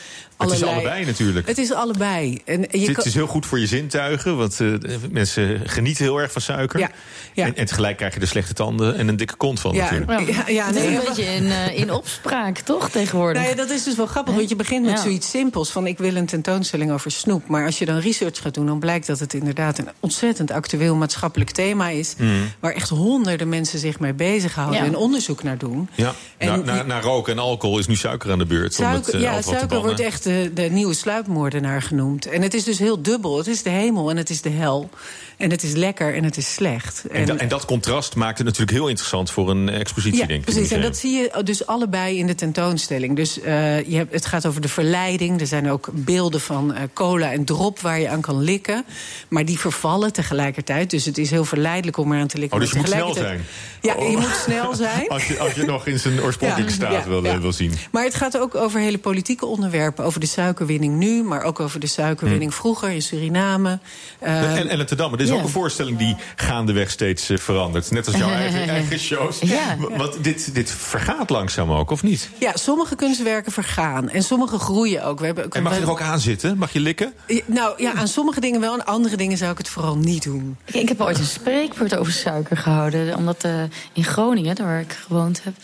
Het 0.40 0.50
is 0.50 0.62
allebei 0.62 1.04
natuurlijk. 1.04 1.46
Het 1.46 1.58
is 1.58 1.72
allebei. 1.72 2.38
En 2.44 2.60
je 2.70 2.78
Het 2.86 2.92
kan- 2.92 3.04
is 3.04 3.14
heel 3.14 3.26
goed 3.26 3.46
voor 3.46 3.58
je 3.58 3.66
zintuigen, 3.66 4.36
want 4.36 4.60
eh, 4.60 4.68
mensen 5.10 5.60
genieten 5.68 6.04
heel 6.04 6.20
erg 6.20 6.32
van 6.32 6.42
suiker. 6.42 6.78
Ja, 6.80 6.90
ja. 7.34 7.44
En, 7.46 7.56
en 7.56 7.66
tegelijk 7.66 7.96
krijg 7.96 8.14
je 8.14 8.20
er 8.20 8.26
slechte 8.26 8.54
tanden 8.54 8.96
en 8.96 9.08
een 9.08 9.16
dikke 9.16 9.34
kont 9.36 9.60
van 9.60 9.72
Ja, 9.74 9.82
natuurlijk. 9.90 10.30
ja, 10.36 10.44
ja, 10.48 10.66
het 10.66 10.76
is 10.76 10.82
nee, 10.82 10.94
een 10.96 11.00
beetje 11.06 11.22
in, 11.24 11.46
eh, 11.46 11.78
in 11.78 11.92
opspraak, 11.92 12.58
toch, 12.58 12.90
tegenwoordig? 12.90 13.42
Nou 13.42 13.54
ja, 13.56 13.62
dat 13.62 13.70
is 13.70 13.82
dus 13.84 13.96
wel 13.96 14.06
grappig, 14.06 14.34
want 14.34 14.48
je 14.48 14.56
begint 14.56 14.84
met 14.84 14.94
Ja. 14.94 15.02
zoiets 15.02 15.30
simpels... 15.30 15.70
van 15.70 15.86
ik 15.86 15.98
wil 15.98 16.16
een 16.16 16.26
tentoonstelling 16.26 16.92
over 16.92 17.10
snoep. 17.10 17.48
Maar 17.48 17.66
als 17.66 17.78
je 17.78 17.84
dan 17.84 17.98
research 17.98 18.40
gaat 18.42 18.54
doen, 18.54 18.66
dan 18.66 18.78
blijkt 18.78 19.06
dat 19.06 19.18
het 19.18 19.34
inderdaad... 19.34 19.78
een 19.78 19.88
ontzettend 20.00 20.50
actueel 20.50 20.94
maatschappelijk 20.94 21.50
thema 21.50 21.88
is... 21.88 22.14
waar 22.60 22.72
echt 22.72 22.88
honderden 22.88 23.48
mensen 23.48 23.78
zich 23.78 24.00
mee 24.00 24.12
bezighouden 24.14 24.78
Ja. 24.80 24.84
en 24.86 24.96
onderzoek 24.96 25.42
naar 25.42 25.58
doen. 25.58 25.88
Ja, 25.94 26.14
En 26.36 26.48
na, 26.48 26.56
na, 26.56 26.82
na 26.82 27.00
roken 27.00 27.32
en 27.32 27.38
alcohol 27.38 27.78
is 27.78 27.86
nu 27.86 27.96
suiker 27.96 28.30
aan 28.32 28.38
de 28.38 28.46
beurt. 28.46 28.78
om 28.78 28.84
het, 28.86 29.04
Suiker, 29.04 29.14
eh, 29.14 29.20
ja, 29.34 29.42
suiker 29.42 29.80
wordt 29.80 30.00
echt 30.00 30.26
de, 30.30 30.50
de 30.54 30.62
nieuwe 30.62 30.94
sluipmoordenaar 30.94 31.82
genoemd. 31.82 32.26
En 32.26 32.42
het 32.42 32.54
is 32.54 32.64
dus 32.64 32.78
heel 32.78 33.02
dubbel. 33.02 33.38
Het 33.38 33.46
is 33.46 33.62
de 33.62 33.70
hemel 33.70 34.10
en 34.10 34.16
het 34.16 34.30
is 34.30 34.40
de 34.42 34.48
hel. 34.50 34.90
En 35.36 35.50
het 35.50 35.62
is 35.62 35.72
lekker 35.72 36.14
en 36.14 36.24
het 36.24 36.36
is 36.36 36.54
slecht. 36.54 37.04
En, 37.12 37.24
da- 37.26 37.36
en 37.36 37.48
dat 37.48 37.64
contrast 37.64 38.14
maakt 38.14 38.38
het 38.38 38.46
natuurlijk 38.46 38.76
heel 38.76 38.88
interessant 38.88 39.30
voor 39.30 39.50
een 39.50 39.68
expositie, 39.68 40.20
ja, 40.20 40.26
denk 40.26 40.38
ik. 40.46 40.52
precies. 40.54 40.70
En 40.70 40.82
dat 40.82 40.96
zie 40.96 41.12
je 41.16 41.42
dus 41.44 41.66
allebei 41.66 42.18
in 42.18 42.26
de 42.26 42.34
tentoonstelling. 42.34 43.16
Dus 43.16 43.40
eh, 43.40 43.88
je 43.88 43.96
hebt, 43.96 44.12
het 44.12 44.26
gaat 44.26 44.46
over 44.46 44.60
de 44.60 44.68
verleiding. 44.68 45.40
Er 45.40 45.46
zijn 45.46 45.70
ook 45.70 45.88
beelden 45.92 46.40
van 46.40 46.74
eh, 46.74 46.82
cola 46.92 47.32
en 47.32 47.44
drop 47.44 47.80
waar 47.80 48.00
je 48.00 48.08
aan 48.08 48.20
kan 48.20 48.40
likken. 48.42 48.84
Maar 49.28 49.44
die 49.44 49.58
vervallen 49.58 50.12
tegelijkertijd. 50.12 50.90
Dus 50.90 51.04
het 51.04 51.18
is 51.18 51.30
heel 51.30 51.44
verleidelijk 51.44 51.96
om 51.96 52.12
eraan 52.12 52.26
te 52.26 52.38
likken. 52.38 52.56
Oh, 52.58 52.64
dus 52.64 52.72
je 52.72 52.78
moet 52.78 52.88
snel 52.88 53.14
zijn. 53.14 53.44
Ja, 53.80 53.94
je 53.94 54.00
Oh. 54.00 54.10
moet 54.20 54.40
snel 54.44 54.74
zijn. 54.74 55.08
Als 55.08 55.26
je, 55.26 55.38
als 55.38 55.54
je 55.54 55.64
nog 55.64 55.86
in 55.86 55.98
zijn 55.98 56.22
oorspronkelijke 56.22 56.70
Ja, 56.72 56.76
staat 56.76 56.92
ja, 57.04 57.08
wil, 57.08 57.40
wil 57.40 57.52
zien. 57.52 57.72
Maar 57.90 58.04
het 58.04 58.14
gaat 58.14 58.38
ook 58.38 58.54
over 58.54 58.80
hele 58.80 58.98
politieke 58.98 59.46
onderwerpen. 59.46 60.04
Over 60.04 60.19
over 60.20 60.34
de 60.34 60.40
suikerwinning 60.40 60.96
nu, 60.96 61.22
maar 61.22 61.42
ook 61.42 61.60
over 61.60 61.80
de 61.80 61.86
suikerwinning 61.86 62.54
vroeger 62.54 62.90
in 62.90 63.02
Suriname. 63.02 63.78
Uh, 64.22 64.56
en 64.56 64.68
Ellen 64.68 64.96
Damme, 64.96 65.16
dit 65.16 65.26
is 65.26 65.32
ja. 65.32 65.38
ook 65.38 65.44
een 65.44 65.52
voorstelling 65.52 65.98
die 65.98 66.16
gaandeweg 66.36 66.90
steeds 66.90 67.30
eh, 67.30 67.38
verandert. 67.38 67.90
Net 67.90 68.06
als 68.06 68.16
jouw 68.16 68.30
eigen, 68.44 68.68
eigen 68.68 68.98
shows. 68.98 69.38
Ja. 69.38 69.76
Want 69.96 70.24
dit, 70.24 70.54
dit 70.54 70.70
vergaat 70.70 71.30
langzaam 71.30 71.70
ook, 71.70 71.90
of 71.90 72.02
niet? 72.02 72.30
Ja, 72.38 72.56
sommige 72.56 72.96
kunstwerken 72.96 73.52
vergaan 73.52 74.08
en 74.08 74.22
sommige 74.22 74.58
groeien 74.58 75.04
ook. 75.04 75.20
We 75.20 75.26
hebben, 75.26 75.50
En 75.50 75.62
mag 75.62 75.74
je 75.74 75.80
er 75.80 75.90
ook 75.90 76.00
aan 76.00 76.20
zitten? 76.20 76.58
Mag 76.58 76.72
je 76.72 76.80
likken? 76.80 77.12
Nou 77.46 77.82
ja, 77.82 77.92
aan 77.92 78.08
sommige 78.08 78.40
dingen 78.40 78.60
wel, 78.60 78.72
aan 78.72 78.86
andere 78.86 79.16
dingen 79.16 79.38
zou 79.38 79.52
ik 79.52 79.58
het 79.58 79.68
vooral 79.68 79.96
niet 79.96 80.22
doen. 80.22 80.56
Ik, 80.64 80.74
ik 80.74 80.88
heb 80.88 81.00
ooit 81.00 81.18
een 81.18 81.24
spreekwoord 81.24 81.96
over 81.96 82.12
suiker 82.12 82.56
gehouden. 82.56 83.16
Omdat 83.16 83.44
uh, 83.44 83.62
in 83.92 84.04
Groningen, 84.04 84.54
daar 84.54 84.66
waar 84.66 84.80
ik 84.80 84.92
gewoond 84.92 85.44
heb... 85.44 85.54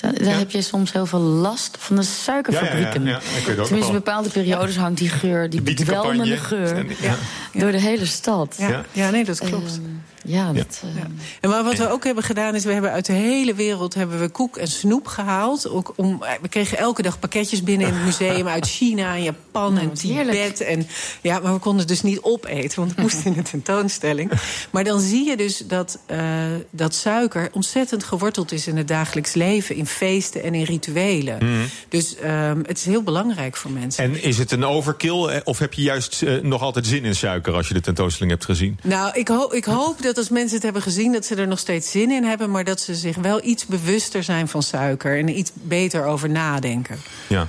daar 0.00 0.24
ja. 0.24 0.38
heb 0.38 0.50
je 0.50 0.62
soms 0.62 0.92
heel 0.92 1.06
veel 1.06 1.20
last 1.20 1.76
van 1.78 1.96
de 1.96 2.02
suikerfabrieken. 2.02 3.04
Ja, 3.04 3.10
ja, 3.10 3.52
ja, 3.54 3.62
Tenminste, 3.62 3.86
in 3.86 3.92
bepaalde 3.92 4.28
periodes 4.28 4.76
hangt 4.76 4.98
die 4.98 5.08
geur, 5.08 5.50
die 5.50 5.62
bedwelmende 5.62 6.36
geur... 6.36 6.86
Door 7.52 7.70
de 7.70 7.80
hele 7.80 8.06
stad. 8.06 8.54
Ja, 8.58 8.84
ja 8.92 9.10
nee, 9.10 9.24
dat 9.24 9.38
klopt. 9.38 9.80
Uh, 9.82 9.88
ja, 10.24 10.52
dat, 10.52 10.82
uh, 10.84 11.02
en 11.40 11.50
maar 11.50 11.64
wat 11.64 11.76
we 11.76 11.90
ook 11.90 12.04
hebben 12.04 12.24
gedaan 12.24 12.54
is, 12.54 12.64
we 12.64 12.72
hebben 12.72 12.90
uit 12.90 13.06
de 13.06 13.12
hele 13.12 13.54
wereld 13.54 13.94
hebben 13.94 14.20
we 14.20 14.28
koek 14.28 14.56
en 14.56 14.68
snoep 14.68 15.06
gehaald. 15.06 15.68
Ook 15.68 15.92
om, 15.96 16.18
we 16.42 16.48
kregen 16.48 16.78
elke 16.78 17.02
dag 17.02 17.18
pakketjes 17.18 17.62
binnen 17.62 17.86
in 17.86 17.94
het 17.94 18.04
museum 18.04 18.48
uit 18.48 18.66
China 18.66 19.14
en 19.14 19.22
Japan 19.22 19.72
Nou, 19.72 19.88
en 19.88 19.94
Tibet. 19.94 20.60
En, 20.60 20.86
ja, 21.20 21.38
maar 21.38 21.52
we 21.52 21.58
konden 21.58 21.80
het 21.80 21.88
dus 21.88 22.02
niet 22.02 22.20
opeten, 22.20 22.78
want 22.78 22.90
het 22.90 23.00
moest 23.06 23.24
in 23.24 23.32
de 23.32 23.42
tentoonstelling. 23.42 24.30
Maar 24.70 24.84
dan 24.84 25.00
zie 25.00 25.28
je 25.28 25.36
dus 25.36 25.58
dat, 25.58 25.98
uh, 26.10 26.18
dat 26.70 26.94
suiker 26.94 27.48
ontzettend 27.52 28.04
geworteld 28.04 28.52
is 28.52 28.66
in 28.66 28.76
het 28.76 28.88
dagelijks 28.88 29.34
leven, 29.34 29.76
in 29.76 29.86
feesten 29.86 30.42
en 30.42 30.54
in 30.54 30.64
rituelen. 30.64 31.38
Mm. 31.40 31.64
Dus 31.88 32.16
um, 32.24 32.62
het 32.66 32.78
is 32.78 32.84
heel 32.84 33.02
belangrijk 33.02 33.56
voor 33.56 33.70
mensen. 33.70 34.04
En 34.04 34.22
is 34.22 34.38
het 34.38 34.52
een 34.52 34.64
overkill 34.64 35.42
of 35.44 35.58
heb 35.58 35.72
je 35.72 35.82
juist 35.82 36.22
uh, 36.22 36.42
nog 36.42 36.62
altijd 36.62 36.86
zin 36.86 37.04
in 37.04 37.14
suiker 37.14 37.54
als 37.54 37.68
je 37.68 37.74
de 37.74 37.80
tentoonstelling 37.80 38.32
hebt 38.32 38.44
gezien? 38.44 38.78
Nou, 38.82 39.10
ik, 39.14 39.28
ho 39.28 39.48
ik 39.52 39.64
hoop 39.64 40.02
dat 40.02 40.09
als 40.16 40.28
mensen 40.28 40.54
het 40.54 40.62
hebben 40.62 40.82
gezien, 40.82 41.12
dat 41.12 41.24
ze 41.26 41.34
er 41.34 41.46
nog 41.46 41.58
steeds 41.58 41.90
zin 41.90 42.10
in 42.10 42.24
hebben, 42.24 42.50
maar 42.50 42.64
dat 42.64 42.80
ze 42.80 42.94
zich 42.94 43.16
wel 43.16 43.44
iets 43.44 43.66
bewuster 43.66 44.22
zijn 44.22 44.48
van 44.48 44.62
suiker 44.62 45.18
en 45.18 45.38
iets 45.38 45.50
beter 45.54 46.04
over 46.04 46.30
nadenken. 46.30 46.98
Ja. 47.28 47.48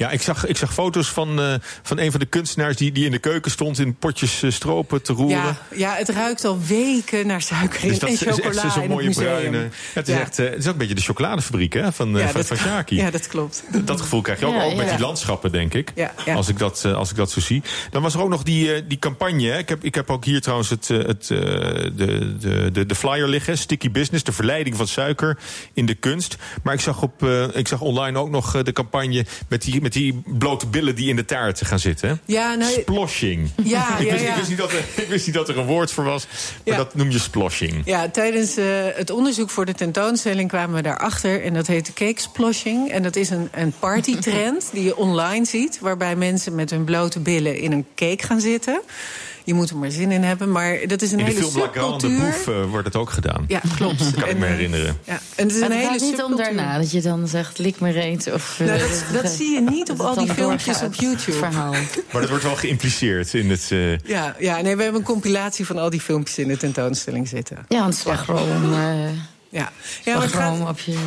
Ja, 0.00 0.10
ik 0.10 0.22
zag, 0.22 0.46
ik 0.46 0.56
zag 0.56 0.72
foto's 0.72 1.08
van, 1.08 1.40
uh, 1.40 1.54
van 1.82 1.98
een 1.98 2.10
van 2.10 2.20
de 2.20 2.26
kunstenaars 2.26 2.76
die, 2.76 2.92
die 2.92 3.04
in 3.04 3.10
de 3.10 3.18
keuken 3.18 3.50
stond 3.50 3.78
in 3.78 3.94
potjes 3.94 4.42
uh, 4.42 4.50
stropen 4.50 5.02
te 5.02 5.12
roeren. 5.12 5.36
Ja, 5.36 5.56
ja, 5.74 5.94
het 5.94 6.08
ruikt 6.08 6.44
al 6.44 6.58
weken 6.66 7.26
naar 7.26 7.42
suiker 7.42 7.80
dus 7.80 7.98
dat 7.98 8.08
en 8.08 8.14
is 8.14 8.22
chocola 8.22 8.70
zo'n 8.70 8.88
mooie 8.88 9.10
bruine. 9.10 9.58
Ja, 9.58 9.68
het, 9.92 10.08
is 10.08 10.14
ja. 10.14 10.20
echt, 10.20 10.38
uh, 10.38 10.50
het 10.50 10.58
is 10.58 10.66
ook 10.66 10.72
een 10.72 10.78
beetje 10.78 10.94
de 10.94 11.00
chocoladefabriek 11.00 11.72
hè, 11.72 11.92
van, 11.92 12.10
ja, 12.10 12.28
van, 12.28 12.44
van 12.44 12.56
Shaki. 12.66 12.96
Ja, 12.96 13.10
dat 13.10 13.26
klopt. 13.26 13.62
Dat, 13.72 13.86
dat 13.86 14.00
gevoel 14.00 14.20
krijg 14.20 14.40
je 14.40 14.46
ook, 14.46 14.54
ja, 14.54 14.64
ook 14.64 14.76
met 14.76 14.88
die 14.88 14.98
landschappen, 14.98 15.52
denk 15.52 15.74
ik. 15.74 15.92
Als, 16.34 16.48
ik 16.48 16.58
dat, 16.58 16.84
als 16.84 17.10
ik 17.10 17.16
dat 17.16 17.30
zo 17.30 17.40
zie. 17.40 17.62
Dan 17.90 18.02
was 18.02 18.14
er 18.14 18.22
ook 18.22 18.28
nog 18.28 18.42
die, 18.42 18.86
die 18.86 18.98
campagne. 18.98 19.48
Hè. 19.48 19.58
Ik, 19.58 19.68
heb, 19.68 19.84
ik 19.84 19.94
heb 19.94 20.10
ook 20.10 20.24
hier 20.24 20.40
trouwens 20.40 20.70
het, 20.70 20.88
het, 20.88 21.26
de, 21.26 22.34
de, 22.38 22.70
de, 22.72 22.86
de 22.86 22.94
flyer 22.94 23.28
liggen. 23.28 23.58
Sticky 23.58 23.90
Business, 23.90 24.24
de 24.24 24.32
verleiding 24.32 24.76
van 24.76 24.86
suiker 24.86 25.38
in 25.72 25.86
de 25.86 25.94
kunst. 25.94 26.36
Maar 26.62 26.74
ik 26.74 26.80
zag, 26.80 27.02
op, 27.02 27.22
ik 27.52 27.68
zag 27.68 27.80
online 27.80 28.18
ook 28.18 28.30
nog 28.30 28.62
de 28.62 28.72
campagne 28.72 29.24
met 29.48 29.62
die, 29.62 29.80
met 29.80 29.89
die 29.92 30.22
blote 30.26 30.66
billen 30.66 30.94
die 30.94 31.08
in 31.08 31.16
de 31.16 31.24
taart 31.24 31.66
gaan 31.66 31.78
zitten. 31.78 32.20
Ja, 32.24 32.54
nou, 32.54 32.72
sploshing. 32.80 33.50
Ja, 33.64 33.98
ik, 33.98 34.06
ja, 34.06 34.12
wist, 34.12 34.24
ja. 34.24 34.30
ik, 34.30 34.36
wist 34.36 34.48
niet 34.48 34.58
dat 34.58 34.72
er, 34.72 34.84
ik 34.94 35.08
wist 35.08 35.26
niet 35.26 35.34
dat 35.34 35.48
er 35.48 35.58
een 35.58 35.66
woord 35.66 35.92
voor 35.92 36.04
was, 36.04 36.26
maar 36.26 36.60
Ja. 36.64 36.76
dat 36.76 36.94
noem 36.94 37.10
je 37.10 37.18
sploshing. 37.18 37.82
Ja, 37.84 38.08
tijdens 38.08 38.58
uh, 38.58 38.64
het 38.94 39.10
onderzoek 39.10 39.50
voor 39.50 39.66
de 39.66 39.74
tentoonstelling 39.74 40.48
kwamen 40.48 40.74
we 40.76 40.82
daarachter. 40.82 41.42
En 41.42 41.54
dat 41.54 41.66
heet 41.66 41.92
cake 41.92 42.20
sploshing. 42.20 42.90
En 42.90 43.02
dat 43.02 43.16
is 43.16 43.30
een, 43.30 43.48
een 43.52 43.72
partytrend 43.78 44.68
die 44.72 44.84
je 44.84 44.96
online 44.96 45.44
ziet. 45.44 45.78
Waarbij 45.80 46.16
mensen 46.16 46.54
met 46.54 46.70
hun 46.70 46.84
blote 46.84 47.20
billen 47.20 47.58
in 47.58 47.72
een 47.72 47.86
cake 47.94 48.26
gaan 48.26 48.40
zitten. 48.40 48.80
Je 49.50 49.56
moet 49.56 49.70
er 49.70 49.76
maar 49.76 49.90
zin 49.90 50.10
in 50.10 50.22
hebben. 50.22 50.50
Maar 50.50 50.78
dat 50.86 51.02
is 51.02 51.12
een 51.12 51.18
in 51.18 51.24
de 51.24 51.30
hele 51.30 51.44
film 51.46 51.62
La 51.62 51.68
Grande 51.72 52.00
subcultuur. 52.00 52.30
Bouffe 52.30 52.50
uh, 52.52 52.70
wordt 52.70 52.86
het 52.86 52.96
ook 52.96 53.10
gedaan. 53.10 53.44
Ja, 53.48 53.60
klopt. 53.76 53.98
Dat 53.98 54.14
kan 54.14 54.28
ik 54.28 54.38
me 54.38 54.44
eh, 54.44 54.50
herinneren. 54.50 54.98
Ja. 55.04 55.20
En 55.34 55.46
het 55.46 55.54
is 55.54 55.60
maar 55.60 55.70
een 55.70 55.76
het 55.76 55.86
hele 55.86 55.98
gaat 55.98 56.10
niet 56.10 56.22
om 56.22 56.36
daarna 56.36 56.78
dat 56.78 56.90
je 56.90 57.00
dan 57.00 57.28
zegt, 57.28 57.58
lik 57.58 57.80
me 57.80 57.90
reet. 57.90 58.32
Of, 58.32 58.58
Nou, 58.58 58.70
uh, 58.70 58.78
dat, 58.80 59.22
dat 59.22 59.32
zie 59.32 59.54
je 59.54 59.60
niet 59.60 59.90
op 59.90 60.00
al 60.00 60.10
het 60.10 60.18
die 60.18 60.32
filmpjes 60.34 60.64
doorgaat, 60.64 60.86
op 60.86 60.94
YouTube. 60.94 61.30
het 61.30 61.38
verhaal. 61.38 61.72
Maar 62.12 62.20
dat 62.20 62.28
wordt 62.28 62.44
wel 62.44 62.56
geïmpliceerd 62.56 63.34
in 63.34 63.50
het... 63.50 63.68
Uh, 63.72 63.98
Ja, 63.98 64.36
ja, 64.38 64.60
nee, 64.60 64.76
we 64.76 64.82
hebben 64.82 65.00
een 65.00 65.06
compilatie 65.06 65.66
van 65.66 65.78
al 65.78 65.90
die 65.90 66.00
filmpjes 66.00 66.38
in 66.38 66.48
de 66.48 66.56
tentoonstelling 66.56 67.28
zitten. 67.28 67.58
Ja, 67.68 67.86
een 67.86 67.92
slagroom. 67.92 68.72
Uh, 68.72 68.78
Ja, 69.52 69.72
ja 70.04 70.12
maar 70.12 70.22
het 70.22 70.30
slagroom 70.30 70.58
gaat, 70.58 70.68
op 70.68 70.78
je 70.78 70.98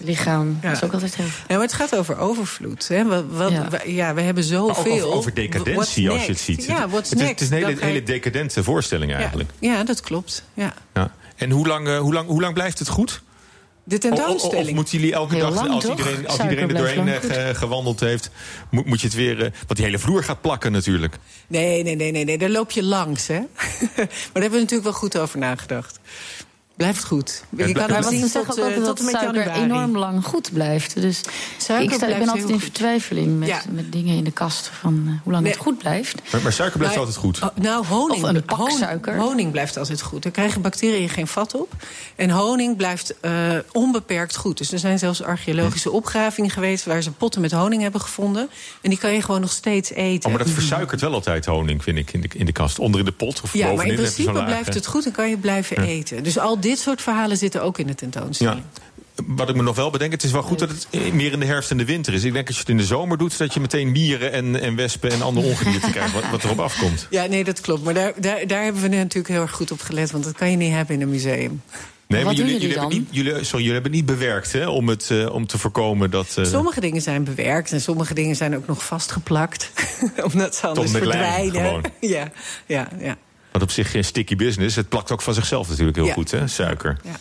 lichaam. 0.00 0.58
Ja. 0.62 0.68
Dat 0.68 0.76
is 0.76 0.84
ook 0.84 0.92
altijd 0.92 1.16
heel... 1.16 1.26
ja, 1.26 1.54
maar 1.54 1.60
het 1.60 1.72
gaat 1.72 1.96
over 1.96 2.18
overvloed. 2.18 2.88
Hè? 2.88 3.04
Wat, 3.04 3.24
wat, 3.28 3.50
Ja. 3.50 3.68
we, 3.68 3.92
ja, 3.94 4.14
we 4.14 4.20
hebben 4.20 4.44
zoveel. 4.44 4.92
over, 4.92 5.16
over 5.16 5.34
decadentie, 5.34 6.10
als 6.10 6.24
je 6.24 6.32
het 6.32 6.40
ziet. 6.40 6.64
Ja, 6.64 6.88
what's 6.88 7.10
het, 7.10 7.18
is, 7.18 7.26
next? 7.26 7.40
het 7.40 7.40
is 7.40 7.50
een 7.50 7.66
hele, 7.66 7.84
hele 7.84 8.02
decadente 8.02 8.64
voorstelling 8.64 9.14
eigenlijk. 9.14 9.50
Ja, 9.58 9.72
ja 9.72 9.84
dat 9.84 10.00
klopt. 10.00 10.44
Ja. 10.54 10.74
Ja. 10.94 11.14
En 11.36 11.50
hoe 11.50 11.66
lang, 11.66 11.88
uh, 11.88 11.98
hoe, 11.98 12.12
lang, 12.12 12.28
hoe 12.28 12.40
lang 12.40 12.54
blijft 12.54 12.78
het 12.78 12.88
goed? 12.88 13.22
De 13.84 13.94
of, 13.94 14.00
tentoonstelling. 14.00 14.68
of 14.68 14.74
moeten 14.74 14.98
jullie 14.98 15.14
elke 15.14 15.34
Heel 15.34 15.50
dag, 15.50 15.54
lang, 15.54 15.70
als, 15.70 15.84
iedereen, 15.84 16.28
als 16.28 16.38
iedereen 16.38 16.68
er 16.68 16.76
doorheen 16.76 16.96
lang 16.96 17.22
uh, 17.22 17.48
gewandeld 17.48 18.00
heeft, 18.00 18.30
moet, 18.70 18.86
moet 18.86 19.00
je 19.00 19.06
het 19.06 19.16
weer... 19.16 19.36
Uh, 19.36 19.40
want 19.40 19.76
die 19.76 19.84
hele 19.84 19.98
vloer 19.98 20.24
gaat 20.24 20.40
plakken 20.40 20.72
natuurlijk. 20.72 21.18
Nee, 21.46 21.82
nee, 21.82 21.96
nee, 21.96 22.10
nee, 22.10 22.24
nee, 22.24 22.38
daar 22.38 22.50
loop 22.50 22.70
je 22.70 22.82
langs, 22.82 23.26
hè? 23.26 23.38
maar 23.96 24.06
daar 24.32 24.42
hebben 24.42 24.50
we 24.50 24.58
natuurlijk 24.58 24.82
wel 24.82 24.92
goed 24.92 25.18
over 25.18 25.38
nagedacht. 25.38 26.00
Blijft 26.82 27.04
goed. 27.04 27.42
Je 27.56 27.64
kan 27.64 27.72
Maar 27.72 27.88
het 27.96 28.04
wat 28.04 28.12
zien 28.12 28.20
tot, 28.20 28.30
zeggen 28.30 28.52
ook 28.52 28.58
eh, 28.58 28.64
altijd 28.64 28.84
tot 28.84 28.98
en 28.98 29.04
dat 29.04 29.12
met 29.12 29.22
suiker 29.22 29.44
januari. 29.46 29.62
enorm 29.64 29.96
lang 29.98 30.24
goed 30.24 30.50
blijft. 30.52 30.94
Dus 31.00 31.20
Suiker 31.58 31.88
ik, 31.90 31.94
sta, 31.96 32.06
ik 32.06 32.18
ben 32.18 32.28
altijd 32.28 32.48
in 32.48 32.60
vertwijfeling 32.60 33.38
met, 33.38 33.48
Ja. 33.48 33.62
met 33.70 33.92
dingen 33.92 34.16
in 34.16 34.24
de 34.24 34.30
kast 34.30 34.70
van 34.80 35.02
uh, 35.06 35.12
hoe 35.22 35.32
lang 35.32 35.44
Nee. 35.44 35.52
het 35.52 35.62
goed 35.62 35.78
blijft. 35.78 36.14
Maar, 36.32 36.42
maar 36.42 36.52
suiker 36.52 36.78
blijft 36.78 36.96
Maar- 36.96 37.04
altijd 37.06 37.24
goed. 37.24 37.42
Oh, 37.42 37.48
nou, 37.54 37.86
honing. 37.86 38.22
Of 38.24 38.28
een 38.28 38.42
pak 38.44 38.58
hon- 38.58 38.70
suiker. 38.70 39.16
Honing 39.16 39.50
blijft 39.50 39.76
altijd 39.76 40.02
goed. 40.02 40.22
Daar 40.22 40.32
krijgen 40.32 40.60
bacteriën 40.62 41.08
geen 41.08 41.26
vat 41.26 41.54
op. 41.54 41.72
En 42.16 42.30
honing 42.30 42.76
blijft 42.76 43.14
eh, 43.20 43.32
onbeperkt 43.72 44.36
goed. 44.36 44.58
Dus 44.58 44.72
er 44.72 44.78
zijn 44.78 44.98
zelfs 44.98 45.22
archeologische 45.22 45.90
opgravingen 45.90 46.50
geweest... 46.50 46.84
waar 46.84 47.02
ze 47.02 47.10
potten 47.10 47.40
met 47.40 47.52
honing 47.52 47.82
hebben 47.82 48.00
gevonden. 48.00 48.48
En 48.80 48.90
die 48.90 48.98
kan 48.98 49.12
je 49.12 49.22
gewoon 49.22 49.40
nog 49.40 49.52
steeds 49.52 49.90
eten. 49.90 50.30
Oh, 50.30 50.36
maar 50.36 50.44
dat 50.44 50.54
versuikert 50.54 51.00
wel 51.00 51.12
altijd 51.12 51.44
honing, 51.46 51.82
vind 51.82 51.98
ik, 51.98 52.12
in 52.12 52.20
de, 52.20 52.28
in 52.34 52.46
de 52.46 52.52
kast. 52.52 52.78
Onder 52.78 53.00
in 53.00 53.06
de 53.06 53.12
pot 53.12 53.40
of 53.40 53.52
ja, 53.52 53.60
maar 53.66 53.70
bovenin 53.74 53.90
in 53.92 53.98
principe 54.00 54.32
blijft 54.44 54.68
eh, 54.68 54.74
het 54.74 54.86
goed 54.86 55.06
en 55.06 55.12
kan 55.12 55.28
je 55.28 55.36
blijven 55.36 55.76
eten. 55.82 56.22
Dus 56.22 56.38
al 56.38 56.60
dit 56.60 56.71
soort 56.78 57.02
verhalen 57.02 57.36
zitten 57.36 57.62
ook 57.62 57.78
in 57.78 57.86
de 57.86 57.94
tentoonstelling. 57.94 58.62
Ja. 58.74 58.80
Wat 59.26 59.48
ik 59.48 59.56
me 59.56 59.62
nog 59.62 59.76
wel 59.76 59.90
bedenk, 59.90 60.12
het 60.12 60.22
is 60.22 60.30
wel 60.30 60.42
goed 60.42 60.58
dat 60.58 60.68
het 60.68 60.86
eh, 60.90 61.12
meer 61.12 61.32
in 61.32 61.40
de 61.40 61.46
herfst 61.46 61.70
en 61.70 61.76
de 61.76 61.84
winter 61.84 62.14
is. 62.14 62.24
Ik 62.24 62.32
denk 62.32 62.46
als 62.46 62.54
je 62.56 62.60
het 62.62 62.70
in 62.70 62.76
de 62.76 62.84
zomer 62.84 63.18
doet, 63.18 63.38
dat 63.38 63.54
je 63.54 63.60
meteen 63.60 63.90
mieren 63.92 64.32
en, 64.32 64.60
en 64.60 64.76
wespen 64.76 65.10
en 65.10 65.22
andere 65.22 65.46
ongedierte 65.46 65.90
krijgt. 65.96 66.12
Wat, 66.12 66.30
wat 66.30 66.44
erop 66.44 66.60
afkomt. 66.60 67.06
Ja, 67.10 67.26
nee, 67.26 67.44
dat 67.44 67.60
klopt. 67.60 67.84
Maar 67.84 67.94
daar, 67.94 68.12
daar, 68.20 68.46
daar 68.46 68.62
hebben 68.62 68.82
we 68.82 68.88
natuurlijk 68.88 69.28
heel 69.28 69.40
erg 69.42 69.50
goed 69.52 69.70
op 69.70 69.80
gelet. 69.80 70.10
Want 70.10 70.24
dat 70.24 70.32
kan 70.34 70.50
je 70.50 70.56
niet 70.56 70.72
hebben 70.72 70.94
in 70.96 71.02
een 71.02 71.10
museum. 71.10 71.62
Nee, 72.06 72.24
maar 72.24 72.34
jullie, 72.34 72.52
jullie 72.52 72.68
jullie, 72.68 72.78
hebben 72.78 72.98
niet, 72.98 73.08
jullie, 73.10 73.32
sorry, 73.44 73.56
jullie 73.58 73.72
hebben 73.72 73.90
niet 73.90 74.06
bewerkt 74.06 74.52
hè, 74.52 74.68
om, 74.68 74.88
het, 74.88 75.10
eh, 75.10 75.34
om 75.34 75.46
te 75.46 75.58
voorkomen 75.58 76.10
dat. 76.10 76.34
eh, 76.36 76.44
Sommige 76.44 76.80
dingen 76.80 77.02
zijn 77.02 77.24
bewerkt 77.24 77.72
en 77.72 77.80
sommige 77.80 78.14
dingen 78.14 78.36
zijn 78.36 78.56
ook 78.56 78.66
nog 78.66 78.84
vastgeplakt. 78.84 79.70
Omdat 80.32 80.54
ze 80.56 80.66
anders 80.66 80.90
verdwijnen. 80.90 81.50
gewoon. 81.52 81.84
ja, 82.00 82.30
ja, 82.66 82.88
ja. 83.00 83.16
Want 83.52 83.64
op 83.64 83.70
zich 83.70 83.90
geen 83.90 84.04
sticky 84.04 84.36
business. 84.36 84.76
Het 84.76 84.88
plakt 84.88 85.10
ook 85.10 85.22
van 85.22 85.34
zichzelf 85.34 85.68
natuurlijk 85.68 85.96
heel 85.96 86.06
Ja. 86.06 86.12
goed, 86.12 86.30
hè, 86.30 86.48
suiker. 86.48 86.96
ja. 87.04 87.18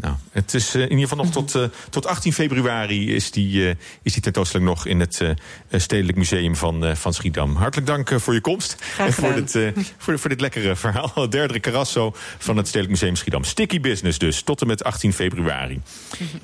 Nou, 0.00 0.14
het 0.30 0.54
is 0.54 0.74
eh, 0.74 0.82
in 0.82 0.90
ieder 0.90 1.08
geval 1.08 1.24
nog 1.24 1.32
tot, 1.32 1.54
eh, 1.54 1.62
tot 1.90 2.06
18 2.06 2.32
februari 2.32 3.14
is 3.14 3.30
die, 3.30 3.68
eh, 3.68 3.74
is 4.02 4.12
die 4.12 4.22
tentoonstelling 4.22 4.68
nog 4.68 4.86
in 4.86 5.00
het 5.00 5.22
Stedelijk 5.70 6.18
Museum 6.18 6.56
van, 6.56 6.96
van 6.96 7.14
Schiedam. 7.14 7.56
Hartelijk 7.56 7.86
dank 7.86 8.20
voor 8.20 8.34
je 8.34 8.40
komst. 8.40 8.76
en 8.98 9.12
voor 9.12 9.34
dit, 9.34 9.72
voor, 9.96 10.18
voor 10.18 10.30
dit 10.30 10.40
lekkere 10.40 10.76
verhaal. 10.76 11.10
Het 11.22 11.32
derde 11.32 11.60
Carasso 11.60 12.12
van 12.38 12.56
het 12.56 12.66
Stedelijk 12.66 13.00
Museum 13.00 13.16
Schiedam. 13.16 13.44
Sticky 13.44 13.80
business 13.80 14.18
dus, 14.18 14.42
tot 14.42 14.60
en 14.60 14.66
met 14.66 14.84
18 14.84 15.12
februari. 15.12 15.80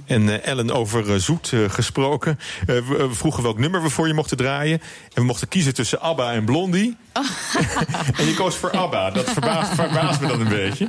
En 0.07 0.29
eh, 0.29 0.47
Ellen, 0.47 0.71
over 0.71 1.21
zoet 1.21 1.53
gesproken. 1.69 2.39
We 2.67 3.09
vroegen 3.11 3.43
welk 3.43 3.59
nummer 3.59 3.83
we 3.83 3.91
voor 3.91 4.07
je 4.07 4.15
mochten 4.15 4.37
draaien. 4.37 4.81
En 4.81 5.21
we 5.21 5.25
mochten 5.25 5.49
kiezen 5.49 5.75
tussen 5.75 6.01
ABBA 6.01 6.33
en 6.33 6.45
Blondie. 6.45 6.97
En 8.19 8.27
je 8.27 8.35
koos 8.37 8.57
voor 8.57 8.71
ABBA. 8.71 9.11
Dat 9.11 9.31
verbaast, 9.31 9.75
verbaast 9.75 10.21
me 10.21 10.27
dan 10.27 10.41
een 10.41 10.49
beetje. 10.49 10.89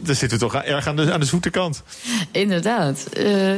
Daar 0.00 0.14
zitten 0.14 0.38
we 0.38 0.44
toch 0.44 0.54
erg 0.54 0.86
aan 0.86 0.96
de, 0.96 1.12
aan 1.12 1.20
de 1.20 1.26
zoete 1.26 1.50
kant. 1.50 1.82
Inderdaad. 2.30 3.02
Eh, 3.02 3.52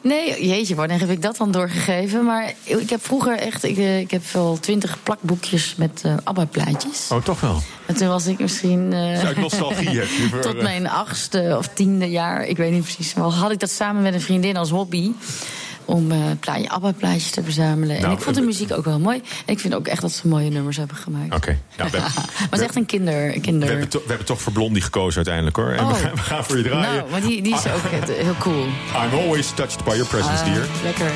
nee, 0.00 0.46
jeetje, 0.46 0.74
wanneer 0.74 1.00
heb 1.00 1.10
ik 1.10 1.22
dat 1.22 1.36
dan 1.36 1.50
doorgegeven? 1.50 2.24
Maar 2.24 2.52
ik 2.64 2.90
heb 2.90 3.04
vroeger 3.04 3.38
echt... 3.38 3.64
Ik, 3.64 3.76
eh, 3.76 3.98
ik 3.98 4.10
heb 4.10 4.22
wel 4.32 4.58
twintig 4.60 4.98
plakboekjes 5.02 5.74
met 5.76 6.00
eh 6.04 6.14
ABBA-plaatjes. 6.24 7.08
Oh, 7.10 7.22
toch 7.22 7.40
wel. 7.40 7.62
En 7.86 7.94
toen 7.94 8.08
was 8.08 8.26
ik 8.26 8.38
misschien... 8.38 8.94
uit 8.94 9.36
nostalgie 9.36 9.98
heb 9.98 10.08
je 10.08 10.28
voor, 10.30 10.40
tot 10.40 10.62
mijn 10.62 10.88
achtste 10.88 11.54
of 11.58 11.68
tiende 11.68 12.10
jaar, 12.10 12.44
ik 12.44 12.56
weet 12.56 12.72
niet 12.72 12.82
precies. 12.82 13.14
Maar 13.14 13.26
had 13.26 13.50
ik 13.50 13.60
dat 13.60 13.70
samen 13.70 14.02
met 14.02 14.14
een 14.14 14.20
vriendin 14.20 14.56
als 14.56 14.70
hobby 14.70 15.12
om 15.84 16.10
eh, 16.10 16.18
uh, 16.18 16.24
plaatje, 16.40 16.68
ABBA-plaatjes 16.68 17.30
te 17.30 17.42
verzamelen. 17.42 17.96
En 17.96 18.02
nou, 18.02 18.14
ik 18.14 18.20
vond 18.20 18.36
de 18.36 18.42
muziek 18.42 18.72
ook 18.72 18.84
wel 18.84 18.98
mooi. 18.98 19.22
En 19.46 19.52
ik 19.52 19.60
vind 19.60 19.74
ook 19.74 19.86
echt 19.86 20.00
dat 20.00 20.12
ze 20.12 20.28
mooie 20.28 20.50
nummers 20.50 20.76
hebben 20.76 20.96
gemaakt. 20.96 21.34
Oké. 21.34 21.58
Nou, 21.76 21.88
okay. 21.88 22.00
Het 22.50 22.58
is 22.58 22.60
echt 22.60 22.76
een 22.76 22.86
kinder. 22.86 23.40
kinder. 23.40 23.68
We, 23.68 24.02
hebben 24.06 24.26
toch 24.26 24.42
voor 24.42 24.52
Blondie 24.52 24.82
gekozen 24.82 25.16
uiteindelijk, 25.16 25.56
hoor. 25.56 25.70
En 25.70 25.86
we, 25.86 25.92
oh. 25.92 25.98
gaan, 26.14 26.44
voor 26.44 26.56
je 26.56 26.62
nou, 26.62 26.74
draaien. 26.74 26.96
Nou, 26.96 27.10
maar 27.10 27.20
die, 27.20 27.42
die 27.42 27.54
is 27.54 27.66
ook 27.66 28.08
heel 28.08 28.36
cool. 28.38 28.64
I'm 28.64 29.18
always 29.18 29.50
touched 29.54 29.84
by 29.84 29.90
your 29.90 30.06
presence, 30.06 30.44
ah, 30.44 30.52
dear. 30.52 30.66
Lekker. 30.82 31.12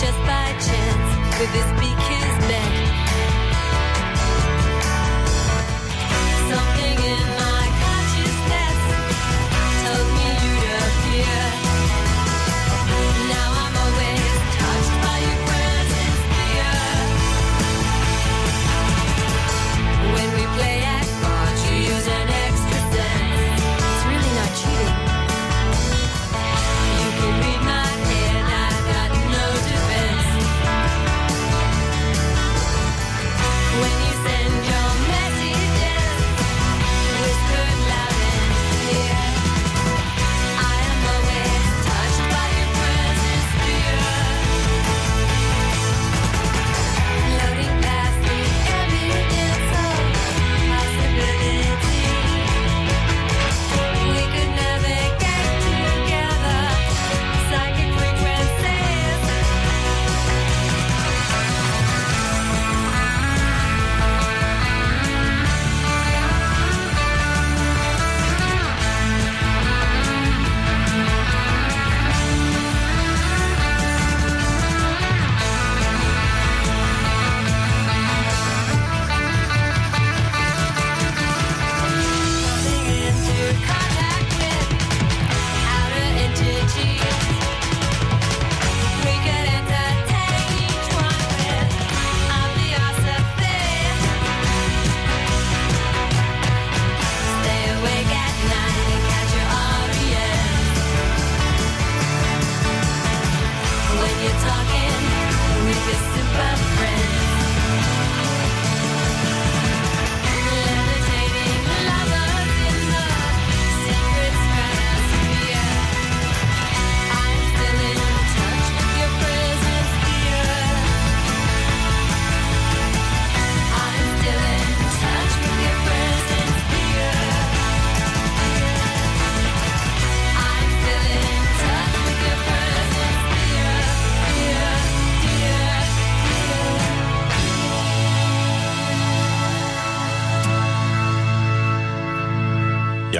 just 0.00 0.18
by 0.20 0.46
chance 0.60 1.20
this 1.52 1.80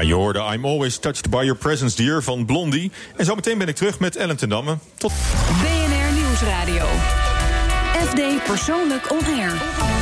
Ja, 0.00 0.06
je 0.06 0.14
hoorde 0.14 0.38
I'm 0.52 0.64
Always 0.64 0.98
Touched 0.98 1.30
by 1.30 1.36
Your 1.36 1.56
Presence, 1.56 1.96
Dear 1.96 2.22
van 2.22 2.44
Blondie. 2.44 2.90
En 3.16 3.24
zometeen 3.24 3.58
ben 3.58 3.68
ik 3.68 3.76
terug 3.76 3.98
met 3.98 4.16
Ellen 4.16 4.36
ten 4.36 4.48
Damme. 4.48 4.78
Tot... 4.96 5.12
BNR 5.62 6.12
Nieuwsradio. 6.12 6.86
FD 8.06 8.44
Persoonlijk 8.44 9.10
On 9.10 9.24
Air. 9.24 9.99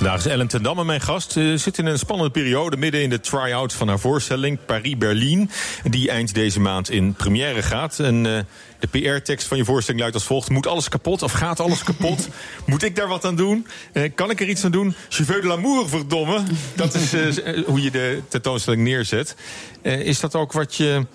Vandaag 0.00 0.18
is 0.18 0.26
Ellen 0.26 0.46
ten 0.46 0.62
Damme 0.62 0.84
mijn 0.84 1.00
gast. 1.00 1.32
Ze 1.32 1.54
zit 1.56 1.78
in 1.78 1.86
een 1.86 1.98
spannende 1.98 2.30
periode 2.30 2.76
midden 2.76 3.02
in 3.02 3.10
de 3.10 3.20
try-out 3.20 3.72
van 3.72 3.88
haar 3.88 3.98
voorstelling 3.98 4.58
Paris-Berlin. 4.66 5.50
Die 5.82 6.10
eind 6.10 6.34
deze 6.34 6.60
maand 6.60 6.90
in 6.90 7.12
première 7.12 7.62
gaat. 7.62 7.98
En 7.98 8.26
eh, 8.26 8.42
de 8.78 8.86
PR-tekst 8.86 9.46
van 9.46 9.56
je 9.56 9.64
voorstelling 9.64 10.00
luidt 10.00 10.16
als 10.16 10.26
volgt. 10.26 10.50
Moet 10.50 10.66
alles 10.66 10.88
kapot 10.88 11.22
of 11.22 11.32
gaat 11.32 11.60
alles 11.60 11.82
kapot? 11.82 12.28
Moet 12.66 12.82
ik 12.82 12.96
daar 12.96 13.08
wat 13.08 13.24
aan 13.24 13.36
doen? 13.36 13.66
Eh, 13.92 14.10
kan 14.14 14.30
ik 14.30 14.40
er 14.40 14.48
iets 14.48 14.64
aan 14.64 14.70
doen? 14.70 14.94
Je 15.08 15.24
veux 15.24 15.40
de 15.40 15.46
l'amour, 15.46 15.88
verdomme. 15.88 16.42
Dat 16.74 16.94
is 16.94 17.12
eh, 17.12 17.64
hoe 17.66 17.82
je 17.82 17.90
de 17.90 18.22
tentoonstelling 18.28 18.82
neerzet. 18.82 19.36
Is 19.82 20.20
dat 20.20 20.34
ook 20.34 20.52
wat 20.52 20.76
je, 20.76 21.06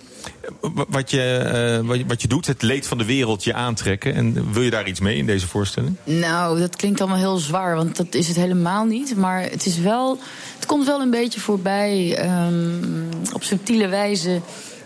wat, 0.87 1.11
je, 1.11 1.37
eh, 1.37 1.87
wat 2.07 2.21
je- 2.21 2.27
doet? 2.27 2.47
Het 2.47 2.61
leed 2.61 2.87
van 2.87 2.97
de 2.97 3.05
wereld 3.05 3.43
je 3.43 3.53
aantrekken? 3.53 4.13
En 4.13 4.53
wil 4.53 4.61
je 4.61 4.69
daar 4.69 4.87
iets 4.87 4.99
mee 4.99 5.17
in 5.17 5.25
deze 5.25 5.47
voorstelling? 5.47 5.95
Nou, 6.03 6.59
dat 6.59 6.75
klinkt 6.75 6.99
allemaal 7.01 7.17
heel 7.17 7.37
zwaar, 7.37 7.75
want 7.75 7.95
dat 7.95 8.13
is 8.15 8.27
het 8.27 8.35
helemaal 8.35 8.85
niet. 8.85 9.15
Maar 9.15 9.41
het 9.41 9.65
is 9.65 9.77
wel. 9.77 10.19
Het 10.55 10.65
komt 10.65 10.85
wel 10.85 11.01
een 11.01 11.09
beetje 11.09 11.39
voorbij 11.39 12.15
ehm, 12.17 12.83
op 13.33 13.43
subtiele 13.43 13.87
wijze. 13.87 14.41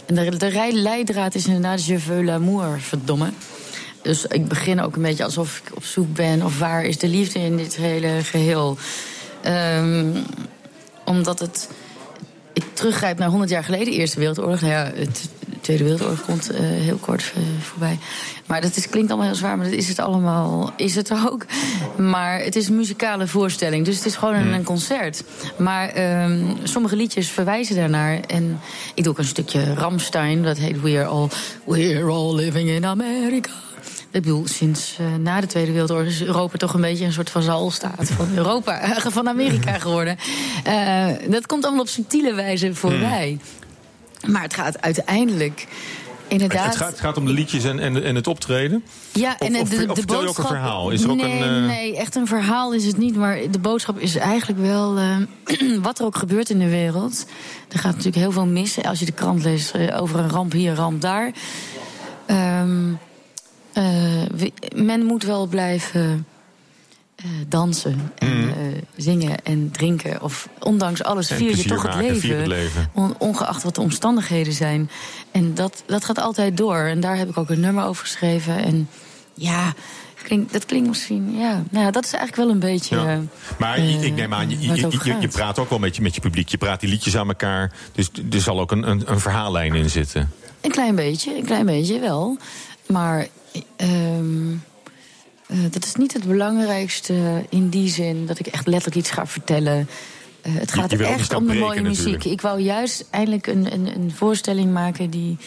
En 0.05 0.15
de, 0.15 0.37
de 0.37 0.69
leidraad 0.73 1.35
is 1.35 1.45
inderdaad 1.45 1.85
Je 1.85 1.99
veux 1.99 2.25
l'amour, 2.25 2.79
verdomme. 2.79 3.29
Dus 4.01 4.25
ik 4.25 4.47
begin 4.47 4.81
ook 4.81 4.95
een 4.95 5.01
beetje 5.01 5.23
alsof 5.23 5.61
ik 5.65 5.75
op 5.75 5.83
zoek 5.83 6.13
ben. 6.13 6.43
Of 6.43 6.59
waar 6.59 6.83
is 6.83 6.97
de 6.97 7.07
liefde 7.07 7.39
in 7.39 7.57
dit 7.57 7.75
hele 7.75 8.19
geheel? 8.23 8.77
Ehm, 9.41 10.07
omdat 11.05 11.39
het. 11.39 11.69
Ik 12.79 12.85
teruggrijp 12.85 13.17
naar 13.17 13.29
100 13.29 13.49
jaar 13.49 13.63
geleden, 13.63 13.93
Eerste 13.93 14.19
Wereldoorlog. 14.19 14.61
Nou 14.61 14.73
ja, 14.73 14.91
het, 14.95 15.29
de 15.45 15.59
Tweede 15.61 15.83
Wereldoorlog 15.83 16.25
komt 16.25 16.49
eh, 16.49 16.59
heel 16.59 16.97
kort 16.97 17.31
eh, 17.35 17.41
voorbij. 17.61 17.99
Maar 18.45 18.61
dat 18.61 18.75
is, 18.75 18.89
klinkt 18.89 19.09
allemaal 19.09 19.27
heel 19.27 19.37
zwaar, 19.37 19.57
maar 19.57 19.65
dat 19.65 19.75
is 19.75 19.87
het 19.87 19.99
allemaal. 19.99 20.73
Is 20.75 20.95
het 20.95 21.11
ook. 21.27 21.45
Maar 21.97 22.39
het 22.39 22.55
is 22.55 22.67
een 22.67 22.75
muzikale 22.75 23.27
voorstelling, 23.27 23.85
dus 23.85 23.95
het 23.95 24.05
is 24.05 24.15
gewoon 24.15 24.35
een, 24.35 24.53
een 24.53 24.63
concert. 24.63 25.23
Maar 25.57 25.89
ehm, 25.89 26.45
sommige 26.63 26.95
liedjes 26.95 27.29
verwijzen 27.29 27.75
daarnaar. 27.75 28.19
En 28.19 28.59
ik 28.93 29.03
doe 29.03 29.11
ook 29.11 29.19
een 29.19 29.25
stukje 29.25 29.73
Ramstein, 29.73 30.43
dat 30.43 30.57
heet 30.57 30.81
We 30.81 30.97
Are 30.97 31.05
All, 31.05 31.27
We're 31.65 32.09
all 32.09 32.35
Living 32.35 32.69
in 32.69 32.85
America. 32.85 33.51
Ik 34.11 34.21
bedoel, 34.21 34.47
sinds 34.47 34.97
eh, 34.99 35.05
na 35.15 35.41
de 35.41 35.47
Tweede 35.47 35.71
Wereldoorlog 35.71 36.07
is 36.07 36.23
Europa 36.23 36.57
toch 36.57 36.73
een 36.73 36.81
beetje 36.81 37.05
een 37.05 37.13
soort 37.13 37.29
vazalstaat 37.29 38.09
van 38.09 38.27
Europa, 38.35 38.95
van 39.11 39.27
Amerika 39.29 39.71
geworden. 39.79 40.17
Eh, 40.63 41.07
dat 41.29 41.45
komt 41.45 41.63
allemaal 41.63 41.81
op 41.81 41.87
subtiele 41.89 42.33
wijze 42.33 42.75
voorbij. 42.75 43.39
Maar 44.27 44.41
het 44.41 44.53
gaat 44.53 44.81
uiteindelijk 44.81 45.67
inderdaad. 46.27 46.65
Het 46.65 46.75
gaat, 46.75 46.89
het 46.91 46.99
gaat 46.99 47.17
om 47.17 47.25
de 47.25 47.31
liedjes 47.31 47.63
en, 47.63 47.79
en, 47.79 48.03
en 48.03 48.15
het 48.15 48.27
optreden. 48.27 48.83
Ja, 49.13 49.37
en 49.39 49.55
of- 49.55 49.69
de, 49.69 49.77
de, 49.77 49.89
of 49.89 49.95
de 49.95 50.01
vertel 50.01 50.21
je 50.21 50.27
ook 50.27 50.35
boodschap. 50.35 50.45
een 50.55 50.61
verhaal? 50.61 50.89
Is 50.89 51.03
er 51.03 51.09
ook 51.11 51.21
een, 51.21 51.43
eh, 51.43 51.65
nee, 51.65 51.97
echt 51.97 52.15
een 52.15 52.27
verhaal 52.27 52.73
is 52.73 52.85
het 52.85 52.97
niet. 52.97 53.15
Maar 53.15 53.39
de 53.51 53.59
boodschap 53.59 53.99
is 53.99 54.15
eigenlijk 54.15 54.59
wel 54.59 54.97
eh, 54.97 55.77
wat 55.81 55.99
er 55.99 56.05
ook 56.05 56.17
gebeurt 56.17 56.49
in 56.49 56.59
de 56.59 56.69
wereld. 56.69 57.25
Er 57.69 57.79
gaat 57.79 57.91
natuurlijk 57.91 58.17
heel 58.17 58.31
veel 58.31 58.45
mis. 58.45 58.83
Als 58.83 58.99
je 58.99 59.05
de 59.05 59.11
krant 59.11 59.43
leest 59.43 59.71
eh, 59.75 60.01
over 60.01 60.19
een 60.19 60.29
ramp 60.29 60.51
hier, 60.51 60.69
een 60.69 60.75
ramp 60.75 61.01
daar. 61.01 61.31
Ehm, 62.25 62.89
eh, 62.89 62.95
we- 63.73 64.51
men 64.75 65.05
moet 65.05 65.23
wel 65.23 65.47
blijven 65.47 66.25
eh, 67.15 67.25
dansen 67.47 68.11
en 68.17 68.37
Mhm. 68.39 68.47
eh, 68.49 68.55
zingen 68.95 69.43
en 69.45 69.71
drinken. 69.71 70.21
Of 70.21 70.49
ondanks 70.59 71.03
alles 71.03 71.29
En 71.29 71.37
vier 71.37 71.57
je 71.57 71.63
toch 71.65 71.83
het 71.83 71.95
leven. 71.95 72.19
vier 72.19 72.37
het 72.37 72.47
leven. 72.47 72.89
On- 72.93 73.15
ongeacht 73.17 73.63
wat 73.63 73.75
de 73.75 73.81
omstandigheden 73.81 74.53
zijn. 74.53 74.89
En 75.31 75.53
dat, 75.53 75.83
dat 75.85 76.05
gaat 76.05 76.19
altijd 76.19 76.57
door. 76.57 76.77
En 76.77 76.99
daar 76.99 77.17
heb 77.17 77.29
ik 77.29 77.37
ook 77.37 77.49
een 77.49 77.59
nummer 77.59 77.83
over 77.85 78.03
geschreven. 78.05 78.63
En 78.63 78.89
ja, 79.33 79.73
klink, 80.23 80.51
dat 80.51 80.65
klinkt 80.65 80.87
misschien. 80.87 81.35
Ja, 81.37 81.63
nou 81.69 81.85
ja, 81.85 81.91
dat 81.91 82.05
is 82.05 82.13
eigenlijk 82.13 82.35
wel 82.47 82.49
een 82.55 82.59
beetje. 82.73 82.95
Ja. 82.95 83.07
eh, 83.13 83.17
Maar 83.57 83.75
eh, 83.75 84.03
ik 84.03 84.13
neem 84.15 84.33
aan, 84.33 84.49
je, 84.49 84.59
je, 84.59 84.87
je, 85.03 85.15
je 85.19 85.27
praat 85.27 85.59
ook 85.59 85.69
wel 85.69 85.79
met 85.79 85.95
je, 85.95 86.01
met 86.01 86.15
je 86.15 86.21
publiek. 86.21 86.49
Je 86.49 86.57
praat 86.57 86.79
die 86.79 86.89
liedjes 86.89 87.17
aan 87.17 87.27
elkaar. 87.27 87.71
Dus 87.91 88.09
er 88.31 88.41
zal 88.41 88.59
ook 88.59 88.71
een, 88.71 88.89
een, 88.89 89.03
een 89.05 89.19
verhaallijn 89.19 89.73
in 89.75 89.89
zitten. 89.89 90.31
Een 90.61 90.71
klein 90.71 90.95
beetje, 90.95 91.37
een 91.37 91.45
klein 91.45 91.65
beetje 91.65 91.99
wel. 91.99 92.37
Maar 92.87 93.27
ehm, 93.75 94.51
eh, 95.47 95.57
dat 95.71 95.85
is 95.85 95.95
niet 95.95 96.13
het 96.13 96.23
belangrijkste 96.27 97.45
in 97.49 97.69
die 97.69 97.89
zin 97.89 98.25
dat 98.25 98.39
ik 98.39 98.47
echt 98.47 98.67
letterlijk 98.67 98.95
iets 99.05 99.11
ga 99.11 99.25
vertellen. 99.27 99.89
Eh, 100.41 100.51
het 100.55 100.71
gaat 100.71 100.91
echt 100.91 101.33
om 101.33 101.47
de 101.47 101.53
mooie 101.53 101.81
muziek. 101.81 102.05
natuurlijk. 102.05 102.25
Ik 102.25 102.41
wou 102.41 102.59
juist 102.59 103.05
eindelijk 103.09 103.47
een, 103.47 103.73
een, 103.73 103.95
een 103.95 104.11
voorstelling 104.15 104.73
maken 104.73 105.09
die, 105.09 105.37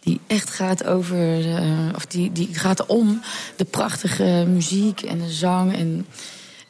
die 0.00 0.20
echt 0.26 0.50
gaat 0.50 0.84
over, 0.84 1.54
eh, 1.56 1.88
of 1.94 2.06
die, 2.06 2.32
die 2.32 2.48
gaat 2.52 2.86
om 2.86 3.20
de 3.56 3.64
prachtige 3.64 4.44
muziek 4.48 5.00
en 5.02 5.18
de 5.18 5.30
zang. 5.30 5.76
En, 5.76 6.06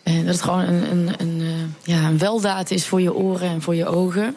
en 0.03 0.25
dat 0.25 0.35
het 0.35 0.43
gewoon 0.43 0.61
een, 0.61 0.91
een, 0.91 1.15
een, 1.19 1.75
ja, 1.85 2.09
een 2.09 2.19
weldaad 2.19 2.71
is 2.71 2.87
voor 2.87 3.01
je 3.01 3.15
oren 3.15 3.49
en 3.49 3.63
voor 3.63 3.75
je 3.75 3.87
ogen. 3.87 4.37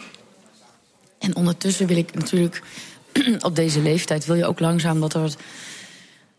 En 1.19 1.35
ondertussen 1.35 1.87
wil 1.87 1.97
ik 1.97 2.13
natuurlijk, 2.13 2.61
op 3.41 3.55
deze 3.55 3.81
leeftijd 3.81 4.25
wil 4.25 4.35
je 4.35 4.45
ook 4.45 4.59
langzaam 4.59 4.99
dat 4.99 5.13
er 5.13 5.21
wat- 5.21 5.37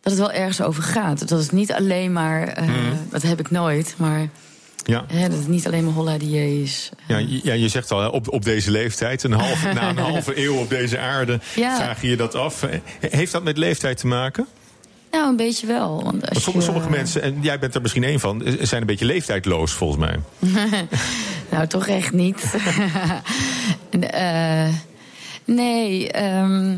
dat 0.03 0.13
het 0.13 0.19
wel 0.21 0.33
ergens 0.33 0.61
over 0.61 0.83
gaat. 0.83 1.29
Dat 1.29 1.39
het 1.39 1.53
niet 1.53 1.73
alleen 1.73 2.13
maar, 2.13 2.43
eh, 2.49 2.65
Mhm. 2.67 2.77
dat 3.11 3.23
heb 3.23 3.41
ik 3.41 3.51
nooit, 3.51 3.95
maar 3.97 4.29
Ja. 4.85 5.05
hè, 5.13 5.29
dat 5.29 5.39
het 5.39 5.49
niet 5.49 5.67
alleen 5.67 5.85
maar 5.85 5.93
holla 5.95 6.19
die 6.19 6.63
is. 6.63 6.91
Ja, 7.07 7.17
je- 7.19 7.41
ja, 7.43 7.53
je 7.53 7.69
zegt 7.69 7.91
al, 7.91 8.11
op, 8.11 8.29
op 8.33 8.45
deze 8.45 8.71
leeftijd, 8.71 9.23
een 9.23 9.33
halve, 9.33 9.73
na 9.75 9.89
een 9.89 9.99
halve 9.99 10.39
eeuw 10.45 10.55
op 10.57 10.69
deze 10.69 10.99
aarde, 10.99 11.41
Ja. 11.57 11.77
vraag 11.77 12.03
je 12.03 12.09
je 12.09 12.17
dat 12.17 12.35
af. 12.35 12.67
Heeft 13.01 13.33
dat 13.33 13.43
met 13.45 13.57
leeftijd 13.59 13.97
te 13.99 14.07
maken? 14.07 14.47
Nou, 15.11 15.29
een 15.29 15.37
beetje 15.37 15.67
wel. 15.67 16.03
Want 16.05 16.29
als 16.29 16.43
sommige, 16.43 16.67
je- 16.67 16.73
sommige 16.73 16.97
mensen, 16.97 17.23
en 17.23 17.39
jij 17.41 17.59
bent 17.59 17.75
er 17.75 17.81
misschien 17.81 18.05
één 18.05 18.21
van, 18.21 18.45
eh, 18.45 18.53
zijn 18.61 18.81
een 18.81 18.87
beetje 18.87 19.05
leeftijdloos 19.05 19.73
volgens 19.73 20.01
mij. 20.01 20.19
nou, 21.51 21.67
toch 21.67 21.87
echt 21.87 22.13
niet. 22.13 22.45
Eh, 24.01 24.69
nee, 25.45 26.11
ehm, 26.11 26.77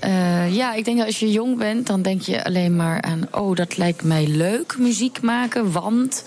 eh, 0.00 0.54
ja, 0.54 0.74
ik 0.74 0.84
denk 0.84 0.96
dat 0.98 1.06
als 1.06 1.18
je 1.18 1.30
jong 1.32 1.58
bent, 1.58 1.86
dan 1.86 2.02
denk 2.02 2.22
je 2.22 2.44
alleen 2.44 2.76
maar 2.76 3.02
aan... 3.02 3.28
oh, 3.30 3.56
dat 3.56 3.76
lijkt 3.76 4.02
mij 4.04 4.26
leuk, 4.26 4.78
muziek 4.78 5.20
maken, 5.22 5.72
want... 5.72 6.24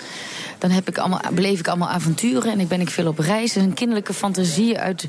dan 0.57 0.69
heb 0.69 0.87
ik 0.87 0.97
allemaal, 0.97 1.21
beleef 1.33 1.59
ik 1.59 1.67
allemaal 1.67 1.89
avonturen 1.89 2.51
en 2.51 2.59
ik 2.59 2.67
ben 2.67 2.81
ik 2.81 2.89
veel 2.89 3.07
op 3.07 3.19
reis. 3.19 3.55
En 3.55 3.63
een 3.63 3.73
kinderlijke 3.73 4.13
fantasie 4.13 4.77
uit... 4.77 5.07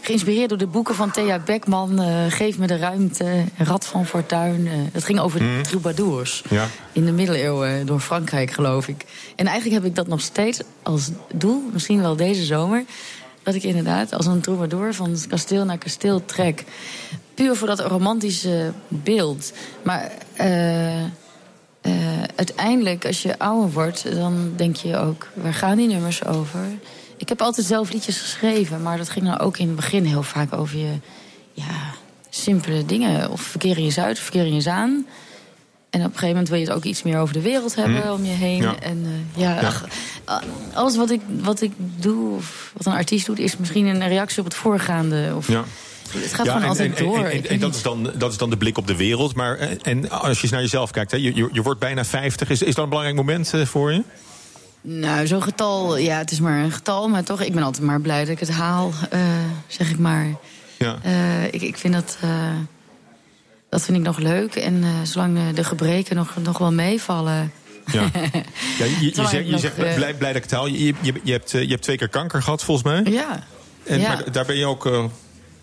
Geïnspireerd 0.00 0.48
door 0.48 0.58
de 0.58 0.66
boeken 0.66 0.94
van 0.94 1.10
Thea 1.10 1.38
Beckman, 1.38 2.00
eh, 2.00 2.24
Geef 2.28 2.58
me 2.58 2.66
de 2.66 2.76
ruimte, 2.76 3.44
Rad 3.56 3.86
van 3.86 4.06
Fortuin. 4.06 4.66
eh, 4.66 4.72
het 4.92 5.04
ging 5.04 5.20
over 5.20 5.42
Mhm. 5.42 5.62
troubadours 5.62 6.42
Ja. 6.50 6.66
in 6.92 7.04
de 7.04 7.12
middeleeuwen 7.12 7.86
door 7.86 8.00
Frankrijk, 8.00 8.50
geloof 8.50 8.88
ik. 8.88 9.04
En 9.36 9.46
eigenlijk 9.46 9.82
heb 9.82 9.90
ik 9.90 9.96
dat 9.96 10.06
nog 10.06 10.20
steeds 10.20 10.60
als 10.82 11.10
doel, 11.34 11.62
misschien 11.72 12.00
wel 12.00 12.16
deze 12.16 12.44
zomer... 12.44 12.84
dat 13.52 13.62
ik 13.62 13.68
inderdaad 13.68 14.12
als 14.14 14.26
een 14.26 14.40
troubadour 14.40 14.94
van 14.94 15.16
kasteel 15.28 15.64
naar 15.64 15.78
kasteel 15.78 16.24
trek. 16.24 16.64
Puur 17.34 17.56
voor 17.56 17.66
dat 17.68 17.80
romantische 17.80 18.72
beeld. 18.88 19.52
Maar 19.82 20.12
eh, 20.36 21.02
eh, 21.04 21.10
uiteindelijk, 22.36 23.06
als 23.06 23.22
je 23.22 23.38
ouder 23.38 23.72
wordt, 23.72 24.14
dan 24.14 24.52
denk 24.56 24.76
je 24.76 24.96
ook... 24.96 25.28
waar 25.34 25.54
gaan 25.54 25.76
die 25.76 25.88
nummers 25.88 26.24
over? 26.24 26.60
Ik 27.16 27.28
heb 27.28 27.40
altijd 27.40 27.66
zelf 27.66 27.92
liedjes 27.92 28.20
geschreven... 28.20 28.82
maar 28.82 28.96
dat 28.96 29.08
ging 29.08 29.24
dan 29.24 29.38
ook 29.38 29.58
in 29.58 29.66
het 29.66 29.76
begin 29.76 30.04
heel 30.04 30.22
vaak 30.22 30.52
over 30.52 30.78
je... 30.78 30.92
ja, 31.52 31.94
simpele 32.30 32.84
dingen. 32.84 33.30
Of 33.30 33.40
verkeer 33.40 33.76
in 33.76 33.84
je 33.84 33.90
zuid, 33.90 34.18
verkeer 34.18 34.46
in 34.46 34.54
je 34.54 34.60
zaan... 34.60 35.06
En 35.90 36.00
op 36.00 36.04
een 36.06 36.10
gegeven 36.12 36.28
moment 36.28 36.48
wil 36.48 36.58
je 36.58 36.64
het 36.64 36.74
ook 36.74 36.84
iets 36.84 37.02
meer 37.02 37.18
over 37.18 37.34
de 37.34 37.40
wereld 37.40 37.74
hebben 37.74 38.02
Hm. 38.02 38.08
om 38.10 38.24
je 38.24 38.30
heen. 38.30 38.62
Ja. 38.62 38.74
En 38.80 39.04
eh, 39.04 39.42
ja, 39.42 39.60
Ja. 39.60 39.66
ach, 39.66 39.84
ah, 40.24 40.42
alles 40.74 40.96
wat 40.96 41.10
ik, 41.10 41.20
wat 41.40 41.60
ik 41.60 41.72
doe, 41.76 42.34
of 42.36 42.70
wat 42.76 42.86
een 42.86 42.92
artiest 42.92 43.26
doet, 43.26 43.38
is 43.38 43.56
misschien 43.56 43.86
een 43.86 44.08
reactie 44.08 44.38
op 44.38 44.44
het 44.44 44.54
voorgaande. 44.54 45.32
Of, 45.36 45.48
Ja. 45.48 45.64
Het 46.08 46.32
gaat 46.34 46.46
Ja, 46.46 46.52
gewoon 46.52 46.62
en, 46.62 46.68
altijd 46.68 46.94
en, 46.98 47.04
door. 47.04 47.24
En, 47.24 47.58
dat, 47.58 47.74
is 47.74 47.82
dan, 47.82 48.10
dat 48.16 48.30
is 48.32 48.38
dan 48.38 48.50
de 48.50 48.56
blik 48.56 48.78
op 48.78 48.86
de 48.86 48.96
wereld. 48.96 49.34
Maar 49.34 49.56
eh, 49.56 49.68
en 49.82 50.10
als 50.10 50.36
je 50.36 50.42
eens 50.42 50.52
naar 50.52 50.60
jezelf 50.60 50.90
kijkt, 50.90 51.10
hè, 51.10 51.16
je, 51.16 51.34
je, 51.34 51.48
je 51.52 51.62
wordt 51.62 51.80
bijna 51.80 52.04
50. 52.04 52.50
Is, 52.50 52.62
is 52.62 52.74
dat 52.74 52.82
een 52.84 52.88
belangrijk 52.88 53.18
moment 53.18 53.54
eh, 53.54 53.64
voor 53.66 53.92
je? 53.92 54.02
Nou, 54.80 55.26
zo'n 55.26 55.42
getal, 55.42 55.96
ja, 55.96 56.18
het 56.18 56.30
is 56.30 56.40
maar 56.40 56.62
een 56.62 56.72
getal, 56.72 57.08
maar 57.08 57.24
toch, 57.24 57.40
ik 57.42 57.52
ben 57.54 57.62
altijd 57.62 57.84
maar 57.84 58.00
blij 58.00 58.18
dat 58.20 58.28
ik 58.28 58.40
het 58.40 58.50
haal, 58.50 58.92
eh, 59.10 59.20
zeg 59.66 59.90
ik 59.90 59.98
maar. 59.98 60.26
Ja. 60.78 60.98
Eh, 61.02 61.44
ik, 61.44 61.62
ik 61.62 61.76
vind 61.76 61.94
dat, 61.94 62.18
eh, 62.20 62.30
dat 63.70 63.82
vind 63.82 63.96
ik 63.98 64.02
nog 64.04 64.18
leuk. 64.18 64.54
En 64.54 64.82
eh, 64.82 64.88
zolang 65.02 65.36
eh, 65.36 65.42
de 65.54 65.64
gebreken 65.64 66.16
nog, 66.16 66.34
nog 66.42 66.58
wel 66.58 66.72
meevallen. 66.72 67.52
Ja. 67.92 68.02
Ja, 68.78 68.84
je, 68.84 69.10
zegt, 69.14 69.30
je 69.30 69.50
nog, 69.50 69.60
zegt 69.60 69.78
eh, 69.78 69.94
blij, 69.94 70.14
blij 70.14 70.28
dat 70.32 70.36
ik 70.36 70.42
het 70.42 70.50
haal. 70.50 70.66
Je, 70.66 70.78
je, 71.00 71.12
je, 71.22 71.32
hebt, 71.32 71.50
je 71.50 71.66
hebt 71.66 71.82
twee 71.82 71.96
keer 71.96 72.08
kanker 72.08 72.42
gehad, 72.42 72.64
volgens 72.64 72.86
mij. 72.86 73.12
Ja. 73.12 73.46
En, 73.84 74.00
ja. 74.00 74.08
Maar 74.08 74.32
daar 74.32 74.44
ben 74.46 74.56
je 74.56 74.66
ook. 74.66 74.84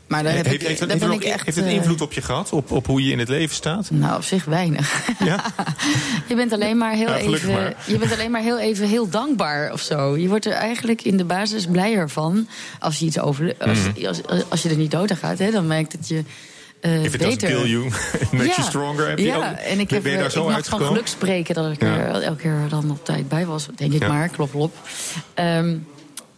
Maar 0.08 0.24
daar 0.24 0.36
heb 0.36 0.45
heeft, 0.45 0.62
ik, 0.62 0.68
heeft, 0.68 0.80
daar 0.80 0.89
heeft, 0.89 0.99
ben 1.01 1.12
het 1.12 1.22
ik 1.22 1.28
ook- 1.28 1.34
echt. 1.34 1.45
heeft 1.45 1.58
het 1.58 1.66
invloed 1.66 2.01
op 2.01 2.14
je 2.14 2.22
gehad? 2.22 2.51
Op, 2.53 2.72
op 2.72 2.86
hoe 2.86 3.03
je 3.06 3.12
in 3.12 3.20
het 3.20 3.30
leven 3.30 3.56
staat? 3.56 3.89
Nou, 3.91 4.16
op 4.16 4.24
zich 4.24 4.45
weinig. 4.45 5.08
Ja? 5.24 5.43
je 6.30 6.36
bent 6.36 6.51
alleen 6.53 6.78
maar 6.78 6.93
heel 6.93 7.08
Ja, 7.10 7.18
even. 7.18 7.51
maar. 7.51 7.76
Je 7.88 7.97
bent 7.97 8.12
alleen 8.14 8.32
maar 8.32 8.41
heel 8.41 8.60
even 8.60 8.88
heel 8.88 9.10
dankbaar 9.10 9.72
of 9.72 9.82
zo. 9.82 10.18
Je 10.18 10.28
wordt 10.28 10.45
er 10.45 10.51
eigenlijk 10.51 11.01
in 11.01 11.18
de 11.18 11.26
basis 11.26 11.66
blijer 11.66 12.10
van 12.10 12.47
als 12.80 12.99
je 12.99 13.06
iets 13.06 13.20
over. 13.20 13.56
Als, 13.60 13.80
Mhm. 13.80 14.06
als, 14.06 14.22
als, 14.49 14.62
je 14.62 14.70
er 14.70 14.78
niet 14.78 14.91
dood 14.91 15.12
aan 15.12 15.18
gaat, 15.18 15.39
hè, 15.39 15.51
dan 15.51 15.68
merkt 15.68 15.91
het 15.91 16.08
je. 16.08 16.24
Eh 16.82 17.03
If 17.03 17.13
it 17.13 17.19
doesn't 17.19 17.39
beter. 17.41 17.55
kill 17.57 17.69
you, 17.69 17.84
makes 18.32 18.55
you 18.55 18.61
stronger. 18.67 19.07
Heb 19.09 19.17
je 19.19 19.26
ja, 19.26 19.36
ook- 19.36 19.43
en 19.57 19.80
ik, 19.80 19.88
ben 19.88 19.95
heb, 19.97 20.05
je 20.05 20.11
daar 20.17 20.26
eh, 20.26 20.32
zo 20.32 20.49
ik 20.49 20.65
van 20.65 20.82
geluk 20.82 21.07
spreken 21.07 21.55
dat 21.55 21.71
ik 21.71 21.82
Ja. 21.82 21.88
er 21.97 22.21
elke 22.21 22.41
keer 22.41 22.57
dan 22.69 22.91
op 22.91 23.05
tijd 23.05 23.30
bij 23.30 23.45
was, 23.45 23.67
denk 23.76 23.93
ik 23.93 24.07
maar. 24.07 24.30
Klop, 24.30 24.51
klop. 24.51 24.76
Ehm, 25.34 25.76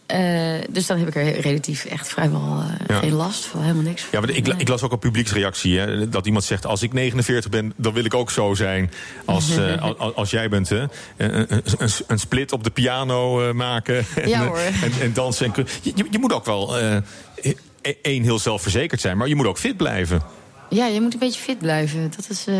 eh, 0.06 0.54
dus 0.70 0.86
dan 0.86 0.98
heb 0.98 1.08
ik 1.08 1.14
er 1.16 1.40
relatief 1.40 1.84
echt 1.84 2.08
vrijwel 2.08 2.62
Ja. 2.88 2.98
geen 2.98 3.12
last 3.12 3.44
van, 3.44 3.60
helemaal 3.60 3.82
niks. 3.82 4.04
Ja, 4.10 4.20
maar 4.20 4.30
ik, 4.30 4.46
Nee. 4.46 4.54
ik 4.58 4.68
las 4.68 4.82
ook 4.82 4.92
een 4.92 4.98
publieksreactie. 4.98 5.78
Hè, 5.78 6.08
dat 6.08 6.26
iemand 6.26 6.44
zegt: 6.44 6.66
Als 6.66 6.82
ik 6.82 6.92
49 6.92 7.50
ben, 7.50 7.72
dan 7.76 7.92
wil 7.92 8.04
ik 8.04 8.14
ook 8.14 8.30
zo 8.30 8.54
zijn 8.54 8.90
als, 9.24 9.58
als, 9.98 10.14
als 10.14 10.30
jij 10.30 10.48
bent. 10.48 10.68
Hè. 10.68 10.84
Een, 11.16 11.62
een, 12.06 12.18
split 12.18 12.52
op 12.52 12.64
de 12.64 12.70
piano 12.70 13.54
maken. 13.54 14.04
En, 14.16 14.28
Ja, 14.28 14.46
hoor. 14.46 14.58
En, 14.58 14.92
en 15.00 15.12
dansen. 15.12 15.46
En, 15.54 15.66
je, 15.82 15.92
je- 15.94 16.06
je 16.10 16.18
moet 16.18 16.32
ook 16.32 16.44
wel. 16.44 16.74
Eh, 17.82 17.94
één, 18.02 18.22
heel 18.22 18.38
zelfverzekerd 18.38 19.00
zijn, 19.00 19.16
maar 19.16 19.28
je 19.28 19.34
moet 19.34 19.46
ook 19.46 19.58
fit 19.58 19.76
blijven. 19.76 20.22
Ja, 20.70 20.86
je 20.86 21.00
moet 21.00 21.12
een 21.12 21.18
beetje 21.18 21.40
fit 21.40 21.58
blijven. 21.58 22.12
Dat 22.16 22.26
is. 22.30 22.44
eh, 22.46 22.54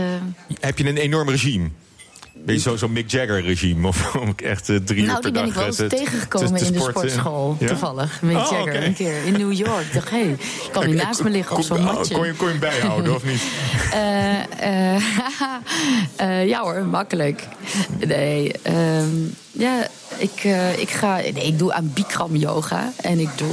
Heb 0.61 0.79
je 0.79 0.89
een 0.89 0.97
enorm 0.97 1.29
regime? 1.29 1.69
Ben 2.45 2.55
je 2.55 2.61
zo- 2.61 2.77
zo'n 2.77 2.93
Mick 2.93 3.11
Jagger 3.11 3.43
regime? 3.43 3.87
Of 3.89 4.15
om 4.23 4.29
ik 4.29 4.41
echt 4.41 4.69
eh, 4.69 4.77
drie 4.77 5.01
uur 5.01 5.07
nou, 5.07 5.21
per 5.21 5.33
die 5.33 5.33
ben 5.33 5.43
dag 5.43 5.51
ik 5.51 5.55
wel 5.59 5.67
eens 5.67 5.79
eh, 5.79 5.87
te- 5.89 5.97
tegengekomen 5.97 6.53
te- 6.53 6.59
te 6.59 6.65
in 6.67 6.73
de 6.73 6.79
sportschool. 6.81 7.57
Ja? 7.61 7.67
Toevallig. 7.67 8.23
Mick 8.23 8.37
Oh, 8.37 8.49
Jagger 8.51 8.85
een 8.85 8.95
keer 8.95 9.25
in 9.25 9.33
New 9.33 9.53
York. 9.53 9.85
Ik 9.87 9.93
dacht, 9.93 10.11
hé, 10.11 10.17
hey, 10.25 10.37
kan 10.73 10.83
hij 10.83 10.93
naast 10.93 11.23
me 11.23 11.31
liggen 11.31 11.51
op 11.57 11.67
Kon- 11.67 11.77
zo'n 11.77 11.89
oh, 11.89 11.95
matje? 11.95 12.15
Kon 12.15 12.27
je, 12.27 12.33
kon 12.35 12.47
je 12.47 12.53
hem 12.53 12.61
bijhouden, 12.61 13.15
of 13.15 13.25
niet? 13.25 13.43
Eh, 13.93 14.95
eh, 14.95 15.03
eh, 16.17 16.47
ja 16.49 16.61
hoor, 16.61 16.85
makkelijk. 16.87 17.43
Nee, 18.07 18.53
ehm, 18.63 19.09
ja, 19.53 19.87
ik, 20.19 20.45
ik 20.77 20.91
ga... 20.91 21.17
Nee, 21.17 21.33
ik 21.47 21.59
doe 21.59 21.73
aan 21.73 21.91
Bikram 21.95 22.37
yoga. 22.37 22.93
En 23.01 23.19
ik 23.19 23.29
doe... 23.37 23.51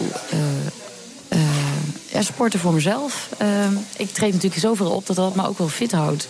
ja, 2.16 2.22
sporten 2.22 2.60
voor 2.60 2.74
mezelf. 2.74 3.30
Ehm, 3.38 3.74
ik 3.98 4.14
treed 4.14 4.34
natuurlijk 4.34 4.62
zoveel 4.62 4.90
op 4.92 5.06
dat 5.06 5.16
dat 5.16 5.36
me 5.36 5.48
ook 5.48 5.58
wel 5.58 5.68
fit 5.68 5.92
houdt. 5.92 6.28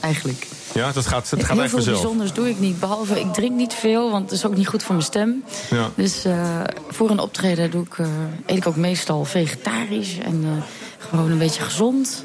Eigenlijk. 0.00 0.46
Ja, 0.74 0.92
dat 0.92 1.06
gaat, 1.06 1.30
dat 1.30 1.44
gaat 1.44 1.58
Heel 1.58 1.68
veel 1.68 1.84
bijzonders 1.84 2.32
doe 2.32 2.48
ik 2.48 2.58
niet. 2.58 2.80
Behalve, 2.80 3.20
ik 3.20 3.32
drink 3.32 3.52
niet 3.56 3.74
veel, 3.74 4.10
want 4.10 4.22
het 4.30 4.38
is 4.38 4.46
ook 4.46 4.56
niet 4.56 4.68
goed 4.68 4.82
voor 4.82 4.94
mijn 4.94 5.06
stem. 5.06 5.44
Ja. 5.70 5.90
Dus 5.94 6.24
eh, 6.24 6.60
voor 6.88 7.10
een 7.10 7.18
optreden 7.18 7.70
doe 7.70 7.84
ik, 7.84 7.98
eh, 7.98 8.06
eet 8.46 8.56
ik 8.56 8.66
ook 8.66 8.76
meestal 8.76 9.24
vegetarisch 9.24 10.18
en 10.18 10.42
eh, 10.44 10.62
gewoon 11.08 11.30
een 11.30 11.38
beetje 11.38 11.62
gezond. 11.62 12.24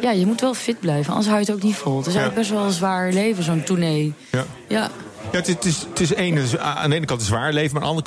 Ja, 0.00 0.10
je 0.10 0.26
moet 0.26 0.40
wel 0.40 0.54
fit 0.54 0.80
blijven, 0.80 1.08
anders 1.10 1.26
hou 1.28 1.40
je 1.40 1.46
het 1.46 1.54
ook 1.56 1.62
niet 1.62 1.76
vol. 1.76 1.96
Het 1.96 2.06
is 2.06 2.12
Ja. 2.12 2.18
eigenlijk 2.20 2.48
best 2.48 2.58
wel 2.60 2.68
een 2.68 2.74
zwaar 2.76 3.12
leven, 3.12 3.44
zo'n 3.44 3.62
tournee. 3.64 4.14
Ja. 4.30 4.44
Ja. 4.68 4.90
Ja, 5.32 5.38
het, 5.40 5.48
is- 5.48 5.54
het 5.54 5.64
is, 5.64 5.78
het 5.88 6.00
is 6.00 6.12
is 6.52 6.58
aan 6.58 6.90
de 6.90 6.96
ene 6.96 7.06
kant 7.06 7.20
een 7.20 7.26
zwaar 7.26 7.52
leven, 7.52 7.72
maar 7.74 7.82
aan 7.82 7.94
de 7.96 8.02
andere 8.02 8.06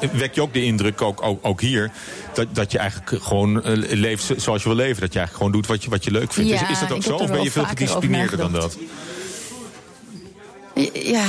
kant 0.00 0.18
wek 0.20 0.34
je 0.34 0.42
ook 0.42 0.52
de 0.52 0.62
indruk, 0.64 1.02
ook, 1.02 1.22
ook, 1.22 1.38
ook 1.46 1.60
hier, 1.60 1.90
dat, 2.34 2.46
dat 2.54 2.72
je 2.72 2.78
eigenlijk 2.78 3.22
gewoon 3.22 3.62
eh, 3.62 3.72
leeft 3.76 4.32
zoals 4.36 4.62
je 4.62 4.68
wil 4.68 4.76
leven. 4.78 5.00
Dat 5.00 5.12
je 5.12 5.18
eigenlijk 5.18 5.36
gewoon 5.36 5.52
doet 5.52 5.66
wat 5.66 5.84
je, 5.84 5.90
wat 5.90 6.04
je 6.04 6.10
leuk 6.10 6.32
vindt. 6.32 6.50
Ja, 6.50 6.62
is, 6.62 6.70
is 6.70 6.78
dat 6.80 6.92
ook 6.92 7.02
zo? 7.02 7.14
Of 7.16 7.30
ben 7.30 7.42
je 7.42 7.50
veel 7.50 7.64
gedisciplineerder 7.64 8.36
dan 8.36 8.52
dat? 8.52 8.76
Ja, 10.92 11.24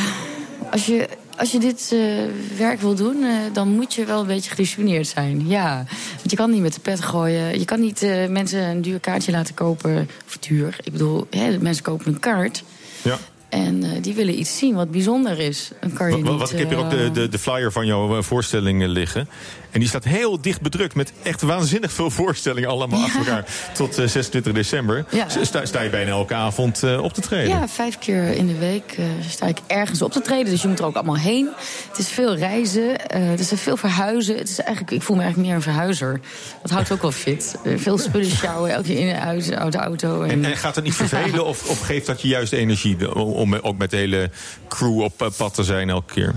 als 0.71 0.85
je, 0.85 1.07
als 1.37 1.51
je 1.51 1.59
dit 1.59 1.89
eh, 1.93 2.57
werk 2.57 2.81
wil 2.81 2.95
doen, 2.95 3.23
eh, 3.23 3.31
dan 3.53 3.67
moet 3.75 3.93
je 3.93 4.05
wel 4.05 4.19
een 4.21 4.27
beetje 4.27 4.49
gedisciplineerd 4.49 5.07
zijn. 5.07 5.47
Ja, 5.47 5.85
want 6.17 6.31
je 6.31 6.35
kan 6.35 6.51
niet 6.51 6.61
met 6.61 6.73
de 6.73 6.79
pet 6.79 7.01
gooien. 7.01 7.59
Je 7.59 7.65
kan 7.65 7.79
niet 7.79 8.01
mensen 8.29 8.59
een 8.63 8.81
duur 8.81 8.99
kaartje 8.99 9.31
laten 9.31 9.53
kopen. 9.53 10.09
Of 10.27 10.37
duur, 10.37 10.75
ik 10.83 10.91
bedoel, 10.91 11.27
hè, 11.29 11.57
mensen 11.59 11.83
kopen 11.83 12.07
een 12.13 12.19
kaart. 12.19 12.63
Ja. 13.01 13.17
En 13.49 13.83
eh, 13.83 13.89
die 14.01 14.13
willen 14.13 14.39
iets 14.39 14.57
zien 14.57 14.75
wat 14.75 14.91
bijzonder 14.91 15.39
is. 15.39 15.71
Dan 15.81 15.93
kan 15.93 16.07
je 16.07 16.13
Wat, 16.13 16.31
niet... 16.31 16.39
wat, 16.39 16.51
ik 16.51 16.57
heb 16.59 16.69
hier 16.69 16.77
ook 16.77 16.89
de, 16.89 17.03
eh, 17.03 17.13
de, 17.13 17.29
de 17.29 17.39
flyer 17.39 17.71
van 17.71 17.85
jouw 17.85 18.17
eh, 18.17 18.23
voorstelling 18.23 18.81
eh, 18.83 18.87
liggen. 18.89 19.27
En 19.71 19.79
die 19.79 19.89
staat 19.89 20.03
heel 20.03 20.41
dicht 20.41 20.61
bedrukt 20.61 20.95
met 20.95 21.13
echt 21.23 21.41
waanzinnig 21.41 21.91
veel 21.91 22.09
voorstellingen 22.09 22.69
allemaal 22.69 23.03
achter 23.03 23.19
elkaar. 23.19 23.45
Tot 23.73 23.97
eh, 23.97 24.07
26 24.07 24.53
december. 24.53 25.05
Ja. 25.11 25.25
Sta, 25.43 25.65
sta 25.65 25.81
je 25.81 25.89
bijna 25.89 26.09
elke 26.11 26.33
avond 26.33 26.83
op 27.01 27.13
te 27.13 27.21
treden? 27.21 27.47
Ja, 27.49 27.67
vijf 27.67 27.97
keer 27.99 28.23
in 28.35 28.47
de 28.47 28.57
week 28.57 28.97
sta 29.29 29.45
ik 29.45 29.57
ergens 29.67 30.01
op 30.01 30.11
te 30.11 30.21
treden. 30.21 30.51
Dus 30.51 30.61
je 30.61 30.67
moet 30.67 30.79
er 30.79 30.85
ook 30.85 30.95
allemaal 30.95 31.17
heen. 31.17 31.49
Het 31.89 31.97
is 31.97 32.07
veel 32.07 32.35
reizen, 32.35 32.95
het 33.13 33.39
is 33.39 33.51
veel 33.55 33.77
verhuizen. 33.77 34.37
Het 34.37 34.49
is 34.49 34.59
eigenlijk, 34.59 34.91
ik 34.95 35.01
voel 35.01 35.15
me 35.15 35.21
eigenlijk 35.21 35.51
meer 35.51 35.59
een 35.61 35.73
verhuizer. 35.73 36.19
Dat 36.61 36.71
houdt 36.71 36.91
ook 36.91 37.01
wel 37.01 37.11
fit. 37.11 37.55
Veel 37.75 37.97
spullen 37.97 38.29
sjouwen, 38.31 38.71
elke 38.71 38.87
keer 38.87 38.99
in 38.99 39.07
en 39.15 39.21
uit, 39.21 39.53
uit 39.53 39.71
de 39.71 39.77
auto. 39.77 40.21
En, 40.21 40.45
en 40.45 40.57
gaat 40.57 40.75
het 40.75 40.83
niet 40.83 40.95
vervelen 40.95 41.45
of, 41.51 41.69
of 41.69 41.79
geeft 41.79 42.05
dat 42.05 42.21
je 42.21 42.27
juist 42.27 42.53
energie 42.53 42.95
de- 42.95 43.15
om, 43.39 43.53
ook 43.53 43.77
met 43.77 43.91
de 43.91 43.97
hele 43.97 44.29
crew 44.67 45.01
op 45.01 45.21
eh, 45.21 45.27
pad 45.37 45.53
te 45.53 45.63
zijn 45.63 45.89
elke 45.89 46.13
keer? 46.13 46.35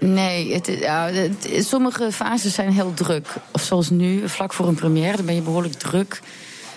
Nee, 0.00 0.54
het, 0.54 0.66
ja, 0.80 1.08
het- 1.08 1.66
sommige 1.66 2.12
fases 2.12 2.54
zijn 2.54 2.72
heel 2.72 2.94
druk. 2.94 3.26
Of 3.50 3.62
zoals 3.62 3.90
nu, 3.90 4.28
vlak 4.28 4.52
voor 4.52 4.68
een 4.68 4.74
première, 4.74 5.16
dan 5.16 5.26
ben 5.26 5.34
je 5.34 5.40
behoorlijk 5.42 5.74
druk. 5.74 6.20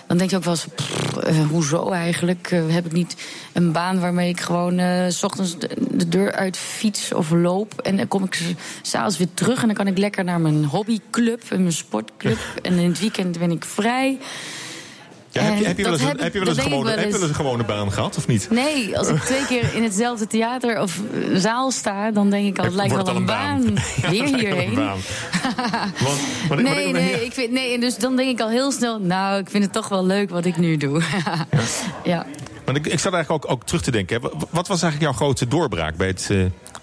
dan 0.06 0.16
denk 0.18 0.30
je 0.30 0.36
ook 0.36 0.44
wel 0.44 0.54
eens, 0.54 0.66
pff, 0.74 1.16
eh, 1.16 1.46
hoezo 1.50 1.90
eigenlijk? 1.90 2.48
Eh, 2.50 2.62
heb 2.68 2.86
ik 2.86 2.92
niet 2.92 3.16
een 3.52 3.72
baan 3.72 4.00
waarmee 4.00 4.28
ik 4.28 4.40
gewoon 4.40 4.80
s 5.12 5.22
ochtends 5.22 5.58
de, 5.58 5.70
de 5.90 6.08
deur 6.08 6.32
uit 6.32 6.56
fiets 6.56 7.12
of 7.12 7.30
loop... 7.30 7.80
en 7.80 7.96
dan 7.96 8.08
kom 8.08 8.24
ik 8.24 8.40
s'avonds 8.82 9.18
weer 9.18 9.34
terug 9.34 9.60
en 9.60 9.66
dan 9.66 9.76
kan 9.76 9.86
ik 9.86 9.98
lekker 9.98 10.24
naar 10.24 10.40
mijn 10.40 10.64
hobbyclub... 10.64 11.42
en 11.50 11.60
mijn 11.60 11.72
sportclub 11.72 12.38
en 12.62 12.72
in 12.78 12.88
het 12.88 13.00
weekend 13.00 13.38
ben 13.38 13.50
ik 13.50 13.64
vrij... 13.64 14.18
Ja, 15.30 15.42
heb, 15.42 15.58
je, 15.58 15.66
heb, 15.66 15.76
je 15.76 15.84
wel 15.84 15.92
eens, 15.92 16.02
heb 16.02 16.32
je 16.32 16.38
wel 16.38 16.48
eens 16.48 16.56
een 16.56 16.62
gewone, 16.62 16.84
wel 16.84 16.94
heb 16.98 17.04
je 17.04 17.10
wel 17.10 17.20
eens 17.20 17.28
een 17.28 17.34
gewone 17.34 17.64
baan 17.64 17.92
gehad, 17.92 18.16
of 18.16 18.26
niet? 18.26 18.48
Nee, 18.50 18.98
als 18.98 19.08
ik 19.08 19.20
twee 19.20 19.46
keer 19.46 19.74
in 19.74 19.82
hetzelfde 19.82 20.26
theater 20.26 20.80
of 20.80 21.00
eh, 21.12 21.36
zaal 21.36 21.70
sta... 21.70 22.10
dan 22.10 22.30
denk 22.30 22.46
ik 22.46 22.58
al, 22.58 22.64
het 22.64 22.74
lijkt 22.74 22.94
wel 22.94 23.08
een 23.08 23.16
een 23.16 23.24
baan. 23.24 23.74
Weer 24.10 24.24
hierheen. 24.24 24.74
baan. 24.74 24.98
Want, 25.98 26.20
want- 26.48 26.62
nee, 26.62 26.82
want- 26.82 26.92
nee, 26.92 27.24
ik 27.24 27.32
vind, 27.32 27.50
nee, 27.52 27.78
dus 27.78 27.96
dan 27.96 28.16
denk 28.16 28.30
ik 28.30 28.40
al 28.40 28.48
heel 28.48 28.72
snel... 28.72 29.00
nou, 29.00 29.40
ik 29.40 29.50
vind 29.50 29.64
het 29.64 29.72
toch 29.72 29.88
wel 29.88 30.06
leuk 30.06 30.30
wat 30.30 30.44
ik 30.44 30.56
nu 30.56 30.76
doe. 30.76 31.02
ja. 32.04 32.26
Want 32.64 32.76
ik, 32.78 32.86
ik 32.86 32.98
zat 32.98 33.12
eigenlijk 33.12 33.44
ook, 33.44 33.50
ook 33.52 33.64
terug 33.64 33.82
te 33.82 33.90
denken. 33.90 34.20
Hè. 34.22 34.28
Wat, 34.50 34.68
was 34.68 34.82
eigenlijk 34.82 35.00
jouw 35.02 35.12
grote 35.12 35.48
doorbraak 35.48 35.96
bij 35.96 36.06
het, 36.06 36.26
eh, 36.30 36.38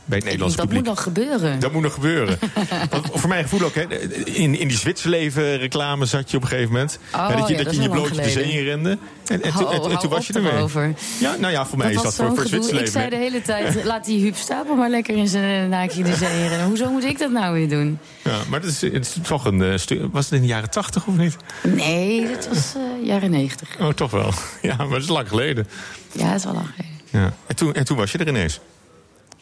bij 0.06 0.18
het 0.18 0.26
Nederlandse 0.26 0.58
dat 0.58 0.68
publiek? 0.68 0.86
moet 0.86 0.96
nog 0.96 1.04
gebeuren. 1.04 1.60
Dat 1.60 1.72
moet 1.72 1.82
nog 1.82 1.94
gebeuren. 1.94 2.38
Want 2.90 3.08
voor 3.14 3.30
mijn 3.30 3.44
gevoel 3.44 3.62
ook, 3.62 3.76
hè, 3.76 3.82
in, 4.26 4.60
in 4.60 4.68
die 4.68 4.78
Zwitserleven 4.78 5.58
reclame 5.58 6.06
zat 6.06 6.32
je 6.32 6.38
op 6.38 6.44
een 6.44 6.50
gegeven 6.50 6.72
moment. 6.72 7.00
Oh, 7.16 7.28
Hè, 7.28 7.36
dat 7.36 7.48
je, 7.48 7.54
ja, 7.54 7.58
dat 7.64 7.66
dat 7.66 7.76
je 7.76 7.80
is 7.82 7.86
in 7.86 7.92
je 7.94 8.00
blootje 8.00 8.22
de 8.22 8.30
zee 8.30 8.64
rende. 8.64 8.90
En, 8.90 8.98
en, 9.44 9.54
toen- 9.54 9.68
en- 9.72 9.74
en 9.84 9.92
Oh, 9.92 10.00
toen 10.00 10.10
was 10.10 10.28
je 10.28 10.34
ermee. 10.34 10.52
erover. 10.52 10.94
Ja, 11.20 11.36
nou 11.40 11.54
ja, 11.54 11.66
voor 11.66 11.78
mij 11.78 11.90
is 11.90 11.96
was 11.96 12.04
dat 12.04 12.14
voor, 12.16 12.36
voor. 12.36 12.46
Zwitserleven. 12.48 12.86
Ik 12.86 12.92
zei 12.92 13.10
de 13.10 13.16
hele 13.16 13.42
tijd, 13.42 13.84
laat 13.84 14.06
die 14.06 14.20
Huub 14.22 14.36
Stapel 14.36 14.76
maar 14.76 14.90
lekker 14.90 15.16
in 15.18 15.28
zijn 15.28 15.70
naakje 15.70 16.04
de 16.04 16.16
zee 16.16 16.48
rennen. 16.48 16.68
Hoezo 16.68 16.92
moet 16.92 17.04
ik 17.04 17.20
dat 17.20 17.32
nou 17.32 17.54
weer 17.54 17.70
doen? 17.70 18.00
Ja, 18.24 18.38
maar 18.50 18.62
dat 18.62 18.70
is, 18.70 18.82
het 18.82 18.94
is 18.94 19.16
toch 19.28 19.46
een 19.46 19.62
eh, 19.62 19.78
stu- 19.78 20.08
Was 20.12 20.24
het 20.26 20.34
in 20.34 20.42
de 20.42 20.48
jaren 20.48 20.70
tachtig 20.70 21.06
of 21.08 21.18
niet? 21.18 21.38
Nee, 21.64 22.28
dat 22.34 22.48
was 22.48 22.74
eh, 22.76 23.08
jaren 23.08 23.32
negentig. 23.32 23.70
Oh, 23.80 23.90
toch 23.90 24.12
wel. 24.12 24.34
Ja, 24.62 24.76
maar 24.76 24.90
dat 24.90 25.02
is 25.02 25.08
lang 25.08 25.28
geleden. 25.28 25.68
Ja, 26.12 26.28
dat 26.28 26.36
is 26.38 26.44
wel 26.44 26.54
lang 26.54 26.68
geleden. 26.76 26.94
Ja. 27.12 27.34
En, 27.48 27.56
toen, 27.56 27.74
en 27.74 27.86
toen 27.86 27.98
was 27.98 28.12
je 28.12 28.18
er 28.18 28.28
ineens. 28.28 28.60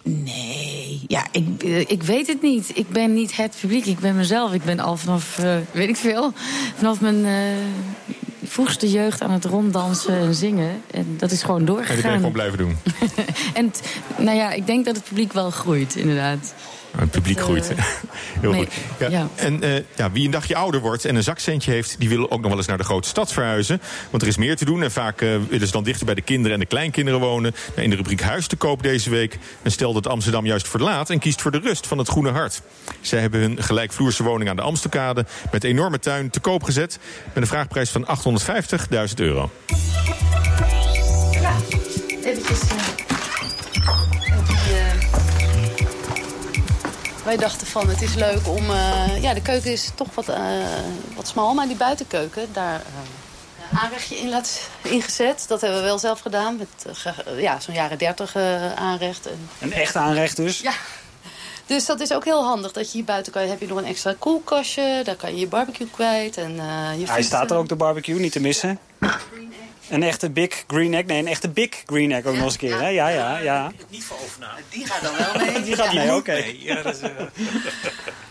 Nee, 0.03 1.01
ja, 1.07 1.25
ik, 1.31 1.63
eh, 1.63 1.79
ik 1.79 2.03
weet 2.03 2.27
het 2.27 2.41
niet. 2.41 2.71
Ik 2.73 2.89
ben 2.89 3.13
niet 3.13 3.35
het 3.35 3.55
publiek, 3.61 3.85
ik 3.85 3.99
ben 3.99 4.15
mezelf. 4.15 4.53
Ik 4.53 4.63
ben 4.63 4.79
al 4.79 4.97
vanaf, 4.97 5.39
eh, 5.39 5.55
weet 5.71 5.89
ik 5.89 5.95
veel, 5.95 6.33
vanaf 6.75 7.01
mijn 7.01 7.25
eh, 7.25 7.33
vroegste 8.43 8.91
jeugd 8.91 9.21
aan 9.21 9.31
het 9.31 9.45
ronddansen 9.45 10.15
en 10.17 10.33
zingen. 10.35 10.81
En 10.91 11.15
dat 11.17 11.31
is 11.31 11.41
gewoon 11.43 11.59
En 11.59 11.65
die 11.65 11.75
ben 11.75 11.83
je 11.85 11.89
doorgegaan. 11.91 12.15
gewoon 12.15 12.31
blijven 12.31 12.57
doen. 12.57 12.77
En 13.53 13.71
t- 13.71 13.81
nou 14.17 14.37
ja, 14.37 14.51
ik 14.51 14.65
denk 14.65 14.85
dat 14.85 14.95
het 14.95 15.03
publiek 15.05 15.33
wel 15.33 15.49
groeit, 15.51 15.95
inderdaad. 15.95 16.53
Het 16.97 17.11
publiek 17.11 17.37
Dat, 17.37 17.45
groeit. 17.45 17.69
eh, 17.69 17.85
Heel 18.41 18.51
nee, 18.51 18.59
goed. 18.65 18.73
Ja. 18.99 19.09
ja. 19.09 19.27
En 19.35 19.61
eh, 19.63 19.83
ja, 19.95 20.11
wie 20.11 20.25
een 20.25 20.31
dagje 20.31 20.55
ouder 20.55 20.81
wordt 20.81 21.05
en 21.05 21.15
een 21.15 21.23
zakcentje 21.23 21.71
heeft... 21.71 21.95
die 21.99 22.09
wil 22.09 22.31
ook 22.31 22.39
nog 22.41 22.49
wel 22.49 22.57
eens 22.57 22.67
naar 22.67 22.77
de 22.77 22.83
grote 22.83 23.07
stad 23.07 23.33
verhuizen. 23.33 23.81
Want 24.09 24.21
er 24.21 24.27
is 24.27 24.37
meer 24.37 24.55
te 24.55 24.65
doen. 24.65 24.83
En 24.83 24.91
vaak 24.91 25.21
eh, 25.21 25.29
willen 25.49 25.67
ze 25.67 25.73
dan 25.73 25.83
dichter 25.83 26.05
bij 26.05 26.15
de 26.15 26.21
kinderen 26.21 26.53
en 26.53 26.59
de 26.59 26.65
kleinkinderen 26.65 27.19
wonen. 27.19 27.55
Nou, 27.69 27.81
in 27.81 27.89
de 27.89 27.95
rubriek 27.95 28.21
Huis 28.21 28.47
te 28.47 28.55
koop 28.55 28.83
deze 28.83 29.09
week... 29.09 29.37
een 29.61 29.71
stel 29.71 29.93
dat 29.93 30.07
Amsterdam 30.07 30.45
juist 30.45 30.67
verlaat... 30.67 31.09
en 31.09 31.19
kiest 31.19 31.41
voor 31.41 31.51
de 31.51 31.59
rust 31.59 31.87
van 31.87 31.97
het 31.97 32.07
Groene 32.07 32.31
Hart. 32.31 32.61
Zij 33.01 33.19
hebben 33.19 33.39
hun 33.39 33.63
gelijkvloerse 33.63 34.23
woning 34.23 34.49
aan 34.49 34.55
de 34.55 34.61
Amstelkade... 34.61 35.25
met 35.51 35.63
enorme 35.63 35.99
tuin 35.99 36.29
te 36.29 36.39
koop 36.39 36.63
gezet... 36.63 36.99
met 37.25 37.43
een 37.43 37.47
vraagprijs 37.47 37.89
van 37.89 38.07
850.000 39.09 39.13
euro. 39.15 39.51
Ja, 41.31 41.55
eventjes. 42.23 42.59
Wij 47.23 47.37
dachten 47.37 47.67
van 47.67 47.89
het 47.89 48.01
is 48.01 48.13
leuk 48.13 48.47
om. 48.47 48.69
eh, 48.69 49.21
ja, 49.21 49.33
de 49.33 49.41
keuken 49.41 49.71
is 49.71 49.91
toch 49.95 50.15
wat, 50.15 50.29
eh, 50.29 50.41
wat 51.15 51.27
smal, 51.27 51.53
maar 51.53 51.67
die 51.67 51.75
buitenkeuken, 51.75 52.47
daar. 52.53 52.81
een 53.71 53.77
aanrechtje 53.77 54.17
in 54.17 54.29
laat 54.29 54.69
ingezet. 54.81 55.45
Dat 55.47 55.61
hebben 55.61 55.79
we 55.79 55.85
wel 55.85 55.99
zelf 55.99 56.19
gedaan. 56.19 56.57
Met 56.57 56.97
ja, 57.37 57.59
zo'n 57.59 57.73
jaren 57.73 57.97
dertig 57.97 58.35
aanrecht. 58.75 59.27
En, 59.27 59.49
Een 59.59 59.73
echt 59.73 59.95
aanrecht 59.95 60.35
dus? 60.35 60.59
Ja. 60.59 60.73
Dus 61.65 61.85
dat 61.85 61.99
is 61.99 62.13
ook 62.13 62.25
heel 62.25 62.43
handig. 62.43 62.71
Dat 62.71 62.91
je 62.91 62.97
hier 62.97 63.05
buiten 63.05 63.31
kan, 63.31 63.41
heb 63.47 63.59
je 63.59 63.67
nog 63.67 63.77
een 63.77 63.85
extra 63.85 64.15
koelkastje. 64.19 65.01
Daar 65.03 65.15
kan 65.15 65.33
je 65.33 65.39
je 65.39 65.47
barbecue 65.47 65.87
kwijt. 65.91 66.37
En, 66.37 66.55
je 66.97 67.05
Hij 67.05 67.23
staat 67.23 67.51
er 67.51 67.57
ook, 67.57 67.69
de 67.69 67.75
barbecue, 67.75 68.19
niet 68.19 68.31
te 68.31 68.39
missen. 68.39 68.79
Een 69.89 70.03
echte 70.03 70.29
big 70.29 70.63
green 70.67 70.93
egg. 70.93 71.05
Nee, 71.05 71.19
een 71.19 71.27
echte 71.27 71.49
big 71.49 71.83
green 71.85 72.11
egg 72.11 72.25
ook 72.25 72.35
nog 72.35 72.43
eens 72.43 72.53
een 72.53 72.59
keer. 72.59 72.79
Hè? 72.79 72.87
Ja, 72.87 73.07
ja, 73.07 73.37
ja. 73.37 73.71
Niet 73.89 74.03
voor 74.03 74.17
overnaam. 74.23 74.55
Die 74.69 74.85
gaat 74.85 75.01
dan 75.01 75.13
wel 75.17 75.45
mee. 75.45 75.61
Die 75.67 75.75
gaat 75.75 75.93
mee, 75.93 76.15
oké. 76.15 76.43
Ja, 76.59 76.81
dat 76.81 76.95
is, 76.95 77.01
eh, 77.01 77.09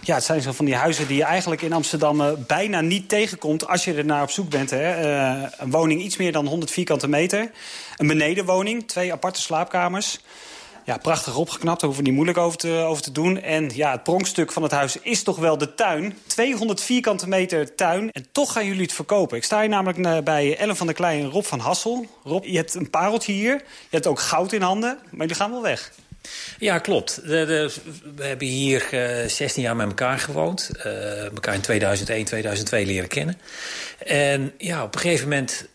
Ja, 0.05 0.15
het 0.15 0.25
zijn 0.25 0.41
zo 0.41 0.53
van 0.53 0.65
die 0.65 0.75
huizen 0.75 1.07
die 1.07 1.17
je 1.17 1.25
eigenlijk 1.25 1.63
in 1.63 1.73
Amsterdam 1.73 2.21
eh, 2.21 2.33
bijna 2.47 2.81
niet 2.81 3.09
tegenkomt... 3.09 3.67
als 3.67 3.85
je 3.85 3.95
er 3.95 4.05
naar 4.05 4.23
op 4.23 4.31
zoek 4.31 4.49
bent. 4.49 4.71
Hè. 4.71 4.91
Eh, 4.93 5.49
een 5.59 5.71
woning 5.71 6.03
iets 6.03 6.17
meer 6.17 6.33
dan 6.33 6.47
100 6.47 6.71
vierkante 6.71 7.09
meter. 7.09 7.51
Een 7.97 8.07
benedenwoning, 8.07 8.89
twee 8.89 9.13
aparte 9.13 9.41
slaapkamers. 9.41 10.21
Ja, 10.85 10.97
prachtig 10.97 11.37
opgeknapt, 11.37 11.81
daar 11.81 11.89
hoeven 11.89 12.05
we 12.05 12.11
niet 12.11 12.19
moeilijk 12.19 12.39
over 12.39 12.59
te, 12.59 12.71
over 12.71 13.03
te 13.03 13.13
doen. 13.13 13.41
En 13.41 13.71
ja, 13.75 13.91
het 13.91 14.03
pronkstuk 14.03 14.53
van 14.53 14.63
het 14.63 14.73
huis 14.73 14.97
is 15.03 15.23
toch 15.23 15.37
wel 15.39 15.59
de 15.59 15.75
tuin. 15.75 16.19
200 16.27 16.81
vierkante 16.81 17.29
meter 17.29 17.75
tuin. 17.75 18.13
En 18.13 18.27
toch 18.33 18.53
gaan 18.53 18.67
jullie 18.67 18.83
het 18.83 18.93
verkopen. 18.93 19.37
Ik 19.37 19.45
sta 19.45 19.61
hier 19.61 19.69
namelijk 19.69 19.99
eh, 19.99 20.19
bij 20.19 20.57
Ellen 20.57 20.77
van 20.77 20.87
der 20.87 20.95
Klein 20.95 21.23
en 21.23 21.31
Rob 21.31 21.45
van 21.45 21.59
Hassel. 21.59 22.07
Rob, 22.25 22.45
je 22.45 22.57
hebt 22.57 22.75
een 22.75 22.91
pareltje 22.91 23.33
hier. 23.33 23.55
Je 23.55 23.63
hebt 23.91 24.07
ook 24.07 24.21
goud 24.21 24.53
in 24.53 24.63
handen. 24.63 24.99
Maar 25.03 25.21
jullie 25.21 25.35
gaan 25.35 25.51
wel 25.51 25.63
weg. 25.63 25.93
Ja, 26.59 26.79
klopt. 26.79 27.21
De, 27.27 27.73
we 28.15 28.25
hebben 28.25 28.47
hier 28.47 28.89
eh 28.91 29.29
16 29.29 29.63
jaar 29.63 29.77
met 29.77 29.87
elkaar 29.87 30.19
gewoond. 30.19 30.71
Eh 30.79 31.25
elkaar 31.25 31.55
in 31.55 31.61
2001, 31.61 32.25
2002 32.25 32.87
leren 32.87 33.09
kennen. 33.09 33.39
En 34.07 34.53
ja, 34.59 34.83
op 34.83 34.95
een 34.95 35.01
gegeven 35.01 35.29
moment 35.29 35.67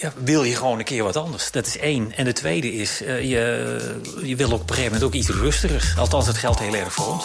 ja, 0.00 0.12
wil 0.24 0.42
je 0.42 0.56
gewoon 0.56 0.78
een 0.78 0.84
keer 0.84 1.02
wat 1.02 1.16
anders. 1.16 1.50
Dat 1.50 1.66
is 1.66 1.78
één. 1.78 2.12
En 2.16 2.24
de 2.24 2.32
tweede 2.32 2.72
is, 2.72 3.02
eh, 3.02 3.20
je, 3.30 4.00
je 4.22 4.36
wil 4.36 4.52
op 4.52 4.60
een 4.60 4.68
gegeven 4.68 4.84
moment 4.92 5.02
ook 5.02 5.12
iets 5.14 5.28
rustigers. 5.28 5.96
Althans, 5.98 6.26
dat 6.26 6.36
geldt 6.38 6.58
heel 6.58 6.74
erg 6.74 6.92
voor 6.92 7.06
ons. 7.12 7.24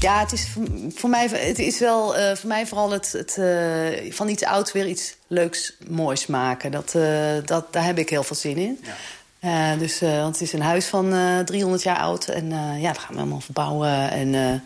Ja, 0.00 0.20
het 0.20 0.32
is 0.32 0.48
voor- 0.52 0.66
voor 0.94 1.10
mij, 1.10 1.28
het 1.32 1.58
is 1.58 1.78
wel 1.78 2.16
eh, 2.16 2.36
voor 2.36 2.48
mij 2.48 2.66
vooral 2.66 2.90
het, 2.90 3.12
het 3.12 3.36
eh, 3.38 4.12
van 4.12 4.28
iets 4.28 4.44
ouds 4.44 4.72
weer 4.72 4.86
iets 4.86 5.14
leuks, 5.26 5.72
moois 5.88 6.26
maken. 6.26 6.70
Dat, 6.70 6.94
eh, 6.94 7.30
dat, 7.44 7.72
daar 7.72 7.84
heb 7.84 7.98
ik 7.98 8.08
heel 8.10 8.22
veel 8.22 8.36
zin 8.36 8.56
in. 8.56 8.84
Eh, 9.40 9.78
dus, 9.78 10.00
eh, 10.00 10.20
want 10.20 10.32
het 10.34 10.42
is 10.42 10.52
een 10.52 10.62
huis 10.62 10.86
van 10.86 11.12
eh 11.14 11.38
300 11.38 11.82
jaar 11.82 11.98
oud. 11.98 12.24
En 12.28 12.52
eh, 12.52 12.82
ja, 12.82 12.92
dat 12.92 12.98
gaan 13.02 13.12
we 13.14 13.18
helemaal 13.18 13.40
verbouwen. 13.40 14.10
En, 14.10 14.34
eh, 14.34 14.60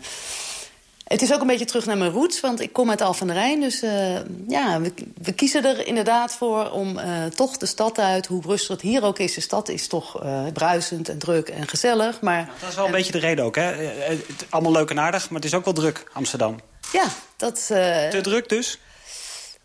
het 1.07 1.21
is 1.21 1.33
ook 1.33 1.41
een 1.41 1.47
beetje 1.47 1.65
terug 1.65 1.85
naar 1.85 1.97
mijn 1.97 2.11
roots, 2.11 2.39
want 2.39 2.59
ik 2.59 2.73
kom 2.73 2.89
uit 2.89 3.01
Al 3.01 3.13
van 3.13 3.27
der 3.27 3.35
Rijn. 3.35 3.59
Dus 3.59 3.81
eh, 3.81 4.15
ja, 4.47 4.81
we, 4.81 4.93
we 5.21 5.31
kiezen 5.33 5.65
er 5.65 5.87
inderdaad 5.87 6.33
voor 6.33 6.69
om 6.71 6.97
eh, 6.97 7.25
toch 7.25 7.57
de 7.57 7.65
stad 7.65 7.99
uit... 7.99 8.25
hoe 8.25 8.41
rustig 8.45 8.67
het 8.69 8.81
hier 8.81 9.03
ook 9.03 9.19
is. 9.19 9.33
De 9.33 9.41
stad 9.41 9.69
is 9.69 9.87
toch 9.87 10.23
eh, 10.23 10.41
bruisend 10.53 11.09
en 11.09 11.17
druk 11.17 11.49
en 11.49 11.67
gezellig. 11.67 12.21
Maar 12.21 12.49
Dat 12.59 12.69
is 12.69 12.75
wel 12.75 12.85
een 12.85 12.91
beetje 12.91 13.11
de 13.11 13.19
reden 13.19 13.45
ook, 13.45 13.55
hè? 13.55 13.61
Het- 13.61 14.25
Allemaal 14.49 14.71
leuk 14.71 14.89
en 14.89 14.99
aardig, 14.99 15.29
maar 15.29 15.39
het 15.41 15.45
is 15.49 15.53
ook 15.57 15.65
wel 15.65 15.73
druk, 15.73 16.09
Amsterdam. 16.13 16.55
ja, 16.91 17.03
dat... 17.37 17.65
Te 17.67 18.19
druk 18.21 18.49
dus? 18.49 18.79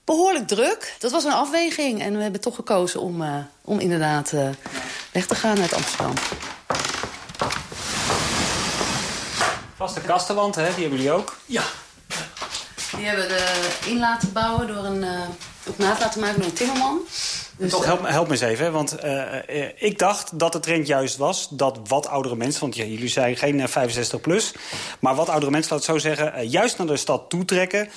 behoorlijk 0.05 0.47
druk. 0.47 0.95
Dat 0.99 1.11
was 1.11 1.25
een 1.25 1.33
afweging. 1.33 2.03
En 2.03 2.17
we 2.17 2.23
hebben 2.23 2.41
toch 2.41 2.55
gekozen 2.55 3.01
om, 3.01 3.25
om 3.65 3.79
inderdaad 3.79 4.33
weg 5.13 5.27
te 5.27 5.35
gaan 5.35 5.61
uit 5.61 5.73
Amsterdam. 5.75 6.13
Vaste 9.83 10.01
kastenwand, 10.01 10.55
hè? 10.55 10.63
Die 10.63 10.73
hebben 10.73 10.89
jullie 10.99 11.11
ook. 11.13 11.37
Ja. 11.47 11.63
Die 12.97 13.07
hebben 13.07 13.27
we 13.29 13.69
in 13.87 13.99
laten 13.99 14.33
bouwen 14.33 14.67
door 14.67 14.85
een... 14.85 15.05
eh, 15.05 15.21
op 15.67 15.79
maat 15.79 16.01
laten 16.01 16.21
maken 16.21 16.37
door 16.37 16.45
een 16.45 16.53
timmerman. 16.53 17.01
Dus, 17.57 17.71
Toch, 17.71 17.85
help, 17.85 18.01
me- 18.03 18.11
help 18.11 18.27
me 18.27 18.33
eens 18.33 18.41
even, 18.41 18.73
want 18.73 18.95
eh, 18.97 19.63
eh, 19.63 19.71
ik 19.79 19.99
dacht 19.99 20.39
dat 20.39 20.53
de 20.53 20.61
trend 20.61 20.87
juist 20.87 21.17
was... 21.17 21.49
dat 21.51 21.79
wat 21.87 22.07
oudere 22.09 22.37
mensen, 22.37 22.61
want 22.61 22.77
ja, 22.77 22.85
jullie 22.85 23.09
zijn 23.09 23.37
geen 23.37 23.61
eh, 23.61 23.67
65 23.69 24.21
plus... 24.21 24.53
maar 25.01 25.15
wat 25.15 25.29
oudere 25.29 25.51
mensen, 25.53 25.71
laat 25.77 25.87
het 25.87 25.91
zo 25.95 25.99
zeggen, 26.09 26.35
eh, 26.35 26.51
juist 26.51 26.79
naar 26.79 26.87
de 26.87 26.97
stad 26.97 27.31
toetrekken 27.31 27.89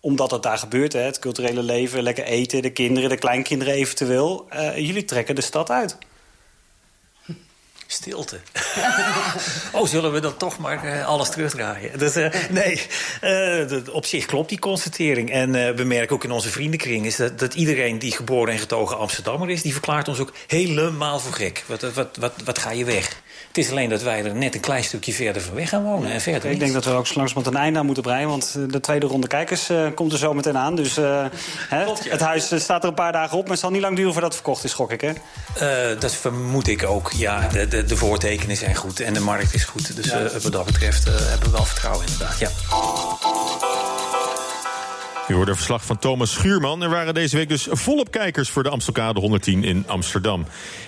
omdat 0.00 0.30
het 0.30 0.42
daar 0.42 0.58
gebeurt, 0.58 0.92
hè, 0.92 1.00
het 1.00 1.18
culturele 1.18 1.62
leven, 1.62 2.02
lekker 2.02 2.24
eten... 2.24 2.62
de 2.62 2.70
kinderen, 2.70 3.08
de 3.08 3.16
kleinkinderen 3.18 3.74
eventueel. 3.74 4.46
Eh, 4.48 4.76
jullie 4.76 5.04
trekken 5.04 5.34
de 5.34 5.40
stad 5.40 5.70
uit. 5.70 5.96
Stilte. 7.92 8.40
oh, 9.72 9.86
zullen 9.86 10.12
we 10.12 10.20
dan 10.20 10.36
toch 10.36 10.58
maar 10.58 10.84
eh, 10.84 11.06
alles 11.06 11.30
terugdraaien? 11.30 11.98
Dat, 11.98 12.16
eh, 12.16 12.32
nee, 12.50 12.86
eh, 13.20 13.94
op 13.94 14.06
zich 14.06 14.26
klopt 14.26 14.48
die 14.48 14.58
constatering. 14.58 15.30
En 15.30 15.76
we 15.76 15.84
merken 15.84 16.14
ook 16.14 16.24
in 16.24 16.30
onze 16.30 16.48
vriendenkring... 16.48 17.06
Is 17.06 17.16
dat, 17.16 17.38
dat 17.38 17.54
iedereen 17.54 17.98
die 17.98 18.12
geboren 18.12 18.52
en 18.52 18.58
getogen 18.58 18.98
Amsterdammer 18.98 19.50
is... 19.50 19.62
die 19.62 19.72
verklaart 19.72 20.08
ons 20.08 20.18
ook 20.18 20.32
helemaal 20.46 21.18
voor 21.18 21.32
gek. 21.32 21.64
Wat, 21.66 21.80
wat, 21.80 22.16
wat, 22.16 22.32
wat 22.44 22.58
ga 22.58 22.70
je 22.70 22.84
weg? 22.84 23.21
Het 23.52 23.64
is 23.64 23.70
alleen 23.70 23.88
dat 23.88 24.02
wij 24.02 24.24
er 24.24 24.34
net 24.34 24.54
een 24.54 24.60
klein 24.60 24.84
stukje 24.84 25.12
verder 25.12 25.42
van 25.42 25.54
weg 25.54 25.68
gaan 25.68 25.82
wonen. 25.82 26.10
En 26.10 26.20
verder 26.20 26.50
Ik 26.50 26.58
denk 26.58 26.72
dat 26.72 26.84
we 26.84 26.90
ook 26.90 27.06
zo 27.06 27.14
langzamerhand 27.16 27.56
een 27.56 27.62
einde 27.62 27.78
aan 27.78 27.84
moeten 27.86 28.02
breien... 28.02 28.28
want 28.28 28.54
eh, 28.56 28.62
de 28.68 28.80
tweede 28.80 29.06
ronde 29.06 29.26
kijkers 29.26 29.68
eh, 29.68 29.86
komt 29.94 30.12
er 30.12 30.18
zo 30.18 30.34
meteen 30.34 30.58
aan. 30.58 30.76
Dus 30.76 30.96
eh, 30.96 31.24
hè, 31.68 31.84
het 32.08 32.20
huis 32.20 32.62
staat 32.62 32.82
er 32.82 32.88
een 32.88 32.94
paar 32.94 33.12
dagen 33.12 33.36
op... 33.36 33.42
maar 33.42 33.50
het 33.50 33.60
zal 33.60 33.70
niet 33.70 33.80
lang 33.80 33.96
duren 33.96 34.12
voordat 34.12 34.32
het 34.32 34.40
verkocht 34.42 34.64
is, 34.64 34.72
gok 34.72 34.92
ik, 34.92 35.00
hè? 35.00 35.12
Dat 35.94 36.14
vermoed 36.14 36.68
ik 36.68 36.84
ook, 36.84 37.10
ja. 37.12 37.48
De, 37.48 37.68
de, 37.68 37.84
de 37.84 37.96
voortekenen 37.96 38.56
zijn 38.56 38.74
goed 38.74 39.00
en 39.00 39.14
de 39.14 39.20
markt 39.20 39.54
is 39.54 39.64
goed. 39.64 39.96
Dus 39.96 40.06
Ja. 40.06 40.28
wat 40.42 40.52
dat 40.52 40.64
betreft 40.64 41.04
hebben 41.04 41.50
we 41.50 41.56
wel 41.56 41.64
vertrouwen 41.64 42.06
inderdaad, 42.06 42.38
ja. 42.38 42.48
U 45.28 45.34
hoorde 45.34 45.50
een 45.50 45.56
verslag 45.56 45.84
van 45.84 45.98
Thomas 45.98 46.32
Schuurman. 46.32 46.82
Er 46.82 46.88
waren 46.90 47.14
deze 47.14 47.36
week 47.36 47.48
dus 47.48 47.66
volop 47.70 48.10
kijkers 48.10 48.50
voor 48.50 48.62
de 48.62 48.68
Amstelkade 48.68 49.20
110 49.20 49.64
in 49.64 49.84
Amsterdam. 49.86 50.44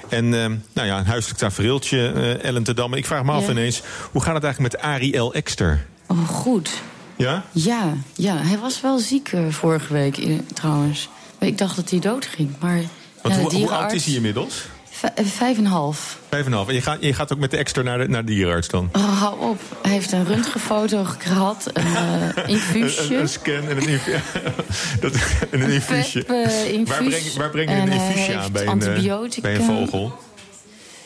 En 0.08 0.24
eh, 0.24 0.50
nou 0.72 0.88
ja, 0.88 0.98
een 0.98 1.06
huiselijk 1.06 1.40
tafereeltje, 1.40 2.12
eh, 2.12 2.44
Ellen 2.44 2.62
te 2.62 2.74
Damme. 2.74 2.96
Ik 2.96 3.06
vraag 3.06 3.24
me 3.24 3.32
af 3.32 3.44
Ja. 3.44 3.50
ineens, 3.50 3.82
hoe 4.12 4.22
gaat 4.22 4.34
het 4.34 4.44
eigenlijk 4.44 4.72
met 4.74 4.82
Arie 4.82 5.16
L. 5.16 5.34
Ekster? 5.34 5.86
Oh, 6.06 6.28
goed. 6.28 6.70
Ja? 7.16 7.44
Ja, 7.52 7.92
ja, 8.14 8.36
hij 8.36 8.58
was 8.58 8.80
wel 8.80 8.98
ziek 8.98 9.32
eh, 9.32 9.40
vorige 9.48 9.92
week 9.92 10.28
trouwens. 10.54 11.08
Ik 11.38 11.58
dacht 11.58 11.76
dat 11.76 11.90
hij 11.90 11.98
dood 11.98 12.26
ging, 12.26 12.50
maar... 12.60 12.80
Ja, 13.22 13.38
hoe, 13.38 13.54
hoe 13.54 13.70
oud 13.70 13.92
is 13.92 14.04
hij 14.04 14.14
inmiddels? 14.14 14.62
Eh, 15.00 15.24
Vijf 15.24 15.58
en 15.58 15.64
een 15.64 15.70
half. 15.70 16.18
Vijf 16.28 16.46
en 16.46 16.52
half. 16.52 16.68
En 16.68 16.74
je 16.74 16.80
gaat, 16.82 16.96
je 17.00 17.14
gaat 17.14 17.32
ook 17.32 17.38
met 17.38 17.50
de 17.50 17.56
Ekster 17.56 17.84
naar 17.84 17.98
de, 17.98 18.08
naar 18.08 18.24
de 18.24 18.32
dierenarts 18.32 18.68
dan? 18.68 18.88
Oh, 18.92 19.20
hou 19.20 19.40
op. 19.40 19.60
Hij 19.82 19.92
heeft 19.92 20.12
een 20.12 20.24
röntgenfoto 20.26 21.04
gehad, 21.18 21.70
een 21.72 21.84
eh, 21.96 22.48
infuusje. 22.54 23.02
Een, 23.02 23.12
een, 23.14 23.20
een 23.20 23.28
scan 23.28 23.68
en 23.68 23.76
een, 23.76 23.88
infu- 23.88 24.12
dat, 25.00 25.12
en 25.50 25.60
een 25.60 25.70
infuusje. 25.70 26.22
pep, 26.24 26.46
eh, 26.46 26.72
infuus. 26.72 26.88
waar 26.98 27.04
breng, 27.08 27.32
waar 27.36 27.50
breng 27.50 27.68
je 27.70 27.74
En 27.76 27.82
een 27.82 27.88
hij 27.98 28.06
infuusje 28.06 28.36
aan 28.36 28.52
bij 28.52 28.62
een, 28.62 28.66
eh, 28.66 28.72
antibiotica. 28.88 29.40
bij 29.42 29.54
een 29.54 29.62
vogel? 29.64 30.18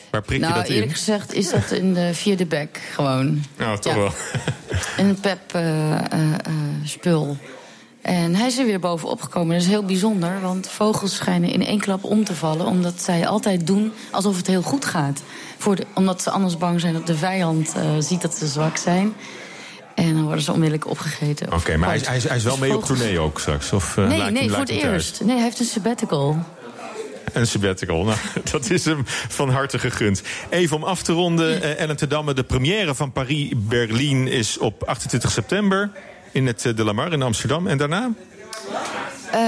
Waar 0.09 0.21
prik 0.21 0.39
je 0.39 0.45
nou, 0.45 0.55
dat 0.59 0.67
in? 0.69 0.73
eerlijk 0.73 0.91
gezegd 0.91 1.33
is 1.33 1.49
dat 1.49 1.71
in 1.71 1.93
de 1.93 2.09
vierde 2.13 2.45
bek 2.45 2.81
gewoon. 2.93 3.43
Nou, 3.57 3.79
toch 3.79 3.93
Ja. 3.93 3.99
wel. 3.99 4.13
Een 4.97 5.19
pep 5.19 5.39
eh, 5.53 5.91
eh, 5.95 6.01
eh, 6.11 6.53
spul. 6.83 7.37
En 8.01 8.35
hij 8.35 8.47
is 8.47 8.57
er 8.57 8.65
weer 8.65 8.79
bovenop 8.79 9.21
gekomen. 9.21 9.53
Dat 9.53 9.61
is 9.63 9.67
heel 9.69 9.83
bijzonder, 9.85 10.41
want 10.41 10.67
vogels 10.67 11.15
schijnen 11.15 11.49
in 11.49 11.65
één 11.65 11.79
klap 11.79 12.03
om 12.03 12.23
te 12.23 12.35
vallen... 12.35 12.65
omdat 12.65 13.01
zij 13.01 13.27
altijd 13.27 13.67
doen 13.67 13.91
alsof 14.11 14.37
het 14.37 14.47
heel 14.47 14.61
goed 14.61 14.85
gaat. 14.85 15.21
Voor 15.57 15.75
de, 15.75 15.85
omdat 15.93 16.21
ze 16.21 16.29
anders 16.29 16.57
bang 16.57 16.79
zijn 16.79 16.93
dat 16.93 17.07
de 17.07 17.15
vijand 17.17 17.73
eh, 17.75 17.81
ziet 17.99 18.21
dat 18.21 18.35
ze 18.35 18.47
zwak 18.47 18.77
zijn. 18.77 19.13
En 19.95 20.13
dan 20.13 20.23
worden 20.23 20.41
ze 20.43 20.51
onmiddellijk 20.51 20.89
opgegeten. 20.89 21.53
Oké, 21.53 21.77
maar 21.77 21.87
hij, 21.89 21.97
is- 21.97 22.07
hij, 22.07 22.17
is- 22.17 22.23
hij 22.27 22.37
is 22.37 22.43
wel 22.43 22.51
Dus 22.57 22.61
mee 22.67 22.75
op 22.77 22.83
tournee 22.85 23.19
ook 23.19 23.39
straks? 23.39 23.73
Of, 23.73 23.97
eh, 23.97 24.07
Nee, 24.07 24.17
laat 24.17 24.31
nee, 24.31 24.41
hem- 24.41 24.49
voor 24.51 24.59
het 24.59 24.69
eerst. 24.69 25.21
Nee, 25.23 25.35
hij 25.35 25.43
heeft 25.43 25.59
een 25.59 25.65
sabbatical. 25.65 26.37
Een 27.33 27.47
sabbatical. 27.47 28.03
Nou, 28.03 28.17
dat 28.51 28.69
is 28.69 28.85
hem 28.85 29.01
van 29.05 29.49
harte 29.49 29.79
gegund. 29.79 30.21
Even 30.49 30.75
om 30.75 30.83
af 30.83 31.01
te 31.03 31.11
ronden, 31.13 31.61
eh, 31.61 31.79
Ellen 31.79 32.09
Damme. 32.09 32.33
De 32.33 32.43
première 32.43 32.95
van 32.95 33.11
Paris-Berlin 33.11 34.27
is 34.27 34.57
op 34.57 34.83
28 34.83 35.31
september... 35.31 35.91
in 36.31 36.45
het 36.47 36.65
eh, 36.65 36.75
De 36.75 36.83
La 36.83 36.93
Mar 36.93 37.13
in 37.13 37.21
Amsterdam. 37.21 37.67
En 37.67 37.77
daarna? 37.77 38.11
Eh, 39.31 39.39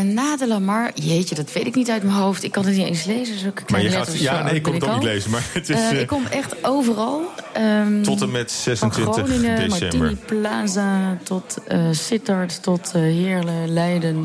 na 0.00 0.36
de 0.36 0.46
Lamar, 0.48 0.90
jeetje, 0.94 1.34
dat 1.34 1.52
weet 1.52 1.66
ik 1.66 1.74
niet 1.74 1.90
uit 1.90 2.02
mijn 2.02 2.14
hoofd. 2.16 2.42
Ik 2.42 2.52
kan 2.52 2.64
het 2.66 2.76
niet 2.76 2.86
eens 2.86 3.04
lezen, 3.04 3.38
zulke 3.38 3.62
Maar 3.68 3.82
je 3.82 3.90
gaat, 3.90 4.18
ja, 4.18 4.36
zo 4.38 4.44
nee, 4.44 4.54
ik 4.54 4.62
kon 4.62 4.74
het 4.74 4.84
ook 4.84 4.94
niet 4.94 5.02
lezen. 5.02 5.30
Maar 5.30 5.42
het 5.52 5.68
is 5.68 5.76
Eh, 5.76 6.00
ik 6.00 6.06
kom 6.06 6.24
echt 6.30 6.64
overal. 6.64 7.22
ehm, 7.52 8.02
tot 8.02 8.22
en 8.22 8.30
met 8.30 8.50
26 8.50 9.14
van 9.14 9.24
Groningen, 9.26 9.56
december. 9.68 9.98
Martini 9.98 10.16
Plaza, 10.26 11.18
tot 11.22 11.56
Sittard, 11.90 12.62
tot 12.62 12.92
Heerlen, 12.92 13.72
Leiden. 13.72 14.16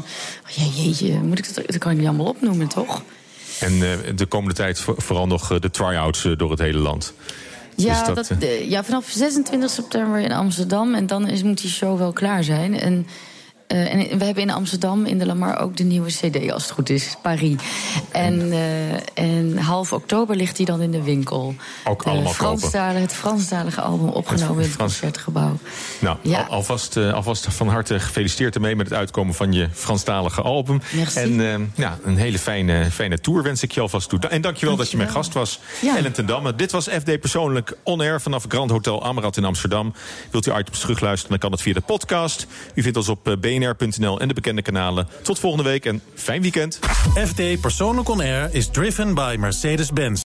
Oh, 0.60 0.76
jeetje, 0.76 1.14
moet 1.20 1.40
ik 1.40 1.56
dat, 1.56 1.66
dat 1.68 1.78
kan 1.78 1.92
ik 1.92 1.98
niet 1.98 2.08
allemaal 2.08 2.26
opnoemen, 2.28 2.68
toch? 2.68 3.02
En 3.60 3.80
de 4.16 4.26
komende 4.26 4.54
tijd 4.56 4.80
vo- 4.80 4.96
vooral 4.98 5.28
nog 5.28 5.60
de 5.60 5.70
try-outs 5.72 6.28
door 6.38 6.50
het 6.52 6.60
hele 6.60 6.78
land. 6.80 7.14
Ja, 7.76 7.98
Dus 7.98 8.16
dat, 8.16 8.28
dat, 8.28 8.42
eh, 8.42 8.56
eh, 8.56 8.70
ja, 8.70 8.84
vanaf 8.84 9.10
26 9.10 9.70
september 9.70 10.20
in 10.20 10.32
Amsterdam. 10.32 10.94
En 10.94 11.08
dan 11.08 11.28
is, 11.28 11.44
moet 11.44 11.62
die 11.62 11.70
show 11.70 11.98
wel 11.98 12.14
klaar 12.14 12.44
zijn. 12.44 12.80
En, 12.80 13.08
eh, 13.68 13.94
en 13.94 14.18
we 14.18 14.26
hebben 14.26 14.44
in 14.44 14.50
Amsterdam 14.50 15.06
in 15.06 15.18
de 15.18 15.26
Lamar 15.26 15.60
ook 15.60 15.78
de 15.78 15.84
nieuwe 15.84 16.10
CD, 16.10 16.52
als 16.52 16.64
het 16.64 16.72
goed 16.72 16.90
is, 16.90 17.16
Paris. 17.22 17.56
En, 18.12 18.52
eh, 18.52 18.94
en 19.14 19.58
half 19.58 19.94
oktober 19.94 20.36
ligt 20.36 20.56
die 20.58 20.66
dan 20.66 20.82
in 20.82 20.92
de 20.92 21.02
winkel. 21.04 21.56
Ook 21.84 22.04
De 22.04 22.10
allemaal 22.10 22.34
kopen. 22.34 22.46
Franstalige, 22.60 23.00
Het 23.00 23.14
Franstalige 23.14 23.82
album 23.82 24.10
opgenomen 24.10 24.64
in 24.64 24.70
het 24.70 24.78
concertgebouw. 24.78 25.58
Nou, 26.00 26.18
Ja. 26.22 26.40
al- 26.42 26.54
alvast, 26.56 26.98
eh, 26.98 27.14
alvast 27.14 27.48
van 27.50 27.68
harte 27.68 28.00
gefeliciteerd 28.00 28.56
ermee 28.56 28.76
met 28.76 28.90
het 28.90 28.98
uitkomen 28.98 29.34
van 29.36 29.54
je 29.54 29.68
Franstalige 29.74 30.42
album. 30.42 30.82
Merci. 30.96 31.20
En 31.20 31.40
eh, 31.54 31.60
ja, 31.76 31.98
een 32.04 32.18
hele 32.18 32.40
fijne, 32.40 32.92
fijne 32.92 33.20
tour 33.20 33.44
wens 33.44 33.64
ik 33.64 33.72
je 33.72 33.82
alvast 33.82 34.10
toe. 34.10 34.20
En 34.20 34.42
dankjewel 34.42 34.76
dat 34.76 34.92
je 34.92 34.98
mijn 34.98 35.10
gast 35.10 35.34
was, 35.34 35.60
Ja. 35.82 35.98
Ellen 35.98 36.12
ten 36.14 36.26
Damme. 36.26 36.56
Dit 36.56 36.72
was 36.72 36.88
FD 36.88 37.20
Persoonlijk 37.20 37.78
On 37.84 38.00
Air 38.02 38.22
vanaf 38.22 38.46
Grand 38.48 38.70
Hotel 38.72 39.04
Amrad 39.04 39.38
in 39.38 39.46
Amsterdam. 39.46 39.94
Wilt 40.32 40.48
u 40.48 40.52
items 40.58 40.80
terugluisteren, 40.80 41.30
dan 41.30 41.40
kan 41.40 41.52
dat 41.52 41.62
via 41.62 41.74
de 41.74 41.82
podcast. 41.82 42.48
U 42.74 42.82
vindt 42.82 42.98
ons 42.98 43.10
op 43.10 43.28
eh, 43.28 43.38
bnr.nl 43.60 44.20
en 44.20 44.28
de 44.28 44.34
bekende 44.34 44.62
kanalen. 44.62 45.08
Tot 45.22 45.40
volgende 45.40 45.70
week 45.70 45.86
en 45.86 46.02
fijn 46.16 46.42
weekend. 46.42 46.80
FD 47.28 47.62
Persoonlijk 47.62 48.10
On 48.10 48.20
Air 48.20 48.50
is 48.52 48.68
driven 48.68 49.14
by 49.14 49.36
Mercedes-Benz. 49.40 50.24